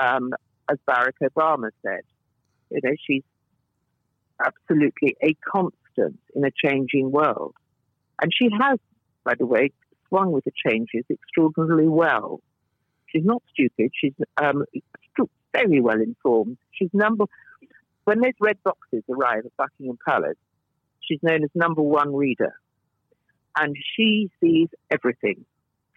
Um, 0.00 0.30
as 0.70 0.78
Barack 0.88 1.14
Obama 1.22 1.70
said, 1.82 2.02
you 2.70 2.80
know, 2.82 2.94
she's 3.06 3.22
absolutely 4.44 5.16
a 5.22 5.34
constant 5.50 6.18
in 6.34 6.44
a 6.44 6.50
changing 6.64 7.10
world. 7.10 7.54
And 8.20 8.30
she 8.36 8.48
has, 8.60 8.78
by 9.24 9.34
the 9.38 9.46
way, 9.46 9.72
swung 10.08 10.32
with 10.32 10.44
the 10.44 10.52
changes 10.66 11.04
extraordinarily 11.10 11.88
well. 11.88 12.40
She's 13.06 13.24
not 13.24 13.42
stupid. 13.52 13.90
She's 14.00 14.14
um, 14.40 14.64
very 15.54 15.80
well 15.80 16.00
informed. 16.00 16.58
She's 16.72 16.90
number 16.92 17.24
when 18.04 18.20
those 18.20 18.32
red 18.40 18.58
boxes 18.62 19.02
arrive 19.08 19.44
at 19.46 19.56
Buckingham 19.56 19.98
Palace. 20.06 20.36
She's 21.00 21.20
known 21.22 21.44
as 21.44 21.50
number 21.54 21.82
one 21.82 22.14
reader, 22.14 22.54
and 23.58 23.76
she 23.94 24.30
sees 24.40 24.68
everything 24.90 25.44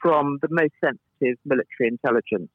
from 0.01 0.39
the 0.41 0.49
most 0.51 0.73
sensitive 0.83 1.39
military 1.45 1.87
intelligence, 1.87 2.49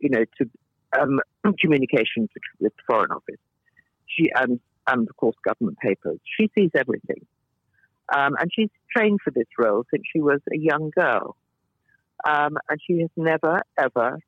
you 0.00 0.08
know, 0.10 0.24
to 0.38 0.50
um, 0.98 1.20
communications 1.60 2.30
with 2.60 2.72
the 2.76 2.82
Foreign 2.86 3.10
Office. 3.10 3.40
She 4.06 4.30
and 4.34 4.60
and 4.86 5.08
of 5.08 5.16
course 5.16 5.36
government 5.46 5.78
papers. 5.78 6.18
She 6.38 6.50
sees 6.54 6.70
everything, 6.74 7.26
um, 8.14 8.36
and 8.38 8.50
she's 8.54 8.70
trained 8.94 9.20
for 9.22 9.30
this 9.30 9.48
role 9.58 9.84
since 9.90 10.04
she 10.12 10.20
was 10.20 10.40
a 10.52 10.56
young 10.56 10.90
girl, 10.94 11.36
um, 12.26 12.56
and 12.68 12.80
she 12.86 13.00
has 13.00 13.10
never 13.16 13.62
ever 13.78 14.18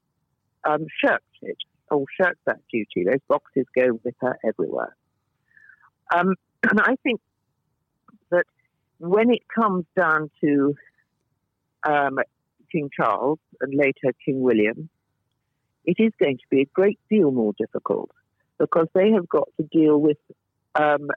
um, 0.64 0.86
shirked 1.02 1.24
it 1.42 1.58
or 1.90 2.04
shirked 2.20 2.44
that 2.46 2.60
duty. 2.72 3.04
Those 3.04 3.20
boxes 3.28 3.66
go 3.74 3.98
with 4.04 4.14
her 4.20 4.38
everywhere, 4.44 4.96
um, 6.14 6.34
and 6.70 6.80
I 6.80 6.96
think 7.02 7.20
that 8.30 8.44
when 8.98 9.30
it 9.30 9.42
comes 9.54 9.84
down 9.96 10.30
to 10.40 10.74
um, 11.86 12.18
King 12.70 12.90
Charles 12.94 13.38
and 13.60 13.74
later 13.74 14.12
King 14.24 14.40
William, 14.40 14.88
it 15.84 15.96
is 15.98 16.12
going 16.20 16.36
to 16.38 16.44
be 16.50 16.62
a 16.62 16.66
great 16.74 16.98
deal 17.08 17.30
more 17.30 17.52
difficult 17.58 18.10
because 18.58 18.88
they 18.94 19.10
have 19.12 19.28
got 19.28 19.48
to 19.58 19.66
deal 19.70 19.98
with 19.98 20.16
um, 20.74 21.08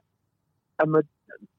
a, 0.78 0.86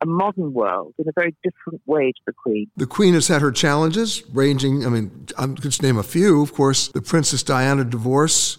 a, 0.02 0.06
modern 0.06 0.54
world 0.54 0.94
in 0.98 1.08
a 1.08 1.12
very 1.14 1.36
different 1.44 1.82
way 1.86 2.12
to 2.12 2.22
the 2.26 2.34
Queen. 2.34 2.70
The 2.78 2.86
Queen 2.86 3.14
has 3.14 3.28
had 3.28 3.42
her 3.42 3.52
challenges, 3.52 4.24
ranging, 4.34 4.86
I 4.86 4.90
mean, 4.90 5.28
I'm 5.38 5.56
going 5.56 5.72
to 5.72 5.82
name 5.82 5.98
a 5.98 6.04
few. 6.04 6.42
Of 6.42 6.54
course, 6.54 6.88
the 6.90 7.02
Princess 7.02 7.44
Diana 7.44 7.84
divorce, 7.84 8.58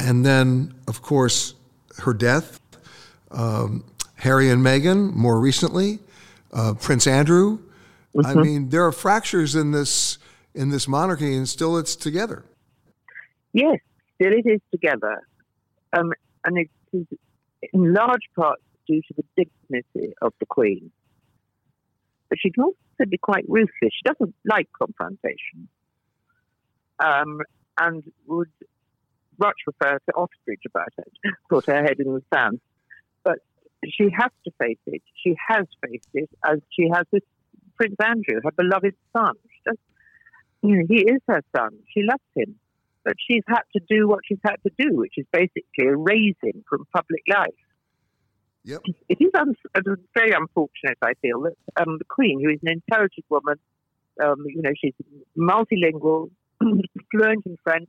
and 0.00 0.24
then, 0.24 0.74
of 0.86 1.02
course, 1.02 1.54
her 1.98 2.14
death. 2.14 2.60
Um, 3.30 3.84
Harry 4.16 4.50
and 4.50 4.64
Meghan, 4.64 5.12
more 5.12 5.38
recently, 5.38 6.00
uh, 6.52 6.74
Prince 6.74 7.06
Andrew. 7.06 7.58
Mm-hmm. 8.16 8.26
I 8.26 8.34
mean, 8.34 8.68
there 8.70 8.84
are 8.84 8.92
fractures 8.92 9.54
in 9.54 9.70
this 9.70 10.18
in 10.54 10.70
this 10.70 10.88
monarchy, 10.88 11.36
and 11.36 11.48
still 11.48 11.76
it's 11.76 11.94
together. 11.94 12.44
Yes, 13.52 13.78
still 14.14 14.32
it 14.32 14.46
is 14.46 14.60
together. 14.72 15.22
Um, 15.96 16.12
and 16.44 16.58
it 16.58 16.70
is 16.92 17.06
in 17.72 17.92
large 17.92 18.28
part 18.34 18.58
due 18.86 19.02
to 19.02 19.14
the 19.14 19.24
dignity 19.36 20.14
of 20.22 20.32
the 20.40 20.46
Queen. 20.46 20.90
But 22.28 22.38
she 22.40 22.50
can 22.50 22.64
also 22.64 23.08
be 23.08 23.18
quite 23.18 23.44
ruthless. 23.48 23.70
She 23.82 24.02
doesn't 24.04 24.34
like 24.44 24.68
confrontation 24.76 25.68
um, 26.98 27.40
and 27.78 28.02
would 28.26 28.50
much 29.38 29.56
prefer 29.64 29.98
to 29.98 30.12
ostrich 30.14 30.62
about 30.66 30.92
it, 30.98 31.12
put 31.50 31.66
her 31.66 31.82
head 31.82 31.98
in 31.98 32.14
the 32.14 32.22
sand. 32.32 32.60
But 33.24 33.38
she 33.84 34.08
has 34.16 34.30
to 34.44 34.50
face 34.60 34.78
it. 34.86 35.02
She 35.22 35.36
has 35.48 35.66
faced 35.86 36.08
it 36.14 36.30
as 36.44 36.58
she 36.70 36.88
has 36.92 37.04
with 37.12 37.24
Prince 37.76 37.96
Andrew, 38.04 38.40
her 38.42 38.52
beloved 38.52 38.94
son. 39.12 39.34
She 39.50 39.60
does, 39.66 39.78
you 40.62 40.76
know, 40.76 40.84
he 40.88 41.00
is 41.02 41.20
her 41.28 41.42
son. 41.54 41.78
She 41.94 42.02
loves 42.02 42.22
him 42.34 42.56
but 43.08 43.16
she's 43.26 43.42
had 43.48 43.62
to 43.74 43.80
do 43.88 44.06
what 44.06 44.20
she's 44.28 44.38
had 44.44 44.56
to 44.66 44.70
do, 44.78 44.94
which 44.94 45.14
is 45.16 45.24
basically 45.32 45.62
erase 45.78 46.36
him 46.42 46.62
from 46.68 46.84
public 46.94 47.22
life. 47.26 47.48
Yep. 48.64 48.82
It 49.08 49.18
is 49.18 49.30
un- 49.34 49.56
very 50.14 50.32
unfortunate, 50.32 50.98
I 51.00 51.14
feel, 51.22 51.40
that 51.40 51.56
um, 51.80 51.96
the 51.96 52.04
Queen, 52.04 52.38
who 52.38 52.50
is 52.50 52.58
an 52.62 52.68
intelligent 52.68 53.24
woman, 53.30 53.56
um, 54.22 54.44
you 54.46 54.60
know, 54.60 54.72
she's 54.78 54.92
multilingual, 55.38 56.30
fluent 57.10 57.46
in 57.46 57.56
French, 57.64 57.88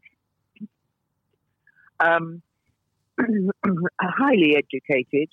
um, 2.00 2.42
highly 4.00 4.56
educated, 4.56 5.30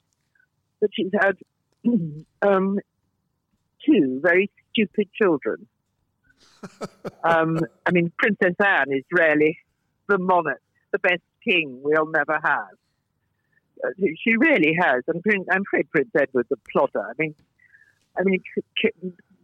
but 0.81 0.91
she's 0.93 1.13
had 1.21 1.37
um, 2.43 2.79
two 3.85 4.21
very 4.23 4.51
stupid 4.73 5.09
children. 5.21 5.67
um, 7.25 7.61
I 7.85 7.93
mean, 7.93 8.13
Princess 8.19 8.55
Anne 8.65 8.93
is 8.93 9.05
really 9.11 9.59
the 10.09 10.19
monarch, 10.19 10.63
the 10.93 10.99
best 10.99 11.23
king 11.47 11.81
we'll 11.83 12.07
never 12.07 12.39
have. 12.43 12.75
Uh, 13.85 13.91
she 13.99 14.37
really 14.37 14.77
has. 14.81 15.03
And 15.07 15.23
Prince, 15.23 15.47
I'm 15.51 15.63
afraid 15.63 15.91
Prince 15.91 16.11
Edward's 16.19 16.51
a 16.51 16.57
plotter. 16.73 17.03
I 17.03 17.13
mean, 17.19 17.35
I 18.19 18.23
mean, 18.23 18.43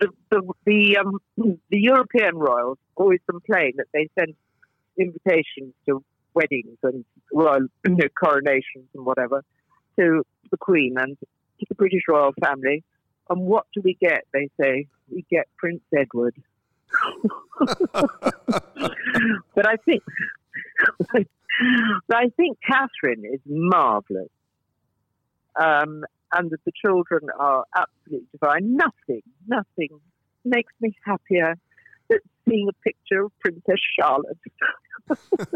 the 0.01 0.09
the 0.31 0.53
the, 0.65 0.97
um, 0.99 1.19
the 1.37 1.79
European 1.79 2.37
royals 2.37 2.79
always 2.97 3.21
complain 3.29 3.73
that 3.77 3.87
they 3.93 4.09
send 4.19 4.35
invitations 4.99 5.75
to 5.87 6.03
weddings 6.35 6.79
and 6.83 7.05
royal 7.33 7.67
you 7.87 7.97
know, 7.97 8.09
coronations 8.19 8.89
and 8.95 9.05
whatever 9.05 9.45
to 9.99 10.23
the 10.51 10.57
Queen 10.57 10.95
and 10.99 11.19
to 11.19 11.67
the 11.69 11.75
British 11.75 12.03
royal 12.09 12.33
family. 12.45 12.85
And 13.31 13.43
what 13.43 13.67
do 13.75 13.81
we 13.83 13.97
get? 14.01 14.25
They 14.33 14.49
say 14.61 14.87
we 15.11 15.25
get 15.31 15.47
Prince 15.57 15.83
Edward. 15.97 16.35
but 19.55 19.67
I 19.67 19.77
think 19.85 20.03
but 21.13 22.17
I 22.17 22.29
think 22.37 22.59
Catherine 22.67 23.25
is 23.33 23.41
marvellous. 23.47 24.29
Um, 25.59 26.05
and 26.35 26.51
that 26.51 26.65
the 26.65 26.73
children 26.85 27.23
are 27.39 27.65
absolutely 27.77 28.27
divine. 28.33 28.77
Nothing, 28.77 29.23
nothing 29.47 30.01
makes 30.45 30.73
me 30.81 30.97
happier 31.05 31.57
seeing 32.49 32.69
a 32.69 32.73
picture 32.83 33.25
of 33.25 33.33
Princess 33.41 33.81
Charlotte. 33.99 34.39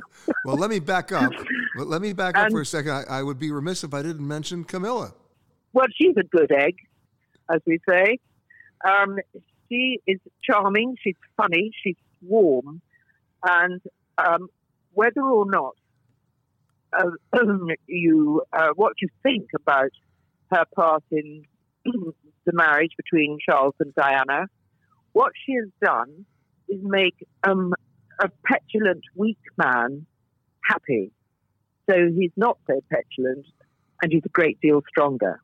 well, 0.45 0.57
let 0.57 0.71
me 0.71 0.79
back 0.79 1.13
up. 1.13 1.33
Let 1.77 2.03
me 2.03 2.13
back 2.13 2.37
up 2.37 2.51
for 2.51 2.61
a 2.61 2.67
second. 2.67 2.93
I, 2.93 3.05
I, 3.09 3.23
would 3.23 3.39
be 3.39 3.51
remiss 3.51 3.85
if 3.85 3.95
I 3.95 4.03
didn't 4.03 4.27
mention 4.27 4.65
Camilla. 4.65 5.15
Well, 5.73 5.87
she's 5.97 6.17
a 6.17 6.25
good 6.25 6.51
egg, 6.53 6.75
as 7.53 7.61
we 7.67 7.79
say. 7.89 8.19
Um, 8.85 9.19
she 9.69 10.01
is 10.07 10.19
charming. 10.43 10.97
She's 11.03 11.17
funny. 11.37 11.71
She's 11.83 11.97
warm, 12.23 12.81
and 13.47 13.81
um, 14.19 14.49
whether 14.93 15.23
or 15.23 15.47
not 15.47 15.77
uh, 16.93 17.11
you 17.87 18.43
uh, 18.53 18.69
what 18.75 18.95
you 19.01 19.09
think 19.23 19.51
about 19.55 19.91
her 20.51 20.65
part 20.75 21.05
in 21.11 21.45
the 21.85 22.53
marriage 22.53 22.93
between 22.97 23.39
Charles 23.45 23.75
and 23.81 23.95
Diana. 23.95 24.47
What 25.13 25.33
she 25.47 25.55
has 25.55 25.71
done 25.83 26.27
is 26.69 26.81
make 26.83 27.27
um, 27.47 27.73
a 28.21 28.29
petulant, 28.45 29.03
weak 29.15 29.39
man 29.57 30.07
happy. 30.65 31.13
So 31.89 31.97
he's 32.15 32.33
not 32.37 32.59
so 32.67 32.81
petulant 32.91 33.47
and 34.03 34.13
he's 34.13 34.23
a 34.25 34.31
great 34.31 34.61
deal 34.61 34.83
stronger. 34.89 35.41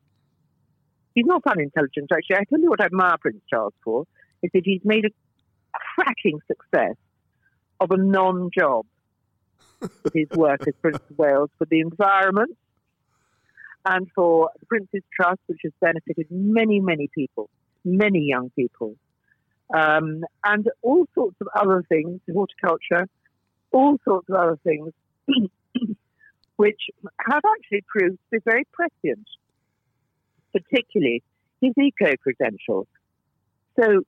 He's 1.15 1.25
not 1.25 1.43
unintelligent, 1.45 2.11
actually. 2.11 2.37
I 2.37 2.43
tell 2.49 2.59
you 2.59 2.69
what 2.69 2.81
I 2.81 2.85
admire 2.85 3.15
Prince 3.19 3.41
Charles 3.49 3.73
for 3.83 4.05
is 4.41 4.51
that 4.53 4.63
he's 4.65 4.81
made 4.83 5.05
a 5.05 5.09
cracking 5.95 6.39
success 6.47 6.95
of 7.79 7.91
a 7.91 7.97
non 7.97 8.49
job 8.57 8.85
with 10.03 10.13
his 10.13 10.29
work 10.31 10.67
as 10.67 10.73
Prince 10.81 10.99
of 11.09 11.17
Wales 11.17 11.49
for 11.57 11.65
the 11.65 11.79
environment 11.79 12.57
and 13.85 14.07
for 14.15 14.49
the 14.59 14.65
Prince's 14.65 15.03
Trust, 15.13 15.39
which 15.47 15.59
has 15.63 15.73
benefited 15.81 16.27
many, 16.29 16.79
many 16.79 17.09
people, 17.13 17.49
many 17.83 18.21
young 18.21 18.49
people, 18.55 18.95
um, 19.73 20.23
and 20.43 20.69
all 20.81 21.05
sorts 21.13 21.37
of 21.41 21.47
other 21.55 21.83
things, 21.87 22.19
horticulture, 22.31 23.07
all 23.71 23.97
sorts 24.05 24.29
of 24.29 24.35
other 24.35 24.59
things, 24.63 24.91
which 26.55 26.79
have 27.19 27.41
actually 27.57 27.83
proved 27.87 28.17
to 28.17 28.37
be 28.37 28.37
very 28.45 28.65
prescient, 28.71 29.27
particularly 30.51 31.23
his 31.61 31.73
eco 31.77 32.15
credentials. 32.17 32.87
So 33.79 34.03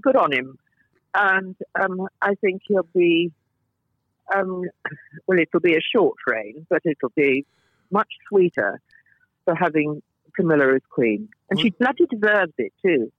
good 0.00 0.16
on 0.16 0.32
him. 0.32 0.58
And 1.14 1.56
um, 1.80 2.08
I 2.20 2.34
think 2.34 2.62
he'll 2.66 2.88
be, 2.94 3.32
um, 4.34 4.64
well, 5.26 5.38
it'll 5.38 5.60
be 5.60 5.76
a 5.76 5.80
short 5.94 6.16
reign, 6.26 6.66
but 6.68 6.82
it'll 6.84 7.12
be 7.16 7.46
much 7.90 8.08
sweeter 8.28 8.80
for 9.44 9.54
having 9.54 10.02
Camilla 10.36 10.74
as 10.74 10.82
queen. 10.90 11.28
And 11.50 11.58
she 11.58 11.70
bloody 11.70 12.06
deserves 12.06 12.52
it 12.58 12.72
too. 12.84 13.10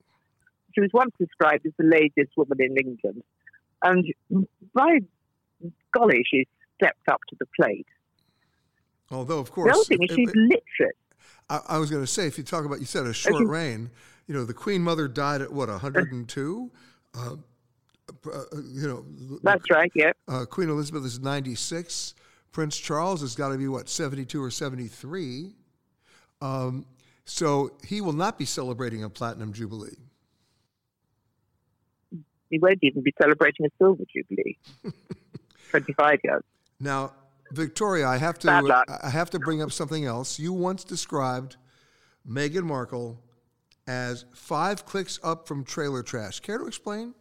She 0.73 0.81
was 0.81 0.89
once 0.93 1.11
described 1.19 1.65
as 1.65 1.73
the 1.77 1.85
laziest 1.85 2.35
woman 2.37 2.57
in 2.61 2.77
England. 2.77 3.23
And 3.81 4.05
by 4.73 4.99
golly, 5.93 6.23
she 6.29 6.47
stepped 6.75 7.07
up 7.09 7.21
to 7.29 7.35
the 7.39 7.45
plate. 7.59 7.87
Although, 9.11 9.39
of 9.39 9.51
course, 9.51 9.71
the 9.71 9.79
other 9.79 9.83
thing 9.85 10.03
is 10.03 10.15
she's 10.15 10.35
literate. 10.35 10.97
I, 11.49 11.61
I, 11.69 11.77
was 11.77 11.89
going 11.89 12.03
to 12.03 12.07
say, 12.07 12.27
if 12.27 12.37
you 12.37 12.43
talk 12.43 12.65
about, 12.65 12.79
you 12.79 12.85
said 12.85 13.05
a 13.05 13.13
short 13.13 13.47
reign. 13.47 13.89
You 14.27 14.35
know, 14.35 14.45
the 14.45 14.53
Queen 14.53 14.83
Mother 14.83 15.07
died 15.07 15.41
at 15.41 15.51
what 15.51 15.69
102. 15.69 16.71
Uh, 17.15 17.35
uh, 18.31 18.43
you 18.71 18.87
know, 18.87 19.05
that's 19.41 19.69
right. 19.71 19.91
Yeah. 19.95 20.11
Uh, 20.27 20.45
Queen 20.45 20.69
Elizabeth 20.69 21.05
is 21.05 21.19
96. 21.19 22.13
Prince 22.51 22.77
Charles 22.77 23.21
has 23.21 23.35
got 23.35 23.49
to 23.49 23.57
be 23.57 23.67
what 23.67 23.89
72 23.89 24.41
or 24.41 24.51
73. 24.51 25.53
Um, 26.41 26.85
so 27.25 27.71
he 27.85 28.01
will 28.01 28.13
not 28.13 28.37
be 28.37 28.45
celebrating 28.45 29.03
a 29.03 29.09
platinum 29.09 29.53
jubilee. 29.53 29.97
He 32.49 32.59
won't 32.59 32.79
even 32.81 33.03
be 33.03 33.13
celebrating 33.21 33.65
a 33.65 33.69
silver 33.77 34.03
jubilee. 34.13 34.57
25 35.69 36.19
years. 36.23 36.43
Now, 36.79 37.13
Victoria, 37.51 38.07
I 38.07 38.17
have 38.17 38.39
to 38.39 38.83
I 39.03 39.09
have 39.09 39.29
to 39.31 39.39
bring 39.39 39.61
up 39.61 39.71
something 39.71 40.05
else. 40.05 40.39
You 40.39 40.53
once 40.53 40.83
described 40.83 41.57
Meghan 42.27 42.63
Markle 42.63 43.19
as 43.87 44.25
five 44.33 44.85
clicks 44.85 45.19
up 45.23 45.47
from 45.47 45.63
trailer 45.63 46.03
trash. 46.03 46.39
Care 46.39 46.59
to 46.59 46.65
explain? 46.67 47.15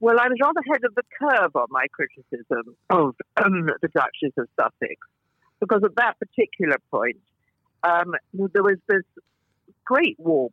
Well, 0.00 0.20
I 0.20 0.28
was 0.28 0.36
rather 0.42 0.60
ahead 0.68 0.84
of 0.84 0.94
the 0.94 1.02
curve 1.18 1.54
on 1.54 1.66
my 1.70 1.86
criticism 1.92 2.76
of 2.90 3.14
um, 3.42 3.70
the 3.80 3.88
Duchess 3.88 4.32
of 4.36 4.48
Sussex, 4.60 4.96
because 5.60 5.82
at 5.84 5.94
that 5.96 6.16
particular 6.18 6.76
point, 6.90 7.16
um, 7.82 8.14
there 8.34 8.62
was 8.62 8.78
this 8.88 9.04
great 9.84 10.16
warmth, 10.18 10.52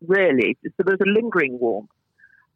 really. 0.00 0.56
So 0.64 0.82
there 0.84 0.96
was 0.98 1.06
a 1.06 1.10
lingering 1.10 1.58
warmth 1.60 1.90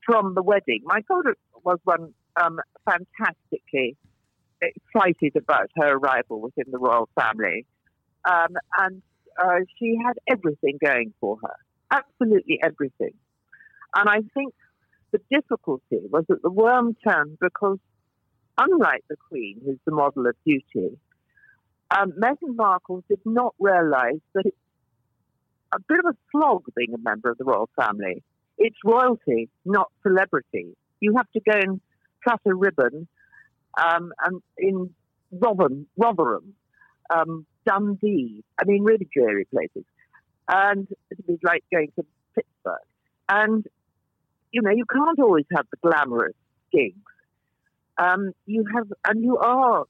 from 0.05 0.35
the 0.35 0.43
wedding. 0.43 0.81
My 0.85 1.01
daughter 1.09 1.37
was 1.65 1.79
one 1.85 2.13
um, 2.41 2.61
fantastically 2.85 3.97
excited 4.61 5.37
about 5.37 5.71
her 5.77 5.97
arrival 5.97 6.41
within 6.41 6.65
the 6.71 6.79
royal 6.79 7.09
family. 7.15 7.67
Um, 8.25 8.55
and 8.79 9.03
uh, 9.43 9.61
she 9.79 9.97
had 10.05 10.15
everything 10.29 10.79
going 10.85 11.13
for 11.21 11.39
her, 11.43 11.57
absolutely 11.91 12.61
everything. 12.63 13.15
And 13.95 14.09
I 14.09 14.21
think 14.35 14.55
the 15.11 15.21
difficulty 15.31 16.01
was 16.11 16.25
that 16.29 16.43
the 16.43 16.51
worm 16.51 16.97
turned 17.07 17.39
because, 17.41 17.79
unlike 18.59 19.05
the 19.09 19.17
Queen, 19.29 19.61
who's 19.65 19.79
the 19.85 19.93
model 19.93 20.27
of 20.27 20.37
beauty, 20.45 20.99
um, 21.91 22.13
Meghan 22.13 22.57
Markle 22.57 23.05
did 23.09 23.21
not 23.25 23.55
realize 23.59 24.21
that 24.35 24.47
it's 24.47 24.57
a 25.73 25.79
bit 25.89 25.99
of 25.99 26.15
a 26.15 26.17
slog 26.31 26.65
being 26.77 26.95
a 26.95 26.99
member 26.99 27.31
of 27.31 27.39
the 27.39 27.45
royal 27.45 27.69
family. 27.77 28.23
It's 28.65 28.77
royalty, 28.85 29.49
not 29.65 29.91
celebrity. 30.05 30.77
You 31.01 31.15
have 31.17 31.29
to 31.33 31.41
go 31.41 31.59
and 31.59 31.81
cut 32.25 32.41
a 32.47 32.55
ribbon 32.55 33.09
um, 33.77 34.13
and 34.25 34.41
in 34.57 34.91
Rotherham, 35.33 35.87
Rotherham 35.97 36.55
um, 37.13 37.45
Dundee, 37.67 38.45
I 38.61 38.65
mean, 38.65 38.85
really 38.85 39.09
dreary 39.13 39.47
places. 39.47 39.85
And 40.49 40.87
it 41.11 41.41
like 41.43 41.65
going 41.73 41.93
to 41.97 42.05
Pittsburgh. 42.35 42.79
And, 43.29 43.67
you 44.53 44.63
know, 44.63 44.71
you 44.71 44.85
can't 44.85 45.19
always 45.19 45.47
have 45.57 45.67
the 45.71 45.79
glamorous 45.83 46.35
gigs. 46.73 46.97
Um, 47.99 48.33
you 48.47 48.65
have, 48.75 48.93
and 49.07 49.25
you 49.25 49.39
are 49.39 49.85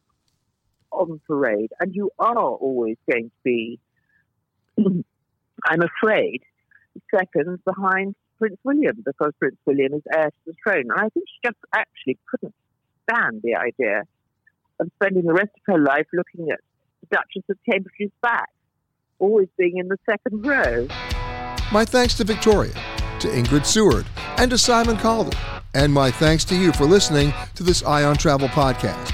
on 0.91 1.21
parade, 1.27 1.73
and 1.81 1.95
you 1.95 2.11
are 2.19 2.37
always 2.37 2.97
going 3.11 3.27
to 3.27 3.43
be, 3.45 3.79
I'm 4.79 5.83
afraid, 5.83 6.43
second 7.15 7.61
behind 7.65 8.15
Prince 8.43 8.59
William 8.65 9.05
because 9.07 9.33
Prince 9.39 9.57
William 9.67 9.95
is 9.95 10.03
heir 10.13 10.27
to 10.31 10.37
the 10.47 10.53
throne. 10.65 10.91
And 10.91 10.99
I 10.99 11.09
think 11.11 11.27
she 11.29 11.49
just 11.49 11.59
actually 11.73 12.19
couldn't 12.29 12.53
stand 13.09 13.41
the 13.45 13.55
idea 13.55 14.03
of 14.81 14.91
spending 14.97 15.25
the 15.27 15.33
rest 15.33 15.51
of 15.55 15.63
her 15.73 15.79
life 15.79 16.07
looking 16.13 16.51
at 16.51 16.59
the 17.03 17.07
Duchess 17.17 17.45
of 17.49 17.57
Cambridge's 17.71 18.11
back, 18.21 18.51
always 19.21 19.47
being 19.57 19.77
in 19.77 19.87
the 19.87 19.97
second 20.11 20.45
row. 20.45 20.89
My 21.71 21.85
thanks 21.85 22.15
to 22.15 22.25
Victoria, 22.25 22.75
to 23.21 23.29
Ingrid 23.29 23.65
Seward, 23.65 24.07
and 24.39 24.51
to 24.51 24.59
Simon 24.59 24.97
Calder. 24.97 25.37
And 25.75 25.93
my 25.93 26.11
thanks 26.11 26.45
to 26.47 26.57
you 26.57 26.73
for 26.73 26.85
listening 26.85 27.33
to 27.55 27.63
this 27.63 27.85
Eye 27.85 28.03
on 28.03 28.17
Travel 28.17 28.49
podcast. 28.49 29.13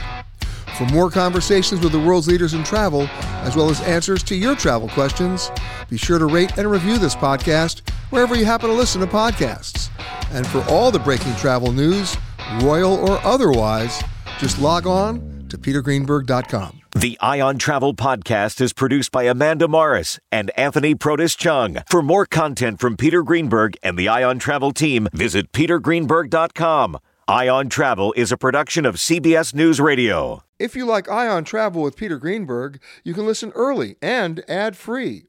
For 0.78 0.86
more 0.86 1.10
conversations 1.10 1.82
with 1.82 1.92
the 1.92 2.00
world's 2.00 2.28
leaders 2.28 2.54
in 2.54 2.64
travel, 2.64 3.02
as 3.42 3.54
well 3.56 3.68
as 3.68 3.82
answers 3.82 4.22
to 4.22 4.34
your 4.34 4.56
travel 4.56 4.88
questions, 4.88 5.50
be 5.90 5.98
sure 5.98 6.18
to 6.18 6.24
rate 6.24 6.56
and 6.56 6.70
review 6.70 6.96
this 6.96 7.14
podcast 7.14 7.82
wherever 8.10 8.34
you 8.34 8.44
happen 8.44 8.68
to 8.68 8.74
listen 8.74 9.00
to 9.00 9.06
podcasts. 9.06 9.90
And 10.32 10.46
for 10.46 10.64
all 10.68 10.90
the 10.90 10.98
breaking 10.98 11.34
travel 11.36 11.72
news, 11.72 12.16
royal 12.60 12.94
or 12.94 13.18
otherwise, 13.24 14.02
just 14.38 14.60
log 14.60 14.86
on 14.86 15.46
to 15.48 15.58
petergreenberg.com. 15.58 16.80
The 16.94 17.18
Eye 17.20 17.40
on 17.40 17.58
Travel 17.58 17.94
podcast 17.94 18.60
is 18.60 18.72
produced 18.72 19.12
by 19.12 19.24
Amanda 19.24 19.68
Morris 19.68 20.18
and 20.32 20.50
Anthony 20.56 20.94
Protis 20.94 21.36
Chung. 21.36 21.78
For 21.88 22.02
more 22.02 22.26
content 22.26 22.80
from 22.80 22.96
Peter 22.96 23.22
Greenberg 23.22 23.76
and 23.82 23.96
the 23.96 24.08
Eye 24.08 24.24
on 24.24 24.38
Travel 24.38 24.72
team, 24.72 25.06
visit 25.12 25.52
petergreenberg.com. 25.52 26.98
Eye 27.28 27.48
on 27.48 27.68
Travel 27.68 28.14
is 28.16 28.32
a 28.32 28.38
production 28.38 28.86
of 28.86 28.96
CBS 28.96 29.54
News 29.54 29.80
Radio. 29.80 30.42
If 30.58 30.74
you 30.74 30.86
like 30.86 31.08
Eye 31.08 31.28
on 31.28 31.44
Travel 31.44 31.82
with 31.82 31.94
Peter 31.94 32.18
Greenberg, 32.18 32.80
you 33.04 33.14
can 33.14 33.26
listen 33.26 33.52
early 33.54 33.96
and 34.02 34.42
ad-free 34.48 35.27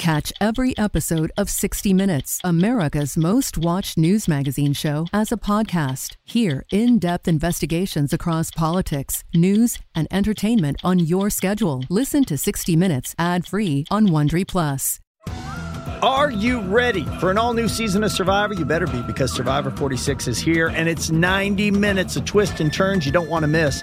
Catch 0.00 0.32
every 0.40 0.72
episode 0.78 1.30
of 1.36 1.50
60 1.50 1.92
Minutes, 1.92 2.40
America's 2.42 3.18
most 3.18 3.58
watched 3.58 3.98
news 3.98 4.26
magazine 4.26 4.72
show, 4.72 5.04
as 5.12 5.30
a 5.30 5.36
podcast. 5.36 6.16
Hear 6.24 6.64
in 6.72 6.98
depth 6.98 7.28
investigations 7.28 8.14
across 8.14 8.50
politics, 8.50 9.24
news, 9.34 9.78
and 9.94 10.08
entertainment 10.10 10.78
on 10.82 11.00
your 11.00 11.28
schedule. 11.28 11.84
Listen 11.90 12.24
to 12.24 12.38
60 12.38 12.76
Minutes 12.76 13.14
ad 13.18 13.46
free 13.46 13.84
on 13.90 14.08
Wondery 14.08 14.48
Plus. 14.48 15.00
Are 16.02 16.30
you 16.30 16.62
ready 16.62 17.04
for 17.20 17.30
an 17.30 17.36
all 17.36 17.52
new 17.52 17.68
season 17.68 18.02
of 18.02 18.10
Survivor? 18.10 18.54
You 18.54 18.64
better 18.64 18.86
be 18.86 19.02
because 19.02 19.30
Survivor 19.30 19.70
46 19.70 20.28
is 20.28 20.38
here 20.38 20.68
and 20.68 20.88
it's 20.88 21.10
90 21.10 21.72
minutes 21.72 22.16
of 22.16 22.24
twists 22.24 22.58
and 22.60 22.72
turns 22.72 23.04
you 23.04 23.12
don't 23.12 23.28
want 23.28 23.42
to 23.42 23.48
miss. 23.48 23.82